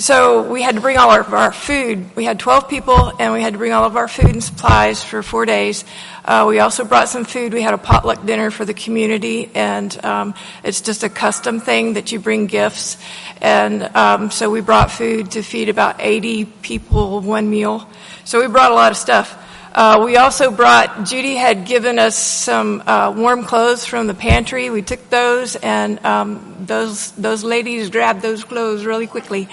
so 0.00 0.48
we 0.48 0.62
had 0.62 0.76
to 0.76 0.80
bring 0.80 0.96
all 0.96 1.10
of 1.10 1.34
our 1.34 1.50
food. 1.50 2.14
We 2.14 2.24
had 2.24 2.38
12 2.38 2.68
people, 2.68 3.12
and 3.18 3.32
we 3.32 3.42
had 3.42 3.54
to 3.54 3.58
bring 3.58 3.72
all 3.72 3.84
of 3.84 3.96
our 3.96 4.06
food 4.06 4.30
and 4.30 4.44
supplies 4.44 5.02
for 5.02 5.24
four 5.24 5.44
days. 5.44 5.84
Uh, 6.24 6.44
we 6.46 6.60
also 6.60 6.84
brought 6.84 7.08
some 7.08 7.24
food. 7.24 7.52
We 7.52 7.62
had 7.62 7.74
a 7.74 7.78
potluck 7.78 8.24
dinner 8.24 8.52
for 8.52 8.64
the 8.64 8.74
community, 8.74 9.50
and 9.56 10.04
um, 10.04 10.34
it's 10.62 10.82
just 10.82 11.02
a 11.02 11.08
custom 11.08 11.58
thing 11.58 11.94
that 11.94 12.12
you 12.12 12.20
bring 12.20 12.46
gifts. 12.46 12.96
And 13.40 13.82
um, 13.96 14.30
so 14.30 14.50
we 14.50 14.60
brought 14.60 14.92
food 14.92 15.32
to 15.32 15.42
feed 15.42 15.68
about 15.68 15.96
80 15.98 16.44
people 16.44 17.20
one 17.20 17.50
meal. 17.50 17.88
So 18.24 18.40
we 18.40 18.46
brought 18.46 18.70
a 18.70 18.74
lot 18.74 18.92
of 18.92 18.98
stuff. 18.98 19.36
Uh, 19.74 20.02
we 20.04 20.16
also 20.16 20.50
brought, 20.50 21.04
Judy 21.04 21.36
had 21.36 21.66
given 21.66 21.98
us 21.98 22.16
some 22.16 22.82
uh, 22.86 23.12
warm 23.16 23.44
clothes 23.44 23.84
from 23.84 24.06
the 24.06 24.14
pantry. 24.14 24.70
We 24.70 24.82
took 24.82 25.10
those, 25.10 25.56
and 25.56 26.04
um, 26.04 26.56
those, 26.60 27.12
those 27.12 27.44
ladies 27.44 27.90
grabbed 27.90 28.22
those 28.22 28.44
clothes 28.44 28.84
really 28.84 29.06
quickly. 29.06 29.48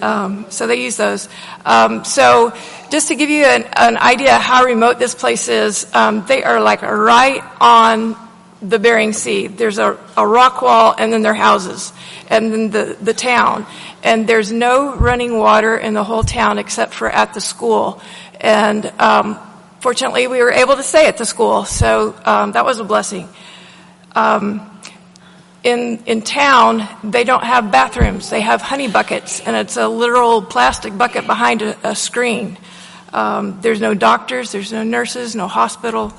Um, 0.00 0.46
so 0.48 0.66
they 0.66 0.82
used 0.82 0.98
those. 0.98 1.28
Um, 1.64 2.04
so 2.04 2.56
just 2.90 3.08
to 3.08 3.14
give 3.16 3.28
you 3.28 3.44
an, 3.44 3.64
an, 3.76 3.96
idea 3.98 4.34
how 4.38 4.64
remote 4.64 4.98
this 4.98 5.14
place 5.14 5.48
is, 5.48 5.92
um, 5.94 6.24
they 6.26 6.42
are 6.42 6.60
like 6.60 6.82
right 6.82 7.42
on 7.60 8.16
the 8.62 8.78
Bering 8.78 9.12
Sea. 9.12 9.46
There's 9.46 9.78
a, 9.78 9.98
a, 10.16 10.26
rock 10.26 10.62
wall 10.62 10.94
and 10.96 11.12
then 11.12 11.22
their 11.22 11.34
houses 11.34 11.92
and 12.28 12.52
then 12.52 12.70
the, 12.70 12.96
the 13.00 13.14
town. 13.14 13.66
And 14.02 14.26
there's 14.26 14.50
no 14.52 14.94
running 14.94 15.36
water 15.36 15.76
in 15.76 15.92
the 15.92 16.04
whole 16.04 16.22
town 16.22 16.58
except 16.58 16.94
for 16.94 17.10
at 17.10 17.34
the 17.34 17.40
school. 17.40 18.00
And 18.40 18.86
um, 18.98 19.38
fortunately, 19.80 20.26
we 20.26 20.42
were 20.42 20.52
able 20.52 20.76
to 20.76 20.82
stay 20.82 21.06
at 21.06 21.18
the 21.18 21.24
school, 21.24 21.64
so 21.64 22.14
um, 22.24 22.52
that 22.52 22.64
was 22.64 22.78
a 22.78 22.84
blessing. 22.84 23.28
Um, 24.14 24.66
in 25.62 26.02
in 26.06 26.22
town, 26.22 26.88
they 27.04 27.24
don't 27.24 27.44
have 27.44 27.70
bathrooms; 27.70 28.30
they 28.30 28.40
have 28.40 28.62
honey 28.62 28.88
buckets, 28.88 29.40
and 29.40 29.56
it's 29.56 29.76
a 29.76 29.88
literal 29.88 30.42
plastic 30.42 30.96
bucket 30.96 31.26
behind 31.26 31.62
a, 31.62 31.90
a 31.90 31.94
screen. 31.94 32.56
Um, 33.12 33.60
there's 33.60 33.80
no 33.80 33.94
doctors, 33.94 34.52
there's 34.52 34.72
no 34.72 34.82
nurses, 34.82 35.34
no 35.34 35.48
hospital. 35.48 36.12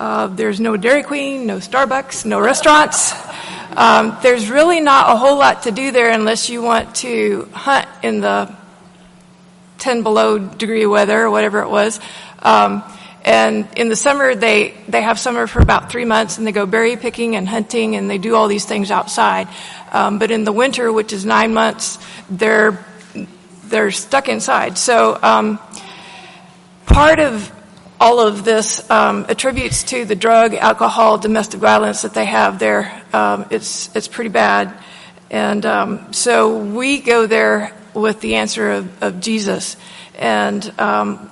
Uh, 0.00 0.26
there's 0.28 0.58
no 0.58 0.76
Dairy 0.76 1.02
Queen, 1.02 1.46
no 1.46 1.58
Starbucks, 1.58 2.24
no 2.24 2.40
restaurants. 2.40 3.12
Um, 3.76 4.16
there's 4.22 4.50
really 4.50 4.80
not 4.80 5.10
a 5.10 5.16
whole 5.16 5.36
lot 5.38 5.64
to 5.64 5.70
do 5.70 5.92
there 5.92 6.10
unless 6.10 6.48
you 6.48 6.62
want 6.62 6.94
to 6.96 7.48
hunt 7.52 7.86
in 8.02 8.20
the 8.20 8.52
10 9.78 10.02
below 10.02 10.38
degree 10.38 10.86
weather 10.86 11.22
or 11.22 11.30
whatever 11.30 11.60
it 11.60 11.68
was. 11.68 12.00
Um, 12.42 12.82
and 13.24 13.68
in 13.76 13.88
the 13.88 13.96
summer, 13.96 14.34
they, 14.34 14.74
they 14.88 15.02
have 15.02 15.18
summer 15.18 15.46
for 15.46 15.60
about 15.60 15.90
three 15.90 16.04
months 16.04 16.38
and 16.38 16.46
they 16.46 16.52
go 16.52 16.66
berry 16.66 16.96
picking 16.96 17.36
and 17.36 17.48
hunting 17.48 17.94
and 17.94 18.10
they 18.10 18.18
do 18.18 18.34
all 18.34 18.48
these 18.48 18.64
things 18.64 18.90
outside. 18.90 19.48
Um, 19.92 20.18
but 20.18 20.30
in 20.30 20.44
the 20.44 20.52
winter, 20.52 20.92
which 20.92 21.12
is 21.12 21.24
nine 21.24 21.54
months, 21.54 21.98
they're, 22.28 22.84
they're 23.66 23.92
stuck 23.92 24.28
inside. 24.28 24.76
So, 24.76 25.18
um, 25.22 25.60
part 26.86 27.20
of 27.20 27.50
all 28.02 28.18
of 28.18 28.44
this 28.44 28.90
um, 28.90 29.26
attributes 29.28 29.84
to 29.84 30.04
the 30.04 30.16
drug, 30.16 30.54
alcohol, 30.54 31.18
domestic 31.18 31.60
violence 31.60 32.02
that 32.02 32.12
they 32.14 32.24
have 32.24 32.58
there. 32.58 33.02
Um, 33.12 33.46
it's 33.50 33.94
it's 33.94 34.08
pretty 34.08 34.30
bad, 34.30 34.74
and 35.30 35.64
um, 35.64 36.12
so 36.12 36.58
we 36.64 37.00
go 37.00 37.26
there 37.26 37.72
with 37.94 38.20
the 38.20 38.34
answer 38.34 38.72
of, 38.72 39.02
of 39.04 39.20
Jesus, 39.20 39.76
and 40.18 40.68
um, 40.80 41.30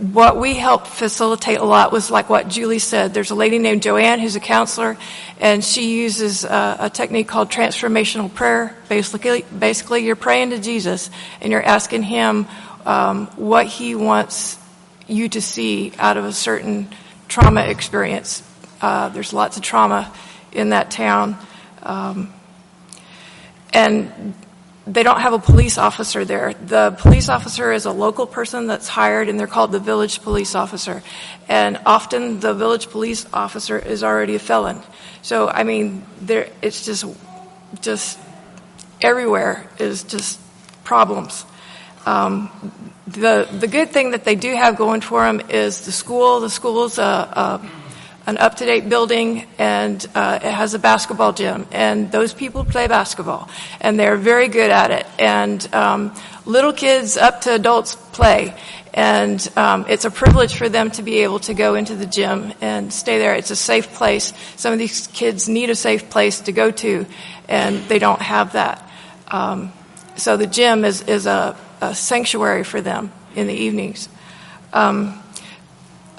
what 0.00 0.38
we 0.38 0.54
helped 0.54 0.86
facilitate 0.86 1.58
a 1.58 1.64
lot 1.64 1.92
was 1.92 2.10
like 2.10 2.30
what 2.30 2.48
Julie 2.48 2.78
said. 2.78 3.12
There's 3.12 3.30
a 3.30 3.34
lady 3.34 3.58
named 3.58 3.82
Joanne 3.82 4.18
who's 4.18 4.34
a 4.34 4.40
counselor, 4.40 4.96
and 5.38 5.62
she 5.62 6.00
uses 6.00 6.44
a, 6.44 6.76
a 6.80 6.90
technique 6.90 7.28
called 7.28 7.50
transformational 7.50 8.32
prayer. 8.32 8.74
Basically, 8.88 9.44
basically, 9.56 10.04
you're 10.04 10.16
praying 10.16 10.50
to 10.50 10.58
Jesus 10.58 11.10
and 11.42 11.52
you're 11.52 11.62
asking 11.62 12.02
Him 12.02 12.46
um, 12.86 13.26
what 13.36 13.66
He 13.66 13.94
wants 13.94 14.58
you 15.06 15.28
to 15.28 15.42
see 15.42 15.92
out 15.98 16.16
of 16.16 16.24
a 16.24 16.32
certain 16.32 16.88
trauma 17.28 17.62
experience. 17.62 18.42
Uh, 18.80 19.10
there's 19.10 19.34
lots 19.34 19.58
of 19.58 19.62
trauma 19.62 20.10
in 20.52 20.70
that 20.70 20.90
town. 20.90 21.36
Um, 21.82 22.32
and 23.74 24.34
they 24.92 25.02
don't 25.02 25.20
have 25.20 25.32
a 25.32 25.38
police 25.38 25.78
officer 25.78 26.24
there. 26.24 26.52
The 26.54 26.96
police 26.98 27.28
officer 27.28 27.72
is 27.72 27.86
a 27.86 27.92
local 27.92 28.26
person 28.26 28.66
that's 28.66 28.88
hired, 28.88 29.28
and 29.28 29.38
they're 29.38 29.46
called 29.46 29.72
the 29.72 29.78
village 29.78 30.20
police 30.22 30.54
officer. 30.54 31.02
And 31.48 31.78
often 31.86 32.40
the 32.40 32.54
village 32.54 32.90
police 32.90 33.26
officer 33.32 33.78
is 33.78 34.02
already 34.02 34.34
a 34.34 34.38
felon. 34.38 34.82
So, 35.22 35.48
I 35.48 35.62
mean, 35.62 36.04
there, 36.20 36.48
it's 36.60 36.84
just, 36.84 37.04
just 37.80 38.18
everywhere 39.00 39.68
is 39.78 40.02
just 40.02 40.40
problems. 40.82 41.44
Um, 42.04 42.50
the 43.06 43.48
the 43.50 43.66
good 43.66 43.90
thing 43.90 44.12
that 44.12 44.24
they 44.24 44.34
do 44.34 44.54
have 44.54 44.76
going 44.76 45.00
for 45.00 45.22
them 45.22 45.42
is 45.50 45.84
the 45.84 45.92
school. 45.92 46.40
The 46.40 46.48
school's 46.48 46.98
a, 46.98 47.02
a 47.02 47.70
an 48.30 48.38
up 48.38 48.54
to 48.54 48.64
date 48.64 48.88
building 48.88 49.44
and 49.58 50.06
uh, 50.14 50.38
it 50.42 50.52
has 50.52 50.72
a 50.74 50.78
basketball 50.78 51.32
gym. 51.32 51.66
And 51.72 52.10
those 52.10 52.32
people 52.32 52.64
play 52.64 52.86
basketball 52.86 53.50
and 53.80 53.98
they're 53.98 54.16
very 54.16 54.48
good 54.48 54.70
at 54.70 54.90
it. 54.90 55.06
And 55.18 55.74
um, 55.74 56.14
little 56.46 56.72
kids 56.72 57.16
up 57.16 57.42
to 57.42 57.54
adults 57.54 57.96
play. 57.96 58.54
And 58.94 59.46
um, 59.56 59.86
it's 59.88 60.04
a 60.04 60.10
privilege 60.10 60.56
for 60.56 60.68
them 60.68 60.90
to 60.92 61.02
be 61.02 61.18
able 61.18 61.40
to 61.40 61.54
go 61.54 61.74
into 61.74 61.94
the 61.94 62.06
gym 62.06 62.52
and 62.60 62.92
stay 62.92 63.18
there. 63.18 63.34
It's 63.34 63.50
a 63.50 63.56
safe 63.56 63.92
place. 63.94 64.32
Some 64.56 64.72
of 64.72 64.78
these 64.78 65.06
kids 65.08 65.48
need 65.48 65.70
a 65.70 65.76
safe 65.76 66.10
place 66.10 66.40
to 66.42 66.52
go 66.52 66.70
to, 66.72 67.06
and 67.48 67.76
they 67.84 68.00
don't 68.00 68.20
have 68.20 68.54
that. 68.54 68.84
Um, 69.28 69.72
so 70.16 70.36
the 70.36 70.48
gym 70.48 70.84
is, 70.84 71.02
is 71.02 71.26
a, 71.26 71.56
a, 71.80 71.94
sanctuary 71.94 72.64
for 72.64 72.80
them 72.80 73.12
in 73.36 73.46
the 73.46 73.54
evenings. 73.54 74.08
Um, 74.72 75.22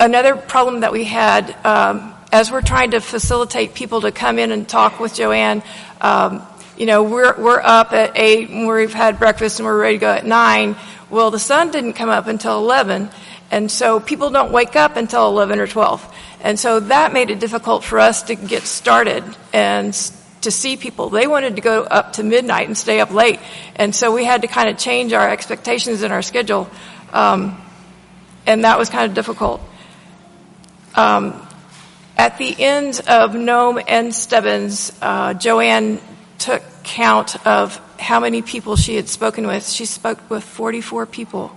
another 0.01 0.35
problem 0.35 0.79
that 0.79 0.91
we 0.91 1.03
had 1.03 1.55
um, 1.63 2.13
as 2.31 2.51
we're 2.51 2.61
trying 2.61 2.91
to 2.91 2.99
facilitate 2.99 3.75
people 3.75 4.01
to 4.01 4.11
come 4.11 4.39
in 4.39 4.51
and 4.51 4.67
talk 4.67 4.99
with 4.99 5.13
Joanne, 5.13 5.61
um, 6.01 6.41
you 6.75 6.87
know, 6.87 7.03
we're, 7.03 7.39
we're 7.39 7.61
up 7.61 7.93
at 7.93 8.17
8 8.17 8.49
and 8.49 8.67
we've 8.67 8.93
had 8.93 9.19
breakfast 9.19 9.59
and 9.59 9.67
we're 9.67 9.79
ready 9.79 9.97
to 9.97 10.01
go 10.01 10.11
at 10.11 10.25
9. 10.25 10.75
Well, 11.11 11.29
the 11.29 11.39
sun 11.39 11.69
didn't 11.69 11.93
come 11.93 12.09
up 12.09 12.25
until 12.25 12.57
11, 12.57 13.09
and 13.51 13.69
so 13.69 13.99
people 13.99 14.29
don't 14.31 14.51
wake 14.51 14.75
up 14.75 14.95
until 14.95 15.27
11 15.27 15.59
or 15.59 15.67
12. 15.67 16.15
And 16.41 16.57
so 16.57 16.79
that 16.79 17.13
made 17.13 17.29
it 17.29 17.39
difficult 17.39 17.83
for 17.83 17.99
us 17.99 18.23
to 18.23 18.35
get 18.35 18.63
started 18.63 19.23
and 19.53 19.93
to 20.41 20.49
see 20.49 20.77
people. 20.77 21.09
They 21.09 21.27
wanted 21.27 21.57
to 21.57 21.61
go 21.61 21.83
up 21.83 22.13
to 22.13 22.23
midnight 22.23 22.65
and 22.65 22.75
stay 22.75 23.01
up 23.01 23.11
late. 23.11 23.39
And 23.75 23.93
so 23.93 24.11
we 24.11 24.25
had 24.25 24.41
to 24.41 24.47
kind 24.47 24.69
of 24.69 24.77
change 24.77 25.13
our 25.13 25.29
expectations 25.29 26.01
in 26.01 26.11
our 26.11 26.23
schedule. 26.23 26.67
Um, 27.11 27.61
and 28.47 28.63
that 28.63 28.79
was 28.79 28.89
kind 28.89 29.05
of 29.05 29.13
difficult. 29.13 29.61
Um, 30.95 31.47
at 32.17 32.37
the 32.37 32.55
end 32.61 33.01
of 33.07 33.33
Nome 33.33 33.79
and 33.87 34.13
Stebbins, 34.13 34.91
uh, 35.01 35.33
Joanne 35.33 35.99
took 36.37 36.61
count 36.83 37.45
of 37.45 37.77
how 37.99 38.19
many 38.19 38.41
people 38.41 38.75
she 38.75 38.95
had 38.95 39.07
spoken 39.07 39.47
with. 39.47 39.67
She 39.67 39.85
spoke 39.85 40.29
with 40.29 40.43
44 40.43 41.05
people 41.05 41.55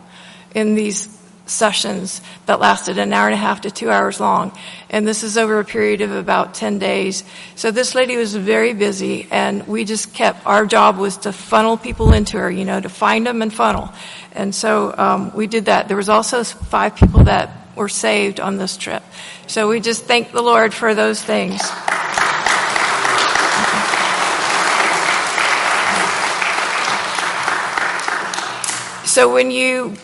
in 0.54 0.74
these 0.74 1.08
sessions 1.46 2.22
that 2.46 2.60
lasted 2.60 2.98
an 2.98 3.12
hour 3.12 3.26
and 3.26 3.34
a 3.34 3.38
half 3.38 3.62
to 3.62 3.70
two 3.70 3.90
hours 3.90 4.20
long. 4.20 4.52
And 4.88 5.06
this 5.06 5.22
is 5.22 5.36
over 5.36 5.58
a 5.58 5.64
period 5.64 6.00
of 6.00 6.12
about 6.12 6.54
10 6.54 6.78
days. 6.78 7.24
So 7.54 7.70
this 7.70 7.94
lady 7.94 8.16
was 8.16 8.34
very 8.34 8.72
busy 8.72 9.28
and 9.30 9.66
we 9.66 9.84
just 9.84 10.14
kept, 10.14 10.46
our 10.46 10.64
job 10.64 10.96
was 10.96 11.18
to 11.18 11.32
funnel 11.32 11.76
people 11.76 12.12
into 12.12 12.38
her, 12.38 12.50
you 12.50 12.64
know, 12.64 12.80
to 12.80 12.88
find 12.88 13.26
them 13.26 13.42
and 13.42 13.52
funnel. 13.52 13.92
And 14.32 14.54
so 14.54 14.94
um, 14.96 15.32
we 15.34 15.46
did 15.46 15.66
that. 15.66 15.88
There 15.88 15.96
was 15.96 16.08
also 16.08 16.44
five 16.44 16.96
people 16.96 17.24
that 17.24 17.63
were 17.76 17.88
saved 17.88 18.40
on 18.40 18.56
this 18.56 18.76
trip. 18.76 19.02
So 19.46 19.68
we 19.68 19.80
just 19.80 20.04
thank 20.04 20.32
the 20.32 20.42
Lord 20.42 20.72
for 20.72 20.94
those 20.94 21.22
things. 21.22 21.60
So 29.14 29.32
when 29.32 29.52
you 29.52 29.94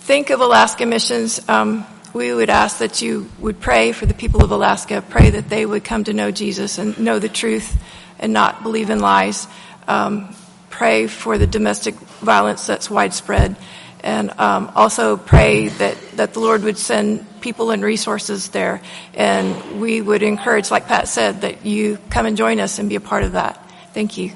think 0.00 0.30
of 0.30 0.40
Alaska 0.40 0.86
missions, 0.86 1.46
um, 1.50 1.86
we 2.14 2.32
would 2.32 2.48
ask 2.48 2.78
that 2.78 3.02
you 3.02 3.28
would 3.38 3.60
pray 3.60 3.92
for 3.92 4.06
the 4.06 4.14
people 4.14 4.42
of 4.42 4.52
Alaska, 4.52 5.04
pray 5.06 5.30
that 5.30 5.50
they 5.50 5.66
would 5.66 5.84
come 5.84 6.04
to 6.04 6.14
know 6.14 6.30
Jesus 6.30 6.78
and 6.78 6.98
know 6.98 7.18
the 7.18 7.28
truth 7.28 7.76
and 8.18 8.32
not 8.32 8.62
believe 8.62 8.88
in 8.88 9.00
lies. 9.00 9.48
Um, 9.86 10.34
pray 10.70 11.08
for 11.08 11.36
the 11.36 11.46
domestic 11.46 11.94
violence 11.94 12.66
that's 12.66 12.88
widespread. 12.88 13.56
And 14.04 14.38
um, 14.38 14.70
also 14.74 15.16
pray 15.16 15.68
that, 15.68 15.96
that 16.16 16.34
the 16.34 16.40
Lord 16.40 16.62
would 16.62 16.76
send 16.76 17.40
people 17.40 17.70
and 17.70 17.82
resources 17.82 18.50
there. 18.50 18.82
And 19.14 19.80
we 19.80 20.02
would 20.02 20.22
encourage, 20.22 20.70
like 20.70 20.86
Pat 20.86 21.08
said, 21.08 21.40
that 21.40 21.64
you 21.64 21.98
come 22.10 22.26
and 22.26 22.36
join 22.36 22.60
us 22.60 22.78
and 22.78 22.90
be 22.90 22.96
a 22.96 23.00
part 23.00 23.24
of 23.24 23.32
that. 23.32 23.66
Thank 23.94 24.18
you. 24.18 24.32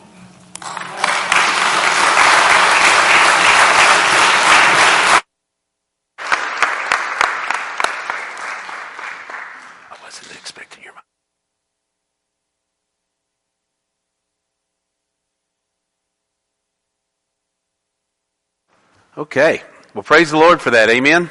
Okay. 19.18 19.62
Well, 19.94 20.04
praise 20.04 20.30
the 20.30 20.36
Lord 20.36 20.60
for 20.60 20.70
that. 20.70 20.88
Amen. 20.90 21.28
Amen. 21.28 21.30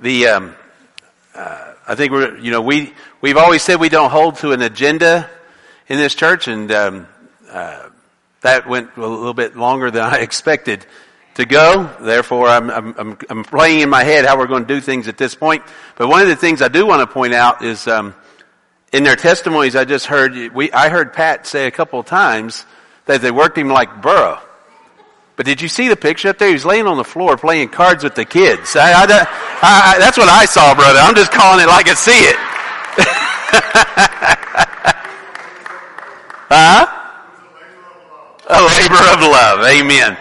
The 0.00 0.26
um, 0.26 0.56
uh, 1.32 1.74
I 1.86 1.94
think 1.94 2.10
we're 2.10 2.36
you 2.38 2.50
know 2.50 2.62
we 2.62 2.92
we've 3.20 3.36
always 3.36 3.62
said 3.62 3.78
we 3.78 3.88
don't 3.88 4.10
hold 4.10 4.38
to 4.38 4.50
an 4.50 4.60
agenda 4.62 5.30
in 5.86 5.98
this 5.98 6.16
church, 6.16 6.48
and 6.48 6.72
um, 6.72 7.06
uh, 7.48 7.90
that 8.40 8.68
went 8.68 8.96
a 8.96 9.06
little 9.06 9.34
bit 9.34 9.56
longer 9.56 9.92
than 9.92 10.02
I 10.12 10.16
expected 10.16 10.84
to 11.34 11.44
go. 11.44 11.94
Therefore, 12.00 12.48
I'm, 12.48 12.70
I'm, 12.70 13.18
I'm 13.30 13.44
playing 13.44 13.78
in 13.78 13.88
my 13.88 14.02
head 14.02 14.24
how 14.24 14.36
we're 14.36 14.48
going 14.48 14.66
to 14.66 14.74
do 14.74 14.80
things 14.80 15.06
at 15.06 15.16
this 15.16 15.36
point. 15.36 15.62
But 15.94 16.08
one 16.08 16.22
of 16.22 16.28
the 16.28 16.34
things 16.34 16.60
I 16.60 16.66
do 16.66 16.84
want 16.84 17.02
to 17.02 17.06
point 17.06 17.34
out 17.34 17.62
is 17.62 17.86
um, 17.86 18.16
in 18.92 19.04
their 19.04 19.14
testimonies, 19.14 19.76
I 19.76 19.84
just 19.84 20.06
heard 20.06 20.52
we 20.52 20.72
I 20.72 20.88
heard 20.88 21.12
Pat 21.12 21.46
say 21.46 21.68
a 21.68 21.70
couple 21.70 22.00
of 22.00 22.06
times 22.06 22.66
that 23.06 23.22
they 23.22 23.30
worked 23.30 23.56
him 23.56 23.68
like 23.68 24.02
Burro. 24.02 24.40
But 25.38 25.46
did 25.46 25.62
you 25.62 25.68
see 25.68 25.86
the 25.86 25.94
picture 25.94 26.28
up 26.30 26.38
there? 26.38 26.48
He 26.48 26.54
was 26.54 26.64
laying 26.64 26.88
on 26.88 26.96
the 26.96 27.04
floor 27.04 27.36
playing 27.36 27.68
cards 27.68 28.02
with 28.02 28.16
the 28.16 28.24
kids. 28.24 28.74
I, 28.74 28.90
I, 28.90 29.04
I, 29.62 29.96
that's 30.00 30.18
what 30.18 30.28
I 30.28 30.44
saw, 30.44 30.74
brother. 30.74 30.98
I'm 30.98 31.14
just 31.14 31.30
calling 31.30 31.62
it 31.62 31.68
like 31.68 31.86
I 31.88 31.94
see 31.94 32.10
it. 32.10 32.34
huh? 36.50 36.86
A 38.50 38.58
labor 38.66 38.98
of 39.14 39.20
love. 39.30 39.64
Amen. 39.64 40.18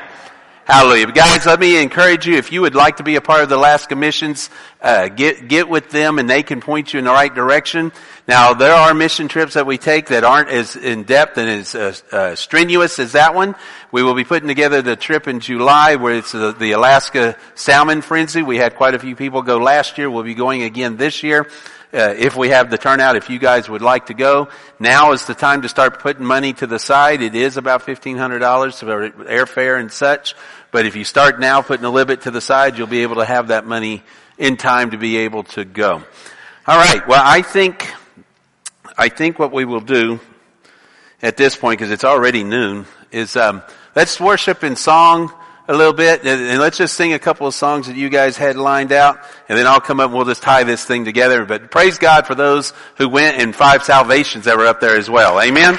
Hallelujah. 0.68 1.10
Guys, 1.14 1.46
let 1.46 1.62
me 1.62 1.82
encourage 1.82 2.28
you, 2.28 2.36
if 2.36 2.52
you 2.52 2.60
would 2.60 2.76
like 2.76 2.98
to 2.98 3.04
be 3.04 3.16
a 3.16 3.22
part 3.22 3.42
of 3.42 3.48
the 3.48 3.56
Alaska 3.56 3.96
missions, 3.96 4.50
uh, 4.82 5.08
get, 5.08 5.48
get 5.48 5.70
with 5.70 5.92
them 5.92 6.20
and 6.20 6.30
they 6.30 6.44
can 6.44 6.60
point 6.60 6.92
you 6.92 7.00
in 7.00 7.06
the 7.06 7.12
right 7.12 7.34
direction. 7.34 7.94
Now, 8.28 8.54
there 8.54 8.74
are 8.74 8.94
mission 8.94 9.30
trips 9.30 9.54
that 9.54 9.66
we 9.66 9.78
take 9.78 10.08
that 10.08 10.26
aren't 10.26 10.50
as 10.50 10.76
in 10.76 11.04
depth 11.04 11.38
and 11.38 11.50
as 11.50 11.74
uh, 11.74 11.96
uh, 12.12 12.36
strenuous 12.36 13.00
as 13.00 13.14
that 13.14 13.34
one. 13.34 13.56
We 13.94 14.04
will 14.04 14.14
be 14.14 14.26
putting 14.26 14.50
together 14.50 14.82
the 14.82 14.98
trip 14.98 15.30
in 15.30 15.40
July 15.40 15.96
where 15.96 16.16
it's 16.16 16.34
the, 16.34 16.52
the 16.52 16.74
Alaska 16.74 17.38
Salmon 17.56 18.02
Frenzy. 18.02 18.42
We 18.42 18.58
had 18.58 18.76
quite 18.76 18.94
a 18.94 19.00
few 19.00 19.16
people 19.16 19.44
go 19.44 19.60
last 19.60 19.98
year. 19.98 20.10
We'll 20.10 20.24
be 20.24 20.36
going 20.36 20.64
again 20.64 20.98
this 20.98 21.24
year. 21.24 21.48
uh, 21.94 22.14
if 22.18 22.36
we 22.36 22.50
have 22.50 22.70
the 22.70 22.78
turnout, 22.78 23.16
if 23.16 23.30
you 23.30 23.40
guys 23.40 23.70
would 23.70 23.82
like 23.82 24.08
to 24.08 24.14
go, 24.14 24.50
now 24.80 25.14
is 25.14 25.26
the 25.26 25.34
time 25.34 25.62
to 25.62 25.70
start 25.70 26.00
putting 26.00 26.26
money 26.26 26.52
to 26.54 26.68
the 26.68 26.80
side. 26.80 27.22
It 27.22 27.34
is 27.34 27.56
about 27.56 27.86
$1,500 27.86 28.80
for 28.80 29.10
airfare 29.24 29.80
and 29.80 29.92
such. 29.92 30.36
But 30.72 30.86
if 30.86 30.96
you 30.96 31.04
start 31.04 31.40
now 31.40 31.62
putting 31.62 31.86
a 31.86 31.90
little 31.90 32.08
bit 32.08 32.22
to 32.22 32.32
the 32.32 32.42
side, 32.42 32.78
you'll 32.78 32.88
be 32.88 33.04
able 33.04 33.16
to 33.16 33.26
have 33.26 33.50
that 33.50 33.66
money 33.66 34.04
in 34.38 34.58
time 34.58 34.92
to 34.92 34.98
be 34.98 35.18
able 35.18 35.44
to 35.44 35.66
go. 35.66 36.04
All 36.68 36.78
right. 36.78 37.08
Well, 37.08 37.22
I 37.24 37.42
think, 37.42 37.92
I 38.98 39.10
think 39.10 39.40
what 39.40 39.52
we 39.52 39.66
will 39.66 39.82
do 39.82 40.20
at 41.22 41.38
this 41.38 41.56
point, 41.56 41.80
because 41.80 41.92
it's 41.92 42.04
already 42.04 42.44
noon, 42.44 42.86
is 43.12 43.36
um, 43.36 43.64
let's 43.96 44.20
worship 44.20 44.64
in 44.64 44.76
song 44.76 45.34
a 45.68 45.74
little 45.74 45.94
bit, 45.94 46.22
and, 46.22 46.42
and, 46.42 46.60
let's 46.60 46.78
just 46.78 46.96
sing 46.96 47.14
a 47.14 47.20
couple 47.20 47.46
of 47.46 47.54
songs 47.54 47.88
that 47.88 47.98
you 47.98 48.10
guys 48.10 48.38
had 48.38 48.56
lined 48.56 48.94
out, 48.94 49.20
and 49.50 49.58
then 49.58 49.68
I'll 49.68 49.82
come 49.82 50.00
up 50.00 50.08
and 50.08 50.16
we'll 50.16 50.26
just 50.26 50.42
tie 50.42 50.64
this 50.64 50.86
thing 50.86 51.04
together. 51.04 51.46
But 51.46 51.72
praise 51.72 51.98
God 51.98 52.26
for 52.26 52.36
those 52.36 52.72
who 52.98 53.10
went 53.10 53.38
and 53.38 53.54
five 53.54 53.84
salvations 53.84 54.46
that 54.46 54.58
were 54.58 54.66
up 54.66 54.80
there 54.80 54.98
as 54.98 55.10
well. 55.10 55.42
Amen? 55.42 55.78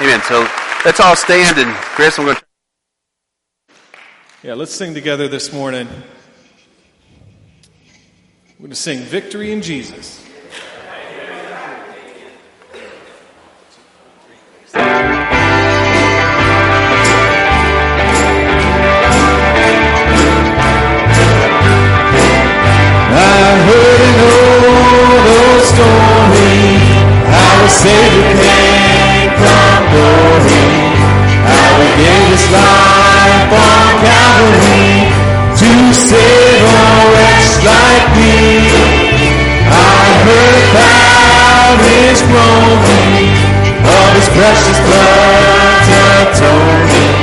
Amen. 0.00 0.22
So 0.22 0.48
let's 0.84 1.00
all 1.00 1.16
stand, 1.16 1.58
and 1.58 1.74
Chris, 1.76 2.18
I'm 2.18 2.24
going 2.24 2.36
to... 2.36 2.49
Yeah, 4.42 4.54
let's 4.54 4.72
sing 4.72 4.94
together 4.94 5.28
this 5.28 5.52
morning. 5.52 5.86
We're 8.58 8.58
going 8.58 8.70
to 8.70 8.74
sing 8.74 9.00
Victory 9.00 9.52
in 9.52 9.60
Jesus. 9.60 10.26
Savior 27.68 28.34
came 28.42 29.30
from 29.38 29.80
glory. 29.92 30.68
How 31.48 31.80
he 31.80 31.88
gave 32.02 32.28
his 32.28 32.50
life 32.50 33.69
Calvary 33.98 35.10
to 35.58 35.70
save 35.92 36.62
a 36.62 36.90
wretch 37.12 37.50
like 37.66 38.06
me. 38.16 38.70
I 39.66 40.00
heard 40.24 40.56
about 40.70 41.76
his 41.90 42.22
groaning, 42.30 43.34
of 43.82 44.10
his 44.14 44.28
precious 44.30 44.78
blood 44.86 45.84
atoning. 46.06 47.18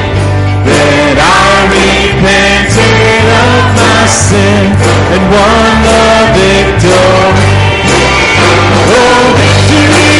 Then 0.68 1.16
I 1.18 1.72
repented 1.72 3.26
of 3.32 3.64
my 3.80 4.04
sin 4.06 4.68
and 5.16 5.24
won 5.32 5.72
the 5.88 6.04
victory. 6.36 7.56
Oh, 8.92 9.24
victory 9.40 10.20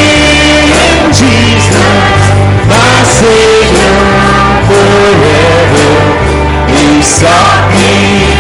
in 0.88 1.12
Jesus, 1.12 2.22
my 2.72 3.04
Savior 3.04 3.57
sought 7.08 7.72
me 7.72 8.37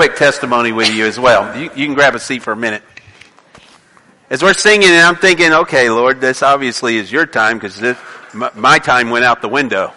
quick 0.00 0.16
testimony 0.16 0.72
with 0.72 0.88
you 0.94 1.04
as 1.04 1.20
well. 1.20 1.54
You, 1.54 1.64
you, 1.76 1.84
can 1.84 1.92
grab 1.92 2.14
a 2.14 2.18
seat 2.18 2.42
for 2.42 2.54
a 2.54 2.56
minute. 2.56 2.82
As 4.30 4.42
we're 4.42 4.54
singing, 4.54 4.88
and 4.88 5.02
I'm 5.02 5.16
thinking, 5.16 5.52
okay, 5.52 5.90
Lord, 5.90 6.22
this 6.22 6.42
obviously 6.42 6.96
is 6.96 7.12
your 7.12 7.26
time 7.26 7.58
because 7.58 7.82
my, 8.32 8.50
my 8.54 8.78
time 8.78 9.10
went 9.10 9.26
out 9.26 9.42
the 9.42 9.48
window. 9.50 9.92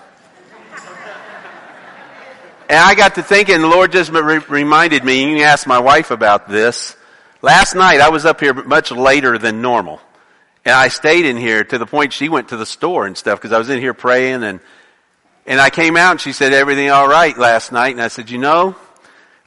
And 2.68 2.78
I 2.78 2.96
got 2.96 3.16
to 3.16 3.24
thinking, 3.24 3.62
the 3.62 3.68
Lord 3.68 3.94
just 3.94 4.12
re- 4.12 4.40
reminded 4.50 5.06
me, 5.06 5.22
you 5.22 5.38
can 5.38 5.46
ask 5.46 5.66
my 5.66 5.80
wife 5.80 6.12
about 6.12 6.50
this. 6.50 6.98
Last 7.42 7.74
night 7.74 8.02
I 8.02 8.10
was 8.10 8.26
up 8.26 8.42
here 8.42 8.54
much 8.54 8.92
later 8.92 9.38
than 9.38 9.62
normal. 9.62 10.02
And 10.66 10.76
I 10.76 10.90
stayed 10.90 11.24
in 11.24 11.38
here 11.38 11.64
to 11.64 11.78
the 11.78 11.86
point 11.86 12.12
she 12.12 12.28
went 12.28 12.50
to 12.50 12.58
the 12.58 12.66
store 12.66 13.08
and 13.08 13.18
stuff 13.18 13.40
because 13.40 13.54
I 13.54 13.58
was 13.58 13.70
in 13.70 13.80
here 13.80 13.94
praying 13.94 14.44
and, 14.44 14.60
and 15.46 15.62
I 15.62 15.70
came 15.70 15.96
out 15.96 16.12
and 16.12 16.20
she 16.20 16.34
said, 16.34 16.52
everything 16.52 16.90
all 16.90 17.08
right 17.08 17.38
last 17.38 17.72
night. 17.72 17.94
And 17.94 18.02
I 18.02 18.10
said, 18.10 18.30
you 18.30 18.38
know, 18.38 18.76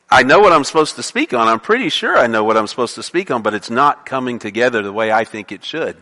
I 0.09 0.23
know 0.23 0.39
what 0.39 0.53
I'm 0.53 0.65
supposed 0.65 0.97
to 0.97 1.03
speak 1.03 1.35
on. 1.35 1.49
I'm 1.49 1.61
pretty 1.61 1.89
sure 1.89 2.17
I 2.17 2.29
know 2.29 2.45
what 2.45 2.57
I'm 2.57 2.69
supposed 2.69 2.95
to 2.95 3.03
speak 3.03 3.31
on, 3.31 3.43
but 3.43 3.55
it's 3.55 3.71
not 3.71 4.07
coming 4.07 4.39
together 4.39 4.83
the 4.83 4.93
way 4.93 5.11
I 5.11 5.25
think 5.25 5.51
it 5.51 5.65
should. 5.65 5.97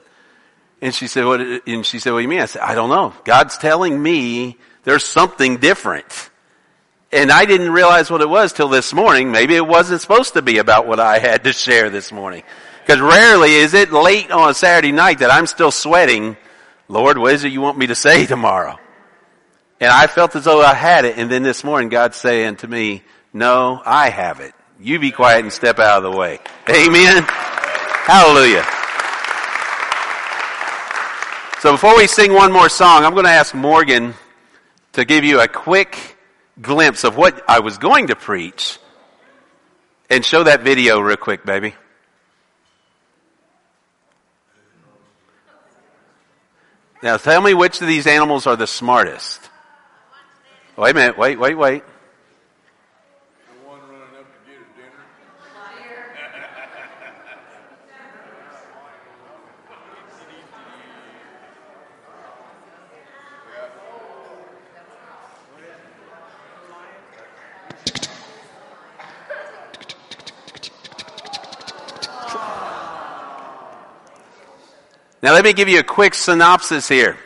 And 0.82 0.94
she 0.94 1.06
said, 1.06 1.24
what, 1.24 1.40
and 1.40 1.86
she 1.86 1.98
said, 1.98 2.12
what 2.12 2.18
do 2.18 2.22
you 2.22 2.28
mean? 2.28 2.40
I 2.40 2.46
said, 2.46 2.62
I 2.62 2.74
don't 2.74 2.90
know. 2.90 3.14
God's 3.24 3.56
telling 3.56 4.02
me 4.02 4.58
there's 4.82 5.04
something 5.04 5.56
different. 5.56 6.30
And 7.10 7.30
I 7.30 7.46
didn't 7.46 7.70
realize 7.70 8.10
what 8.10 8.20
it 8.20 8.28
was 8.28 8.52
till 8.52 8.68
this 8.68 8.92
morning. 8.92 9.30
Maybe 9.30 9.54
it 9.54 9.66
wasn't 9.66 10.02
supposed 10.02 10.34
to 10.34 10.42
be 10.42 10.58
about 10.58 10.86
what 10.86 11.00
I 11.00 11.18
had 11.18 11.44
to 11.44 11.52
share 11.54 11.88
this 11.88 12.12
morning. 12.12 12.42
Because 12.84 13.00
rarely 13.00 13.54
is 13.54 13.72
it 13.72 13.92
late 13.92 14.30
on 14.30 14.50
a 14.50 14.54
Saturday 14.54 14.92
night 14.92 15.20
that 15.20 15.30
I'm 15.30 15.46
still 15.46 15.70
sweating, 15.70 16.36
Lord, 16.88 17.16
what 17.16 17.32
is 17.32 17.44
it 17.44 17.52
you 17.52 17.62
want 17.62 17.78
me 17.78 17.86
to 17.86 17.94
say 17.94 18.26
tomorrow? 18.26 18.78
And 19.80 19.90
I 19.90 20.06
felt 20.06 20.36
as 20.36 20.44
though 20.44 20.60
I 20.60 20.74
had 20.74 21.06
it. 21.06 21.16
And 21.16 21.30
then 21.30 21.42
this 21.42 21.64
morning, 21.64 21.88
God's 21.88 22.16
saying 22.16 22.56
to 22.56 22.68
me, 22.68 23.02
no, 23.34 23.82
I 23.84 24.08
have 24.08 24.38
it. 24.38 24.54
You 24.80 24.98
be 24.98 25.10
quiet 25.10 25.40
and 25.40 25.52
step 25.52 25.80
out 25.80 26.04
of 26.04 26.10
the 26.10 26.16
way. 26.16 26.38
Amen. 26.68 27.24
Hallelujah. 27.26 28.64
So 31.60 31.72
before 31.72 31.96
we 31.96 32.06
sing 32.06 32.32
one 32.32 32.52
more 32.52 32.68
song, 32.68 33.04
I'm 33.04 33.12
going 33.12 33.24
to 33.24 33.30
ask 33.30 33.54
Morgan 33.54 34.14
to 34.92 35.04
give 35.04 35.24
you 35.24 35.40
a 35.40 35.48
quick 35.48 36.16
glimpse 36.60 37.02
of 37.02 37.16
what 37.16 37.42
I 37.48 37.60
was 37.60 37.78
going 37.78 38.06
to 38.06 38.16
preach 38.16 38.78
and 40.08 40.24
show 40.24 40.44
that 40.44 40.62
video 40.62 41.00
real 41.00 41.16
quick, 41.16 41.44
baby. 41.44 41.74
Now 47.02 47.16
tell 47.16 47.42
me 47.42 47.52
which 47.52 47.80
of 47.80 47.88
these 47.88 48.06
animals 48.06 48.46
are 48.46 48.56
the 48.56 48.66
smartest. 48.66 49.40
Wait 50.76 50.92
a 50.92 50.94
minute, 50.94 51.18
wait, 51.18 51.38
wait, 51.38 51.54
wait. 51.54 51.82
Now 75.24 75.32
let 75.32 75.42
me 75.42 75.54
give 75.54 75.70
you 75.70 75.78
a 75.78 75.82
quick 75.82 76.12
synopsis 76.12 76.86
here. 76.86 77.16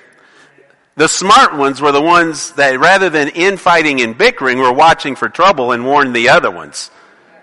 The 0.94 1.08
smart 1.08 1.56
ones 1.56 1.80
were 1.80 1.90
the 1.90 2.00
ones 2.00 2.52
that 2.52 2.78
rather 2.78 3.10
than 3.10 3.26
infighting 3.26 4.00
and 4.02 4.16
bickering 4.16 4.58
were 4.58 4.72
watching 4.72 5.16
for 5.16 5.28
trouble 5.28 5.72
and 5.72 5.84
warned 5.84 6.14
the 6.14 6.28
other 6.28 6.48
ones. 6.48 6.92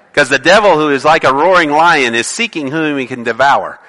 Because 0.09 0.29
the 0.29 0.39
devil 0.39 0.75
who 0.75 0.91
is 0.91 1.03
like 1.03 1.25
a 1.25 1.33
roaring 1.33 1.71
lion 1.71 2.15
is 2.15 2.25
seeking 2.25 2.71
whom 2.71 2.97
he 2.97 3.05
can 3.05 3.23
devour. 3.23 3.81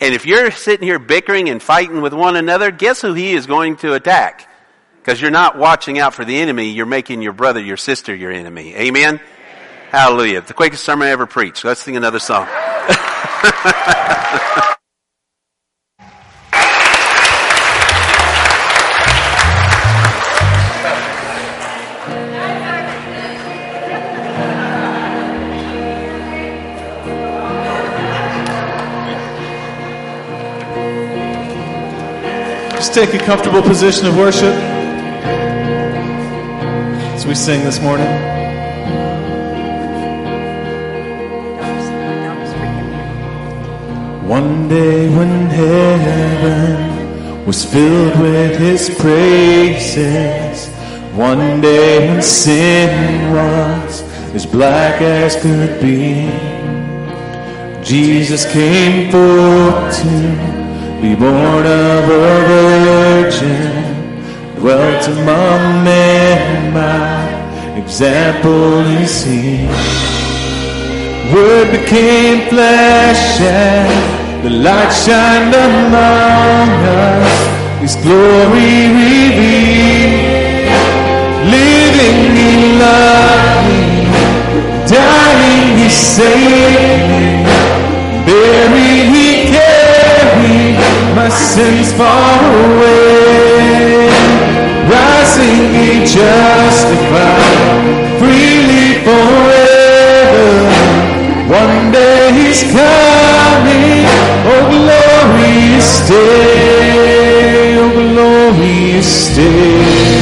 And 0.00 0.14
if 0.14 0.24
you're 0.24 0.50
sitting 0.50 0.86
here 0.86 0.98
bickering 0.98 1.50
and 1.50 1.62
fighting 1.62 2.00
with 2.00 2.14
one 2.14 2.36
another, 2.36 2.70
guess 2.70 3.02
who 3.02 3.12
he 3.12 3.34
is 3.34 3.44
going 3.44 3.76
to 3.76 3.92
attack? 3.92 4.48
Because 4.96 5.20
you're 5.20 5.30
not 5.30 5.58
watching 5.58 5.98
out 5.98 6.14
for 6.14 6.24
the 6.24 6.38
enemy, 6.38 6.70
you're 6.70 6.86
making 6.86 7.20
your 7.20 7.34
brother, 7.34 7.60
your 7.60 7.76
sister 7.76 8.14
your 8.14 8.32
enemy. 8.32 8.74
Amen? 8.74 9.16
Amen. 9.16 9.20
Hallelujah. 9.90 10.40
The 10.40 10.54
quickest 10.54 10.84
sermon 10.84 11.06
I 11.06 11.10
ever 11.10 11.26
preached. 11.26 11.66
Let's 11.66 11.82
sing 11.82 11.98
another 11.98 12.18
song. 12.18 12.48
take 32.94 33.12
a 33.12 33.18
comfortable 33.18 33.60
position 33.60 34.06
of 34.06 34.16
worship 34.16 34.54
as 37.12 37.26
we 37.26 37.34
sing 37.34 37.64
this 37.64 37.80
morning. 37.82 38.06
One 44.28 44.68
day 44.68 45.08
when 45.08 45.46
heaven 45.48 47.44
was 47.44 47.64
filled 47.64 48.20
with 48.20 48.60
his 48.60 48.88
praises, 48.90 50.68
one 51.16 51.60
day 51.60 52.08
when 52.08 52.22
sin 52.22 53.32
was 53.34 54.02
as 54.36 54.46
black 54.46 55.02
as 55.02 55.34
could 55.42 55.80
be, 55.80 56.30
Jesus 57.82 58.46
came 58.52 59.10
forth 59.10 59.96
to 60.00 60.63
be 61.04 61.14
born 61.14 61.66
of 61.66 62.04
a 62.08 62.34
virgin, 62.52 63.72
dwelt 64.56 65.06
among 65.08 65.84
men, 65.84 66.72
my 66.72 67.76
example 67.76 68.80
is 69.02 69.22
he. 69.22 69.66
Word 71.30 71.68
became 71.78 72.48
flesh 72.48 73.38
and 73.42 74.44
the 74.44 74.52
light 74.66 74.92
shined 75.04 75.54
among 75.68 76.68
us, 77.04 77.34
his 77.82 77.96
glory 77.96 78.76
revealed. 79.00 80.24
Living 81.56 82.20
loved 82.82 83.68
me, 83.68 83.84
dying 84.88 85.68
he 85.80 85.88
saved 85.90 87.08
me, 87.12 87.26
buried 88.24 89.06
he 89.14 89.33
sins 91.34 91.92
far 91.92 92.40
away. 92.66 94.08
Rising 94.88 95.74
he 95.74 96.04
justified 96.04 97.74
freely 98.18 99.02
forever. 99.06 99.74
One 101.62 101.92
day 101.92 102.32
he's 102.32 102.62
coming. 102.62 104.04
Oh 104.46 104.64
glorious 104.74 106.08
day, 106.08 107.76
oh 107.78 107.90
glorious 107.92 109.12
day. 109.36 110.14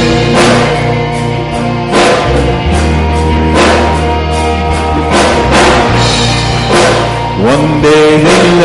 One 7.43 7.81
day 7.81 8.11
him 8.19 8.59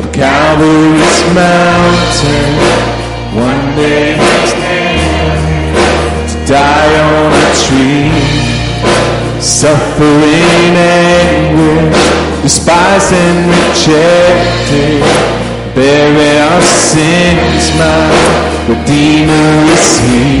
up 0.00 0.12
Calvary's 0.12 1.20
mountain. 1.34 2.52
One 3.36 3.76
day 3.76 4.16
to 6.30 6.36
die 6.46 6.92
on 7.08 7.32
a 7.32 7.48
tree. 7.64 8.12
Suffering 9.40 10.74
anguish, 10.76 12.02
despised 12.42 13.12
and 13.12 13.40
rejected. 13.52 15.02
Bearing 15.74 16.40
our 16.48 16.62
sins, 16.62 17.64
my 17.80 18.08
Redeemer 18.68 19.50
is 19.74 19.88
He. 20.00 20.40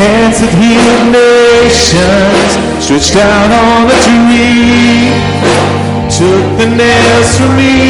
Hands 0.00 0.36
that 0.40 0.52
heal 0.60 0.96
nations, 1.12 2.50
stretched 2.82 3.16
out 3.16 3.50
on 3.64 3.88
the 3.88 3.96
tree. 4.06 5.60
Took 6.20 6.58
the 6.58 6.66
nails 6.66 7.30
from 7.38 7.56
me, 7.56 7.89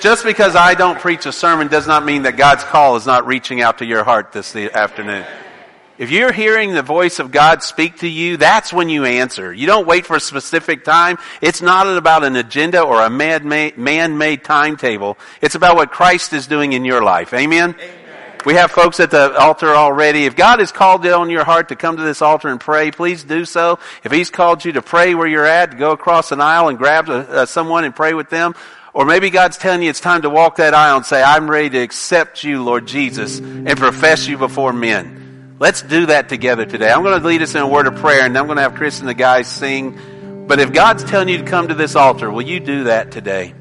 Just, 0.00 0.24
because 0.24 0.56
I 0.56 0.74
don't 0.74 0.98
preach 0.98 1.26
a 1.26 1.32
sermon 1.32 1.68
does 1.68 1.86
not 1.86 2.06
mean 2.06 2.22
that 2.22 2.38
God's 2.38 2.64
call 2.64 2.96
is 2.96 3.04
not 3.04 3.26
reaching 3.26 3.60
out 3.60 3.78
to 3.78 3.84
your 3.84 4.02
heart 4.02 4.32
this 4.32 4.56
afternoon. 4.56 5.26
If 5.98 6.10
you're 6.10 6.32
hearing 6.32 6.72
the 6.72 6.80
voice 6.80 7.18
of 7.18 7.30
God 7.30 7.62
speak 7.62 7.98
to 7.98 8.08
you, 8.08 8.38
that's 8.38 8.72
when 8.72 8.88
you 8.88 9.04
answer. 9.04 9.52
You 9.52 9.66
don't 9.66 9.86
wait 9.86 10.06
for 10.06 10.16
a 10.16 10.20
specific 10.20 10.84
time. 10.84 11.18
It's 11.42 11.60
not 11.60 11.86
about 11.86 12.24
an 12.24 12.36
agenda 12.36 12.80
or 12.80 13.02
a 13.02 13.10
man-made, 13.10 13.76
man-made 13.76 14.42
timetable. 14.42 15.18
It's 15.42 15.54
about 15.54 15.76
what 15.76 15.90
Christ 15.90 16.32
is 16.32 16.46
doing 16.46 16.72
in 16.72 16.86
your 16.86 17.02
life. 17.02 17.34
Amen? 17.34 17.76
We 18.46 18.54
have 18.54 18.70
folks 18.70 19.00
at 19.00 19.10
the 19.10 19.36
altar 19.36 19.74
already. 19.74 20.24
If 20.24 20.34
God 20.34 20.60
has 20.60 20.72
called 20.72 21.04
it 21.04 21.12
on 21.12 21.28
your 21.28 21.44
heart 21.44 21.68
to 21.68 21.76
come 21.76 21.98
to 21.98 22.02
this 22.02 22.22
altar 22.22 22.48
and 22.48 22.58
pray, 22.58 22.90
please 22.90 23.22
do 23.22 23.44
so. 23.44 23.78
If 24.02 24.12
He's 24.12 24.30
called 24.30 24.64
you 24.64 24.72
to 24.72 24.80
pray 24.80 25.14
where 25.14 25.26
you're 25.26 25.44
at, 25.44 25.72
to 25.72 25.76
go 25.76 25.90
across 25.90 26.32
an 26.32 26.40
aisle 26.40 26.68
and 26.68 26.78
grab 26.78 27.10
uh, 27.10 27.44
someone 27.44 27.84
and 27.84 27.94
pray 27.94 28.14
with 28.14 28.30
them, 28.30 28.54
or 28.92 29.04
maybe 29.04 29.30
God's 29.30 29.56
telling 29.56 29.82
you 29.82 29.90
it's 29.90 30.00
time 30.00 30.22
to 30.22 30.30
walk 30.30 30.56
that 30.56 30.74
aisle 30.74 30.96
and 30.96 31.06
say, 31.06 31.22
I'm 31.22 31.50
ready 31.50 31.70
to 31.70 31.78
accept 31.78 32.42
you, 32.44 32.62
Lord 32.62 32.86
Jesus, 32.86 33.38
and 33.38 33.76
profess 33.76 34.26
you 34.26 34.36
before 34.36 34.72
men. 34.72 35.56
Let's 35.58 35.82
do 35.82 36.06
that 36.06 36.28
together 36.28 36.64
today. 36.64 36.90
I'm 36.90 37.02
going 37.02 37.20
to 37.20 37.26
lead 37.26 37.42
us 37.42 37.54
in 37.54 37.60
a 37.60 37.68
word 37.68 37.86
of 37.86 37.96
prayer, 37.96 38.24
and 38.24 38.36
I'm 38.36 38.46
going 38.46 38.56
to 38.56 38.62
have 38.62 38.74
Chris 38.74 39.00
and 39.00 39.08
the 39.08 39.14
guys 39.14 39.46
sing. 39.46 40.46
But 40.46 40.58
if 40.58 40.72
God's 40.72 41.04
telling 41.04 41.28
you 41.28 41.38
to 41.38 41.44
come 41.44 41.68
to 41.68 41.74
this 41.74 41.94
altar, 41.94 42.30
will 42.30 42.42
you 42.42 42.60
do 42.60 42.84
that 42.84 43.12
today? 43.12 43.54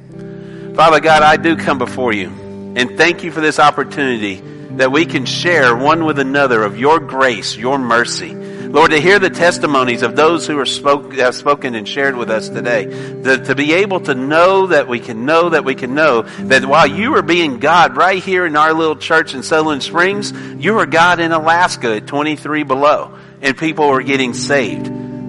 Father 0.75 1.01
God, 1.01 1.23
I 1.23 1.35
do 1.37 1.57
come 1.57 1.77
before 1.77 2.13
you, 2.13 2.29
and 2.75 2.97
thank 2.97 3.23
you 3.23 3.31
for 3.31 3.41
this 3.41 3.59
opportunity 3.59 4.41
that 4.77 4.91
we 4.91 5.05
can 5.05 5.25
share 5.25 5.75
one 5.75 6.05
with 6.05 6.19
another 6.19 6.63
of 6.63 6.79
your 6.79 6.99
grace, 6.99 7.57
your 7.57 7.77
mercy. 7.77 8.31
Lord, 8.69 8.91
to 8.91 9.01
hear 9.01 9.17
the 9.17 9.31
testimonies 9.31 10.03
of 10.03 10.15
those 10.15 10.45
who 10.45 10.59
are 10.59 10.65
spoke, 10.65 11.13
have 11.13 11.33
spoken 11.33 11.73
and 11.73 11.89
shared 11.89 12.15
with 12.15 12.29
us 12.29 12.49
today, 12.49 12.85
to, 12.85 13.43
to 13.45 13.55
be 13.55 13.73
able 13.73 13.99
to 14.01 14.13
know 14.13 14.67
that 14.67 14.87
we 14.87 14.99
can 14.99 15.25
know 15.25 15.49
that 15.49 15.65
we 15.65 15.73
can 15.73 15.95
know 15.95 16.21
that 16.21 16.63
while 16.65 16.85
you 16.85 17.15
are 17.15 17.23
being 17.23 17.57
God 17.57 17.97
right 17.97 18.21
here 18.21 18.45
in 18.45 18.55
our 18.55 18.71
little 18.71 18.95
church 18.95 19.33
in 19.33 19.41
Sutherland 19.41 19.81
Springs, 19.81 20.31
you 20.31 20.77
are 20.77 20.85
God 20.85 21.19
in 21.19 21.31
Alaska 21.31 21.95
at 21.95 22.05
23 22.05 22.61
below, 22.61 23.17
and 23.41 23.57
people 23.57 23.85
are 23.85 24.03
getting 24.03 24.35
saved. 24.35 24.85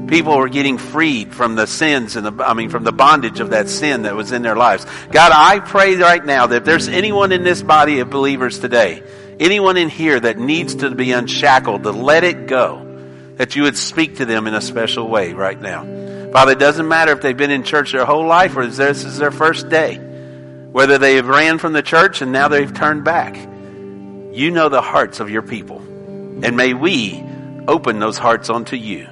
People 0.07 0.35
are 0.35 0.49
getting 0.49 0.77
freed 0.77 1.35
from 1.35 1.55
the 1.55 1.67
sins 1.67 2.17
and 2.17 2.27
the, 2.27 2.45
I 2.45 2.53
mean, 2.53 2.69
from 2.69 2.85
the 2.85 2.93
bondage 2.93 3.41
of 3.41 3.51
that 3.51 3.71
sin 3.71 4.03
that 4.03 4.17
was 4.17 4.33
in 4.33 4.43
their 4.43 4.57
lives. 4.57 4.85
God, 5.13 5.33
I 5.35 5.61
pray 5.61 5.97
right 5.97 6.23
now 6.23 6.47
that 6.47 6.57
if 6.57 6.65
there's 6.65 6.89
anyone 6.89 7.33
in 7.33 7.43
this 7.43 7.63
body 7.63 8.01
of 8.01 8.11
believers 8.11 8.59
today, 8.59 9.03
anyone 9.39 9.79
in 9.79 9.89
here 9.89 10.21
that 10.21 10.37
needs 10.37 10.75
to 10.77 10.95
be 10.95 11.13
unshackled, 11.13 11.85
to 11.85 11.93
let 11.93 12.25
it 12.25 12.47
go, 12.47 12.90
that 13.41 13.57
you 13.57 13.63
would 13.63 13.79
speak 13.79 14.17
to 14.17 14.27
them 14.27 14.47
in 14.47 14.53
a 14.53 14.61
special 14.61 15.09
way 15.09 15.33
right 15.33 15.59
now. 15.59 15.83
Father, 16.31 16.53
it 16.53 16.59
doesn't 16.59 16.87
matter 16.87 17.13
if 17.13 17.23
they've 17.23 17.35
been 17.35 17.51
in 17.51 17.63
church 17.63 17.93
their 17.93 18.05
whole 18.05 18.27
life 18.27 18.55
or 18.55 18.67
this 18.67 19.03
is 19.03 19.17
their 19.17 19.31
first 19.31 19.71
day. 19.71 19.97
Whether 19.97 20.99
they 20.99 21.15
have 21.15 21.27
ran 21.27 21.57
from 21.57 21.73
the 21.73 21.81
church 21.81 22.21
and 22.21 22.33
now 22.33 22.49
they've 22.49 22.71
turned 22.71 23.03
back. 23.03 23.37
You 23.37 24.51
know 24.51 24.69
the 24.69 24.83
hearts 24.83 25.21
of 25.21 25.31
your 25.31 25.41
people. 25.41 25.79
And 25.79 26.55
may 26.55 26.75
we 26.75 27.25
open 27.67 27.99
those 27.99 28.19
hearts 28.19 28.51
onto 28.51 28.77
you. 28.77 29.09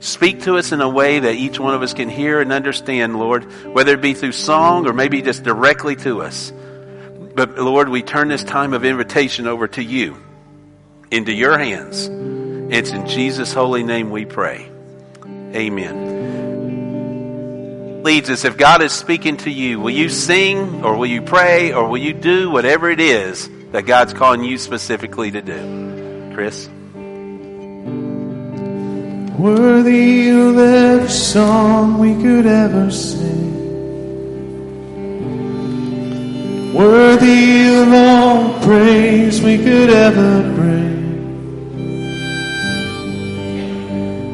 Speak 0.00 0.42
to 0.42 0.58
us 0.58 0.72
in 0.72 0.82
a 0.82 0.88
way 0.88 1.18
that 1.18 1.34
each 1.34 1.58
one 1.58 1.72
of 1.72 1.80
us 1.80 1.94
can 1.94 2.10
hear 2.10 2.42
and 2.42 2.52
understand, 2.52 3.18
Lord, 3.18 3.50
whether 3.72 3.94
it 3.94 4.02
be 4.02 4.12
through 4.12 4.32
song 4.32 4.86
or 4.86 4.92
maybe 4.92 5.22
just 5.22 5.42
directly 5.42 5.96
to 5.96 6.20
us. 6.20 6.52
But 7.34 7.56
Lord, 7.56 7.88
we 7.88 8.02
turn 8.02 8.28
this 8.28 8.44
time 8.44 8.74
of 8.74 8.84
invitation 8.84 9.46
over 9.46 9.68
to 9.68 9.82
you, 9.82 10.22
into 11.10 11.32
your 11.32 11.56
hands. 11.56 12.10
It's 12.70 12.90
in 12.90 13.06
Jesus' 13.06 13.54
holy 13.54 13.82
name 13.82 14.10
we 14.10 14.26
pray. 14.26 14.68
Amen. 15.54 16.18
Leads 18.02 18.28
us, 18.30 18.44
if 18.44 18.58
God 18.58 18.82
is 18.82 18.92
speaking 18.92 19.38
to 19.38 19.50
you, 19.50 19.80
will 19.80 19.90
you 19.90 20.08
sing 20.10 20.84
or 20.84 20.96
will 20.96 21.06
you 21.06 21.22
pray 21.22 21.72
or 21.72 21.88
will 21.88 21.98
you 21.98 22.12
do 22.12 22.50
whatever 22.50 22.90
it 22.90 23.00
is 23.00 23.48
that 23.72 23.86
God's 23.86 24.12
calling 24.12 24.44
you 24.44 24.58
specifically 24.58 25.30
to 25.30 25.40
do? 25.40 26.32
Chris? 26.34 26.68
Worthy 29.38 30.30
of 30.30 30.58
every 30.58 31.08
song 31.08 31.98
we 31.98 32.14
could 32.22 32.44
ever 32.44 32.90
sing. 32.90 33.48
Worthy 36.74 37.74
of 37.76 37.92
all 37.92 38.60
praise 38.62 39.40
we 39.40 39.56
could 39.56 39.90
ever 39.90 40.42
bring. 40.54 40.97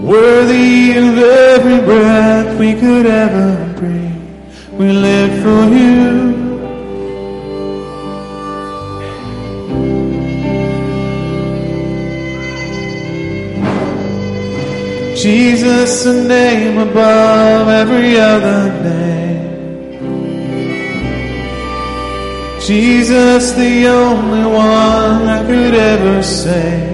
Worthy 0.04 0.90
of 0.98 1.16
every 1.16 1.80
breath 1.80 2.58
we 2.58 2.74
could 2.74 3.06
ever 3.06 3.72
breathe, 3.78 4.78
we 4.78 4.92
live 4.92 5.42
for 5.42 5.64
you. 5.74 6.34
Jesus, 15.16 16.04
a 16.04 16.28
name 16.28 16.76
above 16.76 17.68
every 17.68 18.18
other 18.18 18.82
name. 18.82 19.24
Jesus, 22.60 23.52
the 23.52 23.86
only 23.86 24.44
one 24.44 25.28
I 25.28 25.42
could 25.46 25.74
ever 25.74 26.22
say. 26.22 26.93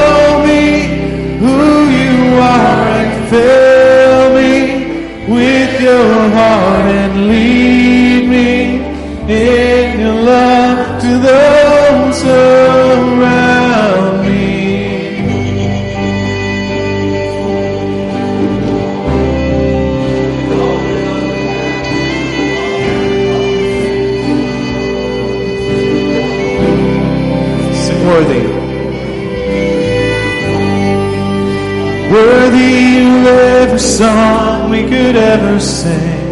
song 34.01 34.71
we 34.71 34.81
could 34.91 35.15
ever 35.15 35.59
sing. 35.59 36.29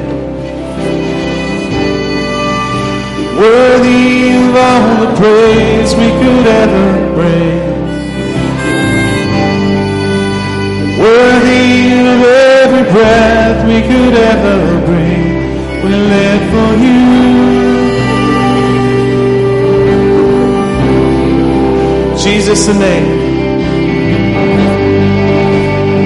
Worthy 3.38 4.34
of 4.42 4.56
all 4.68 4.90
the 5.04 5.12
praise 5.22 5.92
we 6.02 6.10
could 6.22 6.48
ever 6.62 6.88
bring. 7.18 7.62
Worthy 11.04 11.68
of 12.12 12.20
every 12.64 12.86
breath 12.96 13.60
we 13.72 13.80
could 13.90 14.16
ever 14.32 14.60
breathe. 14.88 15.84
We 15.84 15.92
live 16.14 16.44
for 16.54 16.70
you. 16.86 17.02
Jesus 22.24 22.66
the 22.66 22.74
name. 22.74 23.19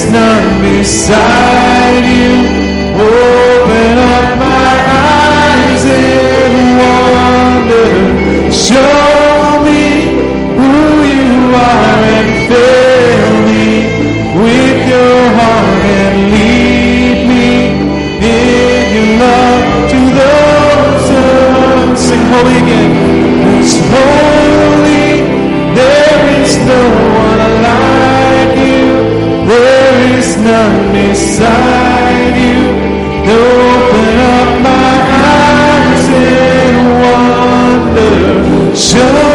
There 0.00 0.08
is 0.08 0.12
none 0.12 0.62
beside 0.62 2.06
you. 2.06 2.32
Open 2.94 3.98
up 3.98 4.39
beside 30.92 32.36
you. 32.44 32.62
Open 33.30 34.14
up 34.36 34.50
my 34.68 34.94
eyes 35.36 36.04
in 36.08 36.74
wonder. 37.02 38.76
Show 38.76 39.29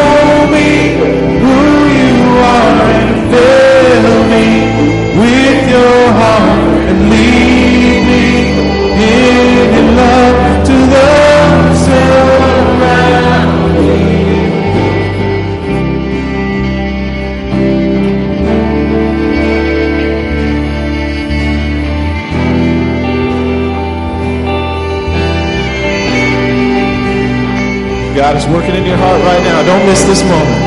this 30.06 30.22
moment. 30.22 30.62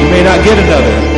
You 0.00 0.10
may 0.10 0.22
not 0.22 0.42
get 0.42 0.58
another. 0.58 1.09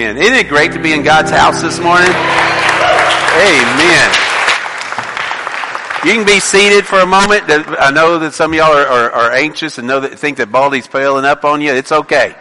Amen. 0.00 0.16
Isn't 0.16 0.34
it 0.34 0.48
great 0.48 0.72
to 0.72 0.78
be 0.78 0.94
in 0.94 1.02
God's 1.02 1.30
house 1.30 1.60
this 1.60 1.78
morning? 1.78 2.08
Amen. 2.08 4.10
You 6.06 6.14
can 6.14 6.24
be 6.24 6.40
seated 6.40 6.86
for 6.86 7.00
a 7.00 7.06
moment. 7.06 7.44
I 7.46 7.90
know 7.90 8.18
that 8.20 8.32
some 8.32 8.52
of 8.52 8.56
y'all 8.56 8.72
are, 8.72 8.86
are, 8.86 9.10
are 9.10 9.32
anxious 9.32 9.76
and 9.76 9.86
know 9.86 10.00
that 10.00 10.18
think 10.18 10.38
that 10.38 10.50
Baldy's 10.50 10.86
piling 10.86 11.26
up 11.26 11.44
on 11.44 11.60
you. 11.60 11.74
It's 11.74 11.92
okay. 11.92 12.34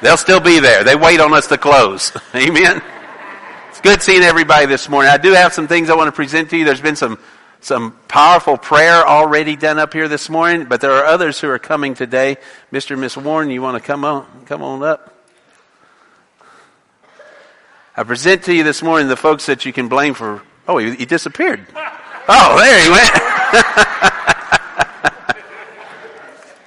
They'll 0.00 0.16
still 0.16 0.40
be 0.40 0.60
there. 0.60 0.82
They 0.82 0.96
wait 0.96 1.20
on 1.20 1.34
us 1.34 1.46
to 1.48 1.58
close. 1.58 2.10
Amen. 2.34 2.80
It's 3.68 3.82
good 3.82 4.00
seeing 4.00 4.22
everybody 4.22 4.64
this 4.64 4.88
morning. 4.88 5.10
I 5.10 5.18
do 5.18 5.34
have 5.34 5.52
some 5.52 5.68
things 5.68 5.90
I 5.90 5.94
want 5.94 6.08
to 6.08 6.12
present 6.12 6.48
to 6.50 6.56
you. 6.56 6.64
There's 6.64 6.80
been 6.80 6.96
some 6.96 7.18
some 7.60 7.98
powerful 8.08 8.56
prayer 8.56 9.06
already 9.06 9.56
done 9.56 9.78
up 9.78 9.92
here 9.92 10.08
this 10.08 10.30
morning, 10.30 10.64
but 10.64 10.80
there 10.80 10.92
are 10.92 11.04
others 11.04 11.38
who 11.38 11.50
are 11.50 11.58
coming 11.58 11.92
today. 11.92 12.38
Mr. 12.72 12.92
and 12.92 13.02
Miss 13.02 13.14
Warren, 13.14 13.50
you 13.50 13.60
want 13.60 13.76
to 13.76 13.86
come 13.86 14.06
on 14.06 14.46
come 14.46 14.62
on 14.62 14.82
up? 14.82 15.17
I 17.98 18.04
present 18.04 18.44
to 18.44 18.54
you 18.54 18.62
this 18.62 18.80
morning 18.80 19.08
the 19.08 19.16
folks 19.16 19.46
that 19.46 19.66
you 19.66 19.72
can 19.72 19.88
blame 19.88 20.14
for. 20.14 20.40
Oh, 20.68 20.78
he, 20.78 20.94
he 20.94 21.04
disappeared. 21.04 21.66
Oh, 22.28 22.56
there 22.56 22.80
he 22.80 22.90
went. 22.90 23.10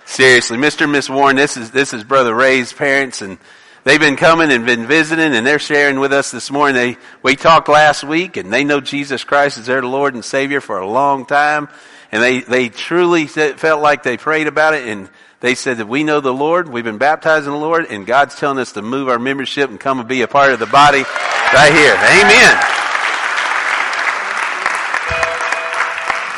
Seriously, 0.05 0.57
Mr. 0.57 0.81
and 0.81 0.91
Miss 0.91 1.09
Warren, 1.09 1.37
this 1.37 1.55
is 1.55 1.71
this 1.71 1.93
is 1.93 2.03
Brother 2.03 2.35
Ray's 2.35 2.73
parents, 2.73 3.21
and 3.21 3.37
they've 3.85 3.97
been 3.97 4.17
coming 4.17 4.51
and 4.51 4.65
been 4.65 4.87
visiting, 4.87 5.33
and 5.33 5.47
they're 5.47 5.57
sharing 5.57 6.01
with 6.01 6.11
us 6.11 6.31
this 6.31 6.51
morning. 6.51 6.75
They 6.75 6.97
we 7.23 7.37
talked 7.37 7.69
last 7.69 8.03
week, 8.03 8.35
and 8.35 8.51
they 8.51 8.65
know 8.65 8.81
Jesus 8.81 9.23
Christ 9.23 9.57
is 9.57 9.67
their 9.67 9.83
Lord 9.83 10.15
and 10.15 10.25
Savior 10.25 10.59
for 10.59 10.79
a 10.79 10.85
long 10.85 11.25
time, 11.25 11.69
and 12.11 12.21
they 12.21 12.41
they 12.41 12.67
truly 12.67 13.27
felt 13.27 13.81
like 13.81 14.03
they 14.03 14.17
prayed 14.17 14.47
about 14.47 14.73
it 14.73 14.85
and. 14.85 15.07
They 15.41 15.55
said 15.55 15.77
that 15.77 15.87
we 15.87 16.03
know 16.03 16.21
the 16.21 16.33
Lord, 16.33 16.69
we've 16.69 16.83
been 16.83 16.99
baptized 16.99 17.47
in 17.47 17.51
the 17.51 17.57
Lord, 17.57 17.87
and 17.89 18.05
God's 18.05 18.35
telling 18.35 18.59
us 18.59 18.73
to 18.73 18.83
move 18.83 19.09
our 19.09 19.17
membership 19.17 19.71
and 19.71 19.79
come 19.79 19.99
and 19.99 20.07
be 20.07 20.21
a 20.21 20.27
part 20.27 20.53
of 20.53 20.59
the 20.59 20.67
body 20.67 21.01
right 21.01 21.73
here. 21.73 21.95
Amen. 21.95 22.57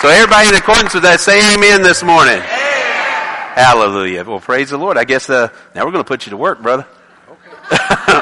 So 0.01 0.07
everybody 0.07 0.47
in 0.47 0.55
accordance 0.55 0.93
with 0.93 1.03
that, 1.03 1.19
say 1.19 1.53
amen 1.53 1.81
this 1.81 2.01
morning. 2.01 2.35
Amen. 2.35 3.55
Hallelujah. 3.55 4.23
Well, 4.23 4.39
praise 4.39 4.69
the 4.69 4.77
Lord. 4.77 4.97
I 4.97 5.03
guess 5.03 5.29
uh, 5.29 5.49
now 5.75 5.85
we're 5.85 5.91
going 5.91 6.03
to 6.03 6.07
put 6.07 6.25
you 6.25 6.31
to 6.31 6.37
work, 6.37 6.61
brother. 6.61 6.85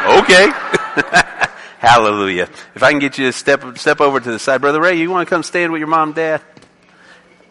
Okay. 0.01 0.47
okay. 0.47 0.51
Hallelujah. 1.79 2.49
If 2.75 2.83
I 2.83 2.91
can 2.91 2.99
get 2.99 3.17
you 3.17 3.25
to 3.25 3.33
step 3.33 3.77
step 3.77 4.01
over 4.01 4.19
to 4.19 4.31
the 4.31 4.39
side, 4.39 4.61
brother 4.61 4.79
Ray, 4.79 4.99
you 4.99 5.09
want 5.09 5.27
to 5.27 5.29
come 5.29 5.43
stand 5.43 5.71
with 5.71 5.79
your 5.79 5.87
mom 5.87 6.09
and 6.09 6.15
dad? 6.15 6.41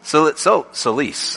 So, 0.02 0.32
so, 0.34 0.68
Solis. 0.72 1.36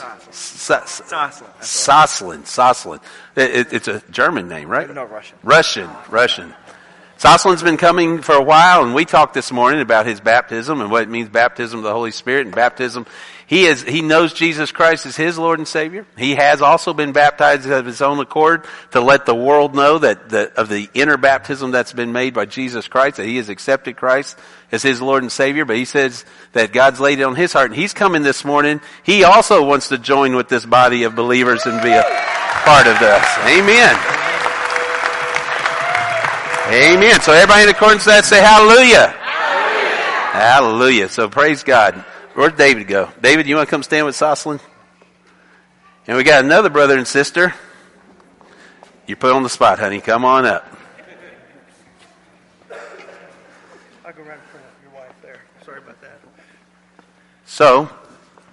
Soslin. 0.54 1.60
Soslin. 1.60 2.42
Soslin. 2.42 3.00
It's 3.36 3.88
a 3.88 4.02
German 4.10 4.48
name, 4.48 4.68
right? 4.68 4.92
No, 4.92 5.04
Russian. 5.04 5.36
Russian. 5.42 5.90
Russian. 6.08 6.54
Soslin's 7.18 7.62
been 7.62 7.76
coming 7.76 8.22
for 8.22 8.34
a 8.34 8.42
while, 8.42 8.84
and 8.84 8.94
we 8.94 9.04
talked 9.04 9.34
this 9.34 9.52
morning 9.52 9.80
about 9.80 10.04
his 10.04 10.20
baptism 10.20 10.80
and 10.80 10.90
what 10.90 11.02
it 11.04 11.08
means 11.08 11.28
baptism 11.28 11.78
of 11.78 11.84
the 11.84 11.92
Holy 11.92 12.10
Spirit 12.10 12.46
and 12.46 12.54
baptism. 12.54 13.06
He 13.54 13.66
is, 13.66 13.84
he 13.84 14.02
knows 14.02 14.32
Jesus 14.32 14.72
Christ 14.72 15.06
as 15.06 15.14
his 15.14 15.38
Lord 15.38 15.60
and 15.60 15.68
Savior. 15.68 16.04
He 16.18 16.34
has 16.34 16.60
also 16.60 16.92
been 16.92 17.12
baptized 17.12 17.70
of 17.70 17.86
his 17.86 18.02
own 18.02 18.18
accord 18.18 18.64
to 18.90 19.00
let 19.00 19.26
the 19.26 19.34
world 19.36 19.76
know 19.76 19.96
that 19.96 20.28
the, 20.28 20.52
of 20.60 20.68
the 20.68 20.90
inner 20.92 21.16
baptism 21.16 21.70
that's 21.70 21.92
been 21.92 22.10
made 22.10 22.34
by 22.34 22.46
Jesus 22.46 22.88
Christ, 22.88 23.18
that 23.18 23.26
he 23.26 23.36
has 23.36 23.50
accepted 23.50 23.96
Christ 23.96 24.36
as 24.72 24.82
his 24.82 25.00
Lord 25.00 25.22
and 25.22 25.30
Savior, 25.30 25.64
but 25.64 25.76
he 25.76 25.84
says 25.84 26.24
that 26.50 26.72
God's 26.72 26.98
laid 26.98 27.20
it 27.20 27.22
on 27.22 27.36
his 27.36 27.52
heart 27.52 27.70
and 27.70 27.78
he's 27.78 27.94
coming 27.94 28.24
this 28.24 28.44
morning. 28.44 28.80
He 29.04 29.22
also 29.22 29.64
wants 29.64 29.90
to 29.90 29.98
join 29.98 30.34
with 30.34 30.48
this 30.48 30.66
body 30.66 31.04
of 31.04 31.14
believers 31.14 31.64
and 31.64 31.80
be 31.80 31.92
a 31.92 32.02
part 32.02 32.88
of 32.88 32.98
this. 32.98 33.24
Amen. 33.46 33.94
Amen. 36.72 37.20
So 37.20 37.32
everybody 37.32 37.62
in 37.62 37.68
accordance 37.68 38.02
to 38.02 38.08
that 38.08 38.24
say 38.24 38.40
hallelujah. 38.40 39.14
Hallelujah. 39.14 40.32
Hallelujah. 40.32 41.08
So 41.08 41.28
praise 41.28 41.62
God. 41.62 42.04
Where'd 42.34 42.56
David 42.56 42.86
go? 42.88 43.10
David, 43.22 43.46
you 43.46 43.56
want 43.56 43.68
to 43.68 43.70
come 43.70 43.82
stand 43.82 44.06
with 44.06 44.16
Soslin? 44.16 44.60
And 46.06 46.16
we 46.16 46.24
got 46.24 46.44
another 46.44 46.68
brother 46.68 46.98
and 46.98 47.06
sister. 47.06 47.54
You 49.06 49.16
put 49.16 49.32
on 49.32 49.42
the 49.42 49.48
spot, 49.48 49.78
honey. 49.78 50.00
Come 50.00 50.24
on 50.24 50.44
up. 50.44 50.66
I'll 54.04 54.12
go 54.12 54.22
right 54.22 54.34
in 54.34 54.40
front 54.50 54.66
of 54.66 54.82
your 54.82 54.92
wife 54.94 55.12
there. 55.22 55.40
Sorry 55.64 55.78
about 55.78 56.00
that. 56.02 56.20
So, 57.46 57.88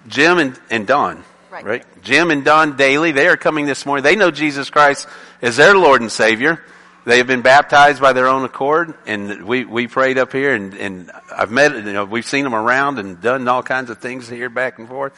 Jim 0.08 0.38
and, 0.38 0.58
and 0.70 0.86
Don, 0.86 1.24
Right. 1.50 1.64
right. 1.64 2.02
Jim 2.02 2.30
and 2.30 2.44
Don 2.44 2.76
Daly, 2.76 3.12
they 3.12 3.26
are 3.28 3.36
coming 3.36 3.66
this 3.66 3.84
morning. 3.84 4.02
They 4.04 4.16
know 4.16 4.30
Jesus 4.30 4.70
Christ 4.70 5.06
as 5.42 5.56
their 5.56 5.76
Lord 5.76 6.00
and 6.00 6.10
Savior. 6.10 6.62
They 7.04 7.18
have 7.18 7.26
been 7.26 7.42
baptized 7.42 8.00
by 8.00 8.12
their 8.12 8.28
own 8.28 8.44
accord, 8.44 8.94
and 9.06 9.44
we, 9.44 9.64
we 9.64 9.88
prayed 9.88 10.18
up 10.18 10.32
here, 10.32 10.54
and, 10.54 10.72
and 10.74 11.10
I've 11.36 11.50
met, 11.50 11.74
you 11.74 11.92
know, 11.92 12.04
we've 12.04 12.24
seen 12.24 12.44
them 12.44 12.54
around 12.54 13.00
and 13.00 13.20
done 13.20 13.48
all 13.48 13.62
kinds 13.62 13.90
of 13.90 13.98
things 13.98 14.28
here 14.28 14.48
back 14.48 14.78
and 14.78 14.86
forth. 14.86 15.12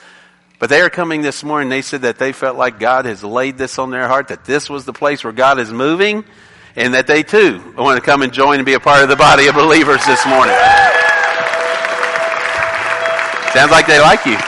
But 0.59 0.71
they 0.71 0.81
are 0.81 0.89
coming 0.89 1.21
this 1.21 1.45
morning. 1.45 1.69
They 1.69 1.83
said 1.83 2.03
that 2.03 2.19
they 2.19 2.33
felt 2.33 2.57
like 2.57 2.79
God 2.79 3.05
has 3.05 3.23
laid 3.23 3.59
this 3.59 3.79
on 3.79 3.91
their 3.91 4.09
heart, 4.09 4.29
that 4.29 4.47
this 4.47 4.71
was 4.71 4.87
the 4.87 4.95
place 4.95 5.25
where 5.25 5.33
God 5.33 5.59
is 5.59 5.71
moving, 5.71 6.25
and 6.75 6.95
that 6.95 7.07
they 7.07 7.23
too 7.23 7.75
want 7.77 8.03
to 8.03 8.05
come 8.05 8.23
and 8.23 8.33
join 8.33 8.57
and 8.57 8.65
be 8.65 8.73
a 8.73 8.81
part 8.81 9.03
of 9.03 9.11
the 9.11 9.17
body 9.17 9.47
of 9.49 9.55
believers 9.55 10.03
this 10.07 10.25
morning. 10.25 10.57
Sounds 13.53 13.71
like 13.71 13.87
they 13.87 14.01
like 14.01 14.25
you. 14.25 14.39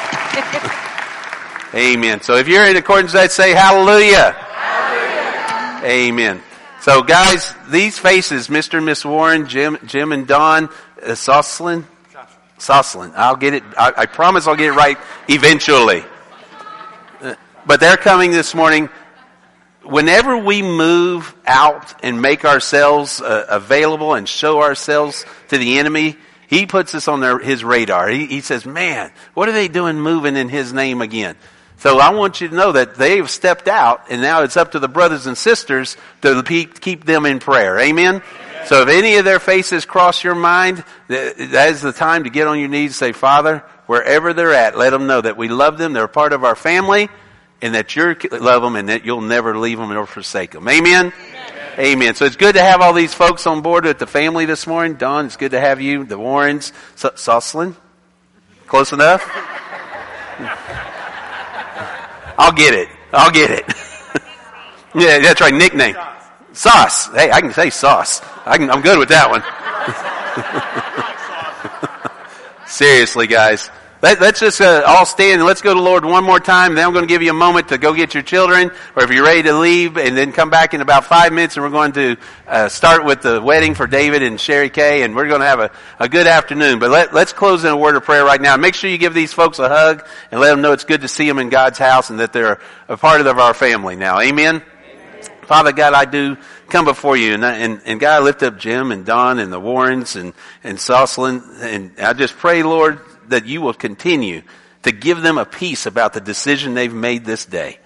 Amen. 1.78 2.22
So 2.22 2.36
if 2.36 2.48
you're 2.48 2.64
in 2.64 2.76
accordance 2.76 3.12
with 3.12 3.22
that, 3.22 3.30
say 3.30 3.52
hallelujah. 3.52 4.32
hallelujah. 4.32 5.86
Amen. 5.86 6.42
So 6.86 7.02
guys, 7.02 7.52
these 7.68 7.98
faces, 7.98 8.46
Mr. 8.46 8.74
and 8.74 8.86
Miss 8.86 9.04
Warren, 9.04 9.48
Jim, 9.48 9.76
Jim 9.86 10.12
and 10.12 10.24
Don, 10.24 10.66
uh, 10.66 11.16
Soslin, 11.16 11.84
Soslin. 12.60 13.12
I'll 13.16 13.34
get 13.34 13.54
it. 13.54 13.64
I, 13.76 13.92
I, 13.96 14.06
promise 14.06 14.46
I'll 14.46 14.54
get 14.54 14.68
it 14.68 14.76
right 14.76 14.96
eventually. 15.26 16.04
Uh, 17.20 17.34
but 17.66 17.80
they're 17.80 17.96
coming 17.96 18.30
this 18.30 18.54
morning. 18.54 18.88
Whenever 19.82 20.38
we 20.38 20.62
move 20.62 21.34
out 21.44 21.92
and 22.04 22.22
make 22.22 22.44
ourselves 22.44 23.20
uh, 23.20 23.46
available 23.48 24.14
and 24.14 24.28
show 24.28 24.62
ourselves 24.62 25.26
to 25.48 25.58
the 25.58 25.80
enemy, 25.80 26.16
he 26.46 26.66
puts 26.66 26.94
us 26.94 27.08
on 27.08 27.18
their, 27.18 27.40
his 27.40 27.64
radar. 27.64 28.08
He, 28.08 28.26
he 28.26 28.40
says, 28.42 28.64
man, 28.64 29.10
what 29.34 29.48
are 29.48 29.52
they 29.52 29.66
doing 29.66 30.00
moving 30.00 30.36
in 30.36 30.48
his 30.48 30.72
name 30.72 31.02
again? 31.02 31.34
So 31.78 31.98
I 31.98 32.10
want 32.10 32.40
you 32.40 32.48
to 32.48 32.54
know 32.54 32.72
that 32.72 32.94
they've 32.94 33.28
stepped 33.28 33.68
out 33.68 34.06
and 34.10 34.22
now 34.22 34.42
it's 34.42 34.56
up 34.56 34.72
to 34.72 34.78
the 34.78 34.88
brothers 34.88 35.26
and 35.26 35.36
sisters 35.36 35.96
to 36.22 36.42
keep 36.42 37.04
them 37.04 37.26
in 37.26 37.38
prayer. 37.38 37.78
Amen? 37.78 38.22
So 38.66 38.82
if 38.82 38.88
any 38.88 39.16
of 39.16 39.24
their 39.24 39.38
faces 39.38 39.84
cross 39.84 40.24
your 40.24 40.34
mind, 40.34 40.84
that 41.08 41.68
is 41.70 41.82
the 41.82 41.92
time 41.92 42.24
to 42.24 42.30
get 42.30 42.48
on 42.48 42.58
your 42.58 42.68
knees 42.68 42.90
and 42.90 42.94
say, 42.94 43.12
Father, 43.12 43.58
wherever 43.86 44.32
they're 44.32 44.54
at, 44.54 44.76
let 44.76 44.90
them 44.90 45.06
know 45.06 45.20
that 45.20 45.36
we 45.36 45.48
love 45.48 45.78
them, 45.78 45.92
they're 45.92 46.04
a 46.04 46.08
part 46.08 46.32
of 46.32 46.42
our 46.44 46.56
family, 46.56 47.08
and 47.62 47.74
that 47.74 47.94
you 47.94 48.16
love 48.32 48.62
them 48.62 48.74
and 48.74 48.88
that 48.88 49.04
you'll 49.04 49.20
never 49.20 49.56
leave 49.56 49.78
them 49.78 49.90
nor 49.90 50.06
forsake 50.06 50.52
them. 50.52 50.66
Amen? 50.68 51.12
Amen. 51.78 52.14
So 52.14 52.24
it's 52.24 52.36
good 52.36 52.54
to 52.54 52.62
have 52.62 52.80
all 52.80 52.94
these 52.94 53.12
folks 53.12 53.46
on 53.46 53.60
board 53.60 53.84
with 53.84 53.98
the 53.98 54.06
family 54.06 54.46
this 54.46 54.66
morning. 54.66 54.96
Don, 54.96 55.26
it's 55.26 55.36
good 55.36 55.50
to 55.50 55.60
have 55.60 55.80
you. 55.80 56.04
The 56.04 56.18
Warrens. 56.18 56.72
S- 56.94 57.04
Saucelin? 57.16 57.76
Close 58.66 58.92
enough? 58.92 59.22
I'll 62.38 62.52
get 62.52 62.74
it. 62.74 62.88
I'll 63.12 63.30
get 63.30 63.50
it. 63.50 63.64
yeah, 64.94 65.18
that's 65.18 65.40
right. 65.40 65.54
Nickname. 65.54 65.96
Sauce. 66.52 67.12
Hey, 67.12 67.30
I 67.30 67.40
can 67.40 67.52
say 67.52 67.70
sauce. 67.70 68.20
I 68.46 68.56
can, 68.58 68.70
I'm 68.70 68.80
good 68.80 68.98
with 68.98 69.08
that 69.10 69.28
one. 69.28 69.42
Seriously, 72.66 73.26
guys. 73.26 73.70
Let, 74.06 74.22
us 74.22 74.38
just 74.38 74.60
uh, 74.60 74.84
all 74.86 75.04
stand 75.04 75.40
and 75.40 75.44
let's 75.44 75.62
go 75.62 75.74
to 75.74 75.80
Lord 75.80 76.04
one 76.04 76.22
more 76.22 76.38
time. 76.38 76.76
Then 76.76 76.86
I'm 76.86 76.92
going 76.92 77.02
to 77.02 77.08
give 77.08 77.22
you 77.22 77.30
a 77.30 77.34
moment 77.34 77.70
to 77.70 77.76
go 77.76 77.92
get 77.92 78.14
your 78.14 78.22
children, 78.22 78.70
or 78.94 79.02
if 79.02 79.10
you're 79.10 79.24
ready 79.24 79.42
to 79.42 79.58
leave, 79.58 79.96
and 79.96 80.16
then 80.16 80.30
come 80.30 80.48
back 80.48 80.74
in 80.74 80.80
about 80.80 81.06
five 81.06 81.32
minutes, 81.32 81.56
and 81.56 81.64
we're 81.64 81.72
going 81.72 81.90
to 81.94 82.16
uh, 82.46 82.68
start 82.68 83.04
with 83.04 83.22
the 83.22 83.42
wedding 83.42 83.74
for 83.74 83.88
David 83.88 84.22
and 84.22 84.40
Sherry 84.40 84.70
Kay, 84.70 85.02
and 85.02 85.16
we're 85.16 85.26
going 85.26 85.40
to 85.40 85.46
have 85.46 85.58
a, 85.58 85.72
a 85.98 86.08
good 86.08 86.28
afternoon. 86.28 86.78
But 86.78 86.90
let, 86.90 87.14
let's 87.14 87.32
close 87.32 87.64
in 87.64 87.70
a 87.70 87.76
word 87.76 87.96
of 87.96 88.04
prayer 88.04 88.24
right 88.24 88.40
now. 88.40 88.56
Make 88.56 88.76
sure 88.76 88.88
you 88.88 88.96
give 88.96 89.12
these 89.12 89.32
folks 89.32 89.58
a 89.58 89.68
hug 89.68 90.06
and 90.30 90.40
let 90.40 90.50
them 90.50 90.60
know 90.60 90.70
it's 90.70 90.84
good 90.84 91.00
to 91.00 91.08
see 91.08 91.26
them 91.26 91.40
in 91.40 91.48
God's 91.48 91.78
house 91.80 92.08
and 92.08 92.20
that 92.20 92.32
they're 92.32 92.60
a 92.88 92.96
part 92.96 93.20
of 93.20 93.38
our 93.40 93.54
family 93.54 93.96
now. 93.96 94.20
Amen. 94.20 94.62
Father 95.46 95.72
God, 95.72 95.94
I 95.94 96.04
do 96.04 96.36
come 96.68 96.84
before 96.84 97.16
you, 97.16 97.34
and, 97.34 97.44
and, 97.44 97.80
and 97.84 97.98
God, 97.98 98.22
lift 98.22 98.44
up 98.44 98.56
Jim 98.56 98.92
and 98.92 99.04
Don 99.04 99.40
and 99.40 99.52
the 99.52 99.58
Warrens 99.58 100.14
and, 100.14 100.32
and 100.62 100.78
Saucelin, 100.78 101.42
and 101.60 101.90
I 101.98 102.12
just 102.12 102.36
pray, 102.36 102.62
Lord, 102.62 103.00
that 103.30 103.46
you 103.46 103.60
will 103.60 103.74
continue 103.74 104.42
to 104.82 104.92
give 104.92 105.20
them 105.20 105.38
a 105.38 105.44
peace 105.44 105.86
about 105.86 106.12
the 106.12 106.20
decision 106.20 106.74
they've 106.74 106.94
made 106.94 107.24
this 107.24 107.44
day. 107.44 107.78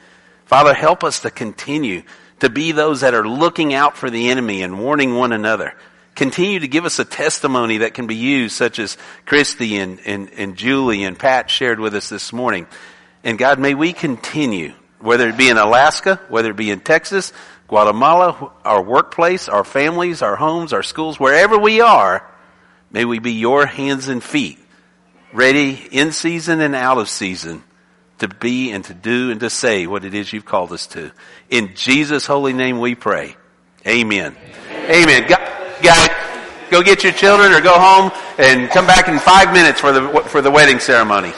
Father, 0.45 0.75
help 0.75 1.03
us 1.03 1.21
to 1.21 1.31
continue 1.31 2.03
to 2.41 2.51
be 2.51 2.73
those 2.73 3.01
that 3.03 3.15
are 3.15 3.27
looking 3.27 3.73
out 3.73 3.97
for 3.97 4.11
the 4.11 4.31
enemy 4.31 4.63
and 4.63 4.79
warning 4.79 5.15
one 5.15 5.33
another. 5.33 5.75
Continue 6.15 6.61
to 6.61 6.69
give 6.69 6.85
us 6.85 6.99
a 6.99 7.05
testimony 7.05 7.79
that 7.79 7.95
can 7.95 8.07
be 8.07 8.17
used, 8.17 8.57
such 8.57 8.79
as 8.79 8.99
Christy 9.25 9.77
and, 9.77 10.01
and, 10.05 10.31
and 10.37 10.57
Julie 10.57 11.05
and 11.05 11.19
Pat 11.19 11.49
shared 11.49 11.81
with 11.81 11.95
us 11.95 12.09
this 12.09 12.33
morning. 12.33 12.67
And 13.25 13.39
God, 13.39 13.59
may 13.59 13.75
we 13.75 13.93
continue, 13.93 14.75
whether 14.99 15.29
it 15.29 15.39
be 15.39 15.49
in 15.49 15.57
Alaska, 15.57 16.21
whether 16.29 16.51
it 16.51 16.57
be 16.57 16.71
in 16.71 16.81
Texas, 16.81 17.33
Guatemala, 17.69 18.53
our 18.65 18.83
workplace, 18.83 19.49
our 19.49 19.65
families, 19.65 20.21
our 20.21 20.37
homes, 20.37 20.73
our 20.73 20.83
schools, 20.83 21.21
wherever 21.21 21.57
we 21.57 21.81
are, 21.81 22.29
may 22.91 23.05
we 23.05 23.21
be 23.21 23.33
your 23.33 23.65
hands 23.65 24.09
and 24.09 24.23
feet 24.23 24.59
ready 25.33 25.89
in 25.91 26.13
season 26.13 26.61
and 26.61 26.75
out 26.75 26.99
of 26.99 27.09
season 27.09 27.63
to 28.19 28.29
be 28.29 28.71
and 28.71 28.85
to 28.85 28.95
do 28.95 29.31
and 29.31 29.41
to 29.41 29.51
say 29.51 29.87
what 29.87 30.05
it 30.05 30.15
is 30.15 30.33
you've 30.33 30.45
called 30.45 30.73
us 30.73 30.87
to. 30.89 31.11
In 31.49 31.75
Jesus' 31.75 32.27
holy 32.27 32.53
name 32.53 32.79
we 32.79 32.95
pray. 32.95 33.37
Amen. 33.87 34.37
Amen. 34.71 35.29
Guys, 35.83 36.09
go 36.71 36.83
get 36.83 37.03
your 37.03 37.13
children 37.13 37.53
or 37.53 37.61
go 37.61 37.79
home 37.79 38.11
and 38.39 38.69
come 38.71 38.87
back 38.87 39.09
in 39.09 39.19
five 39.19 39.53
minutes 39.53 39.81
for 39.81 39.93
the, 39.93 40.23
for 40.27 40.43
the 40.43 40.51
wedding 40.51 40.79
ceremony. 40.79 41.33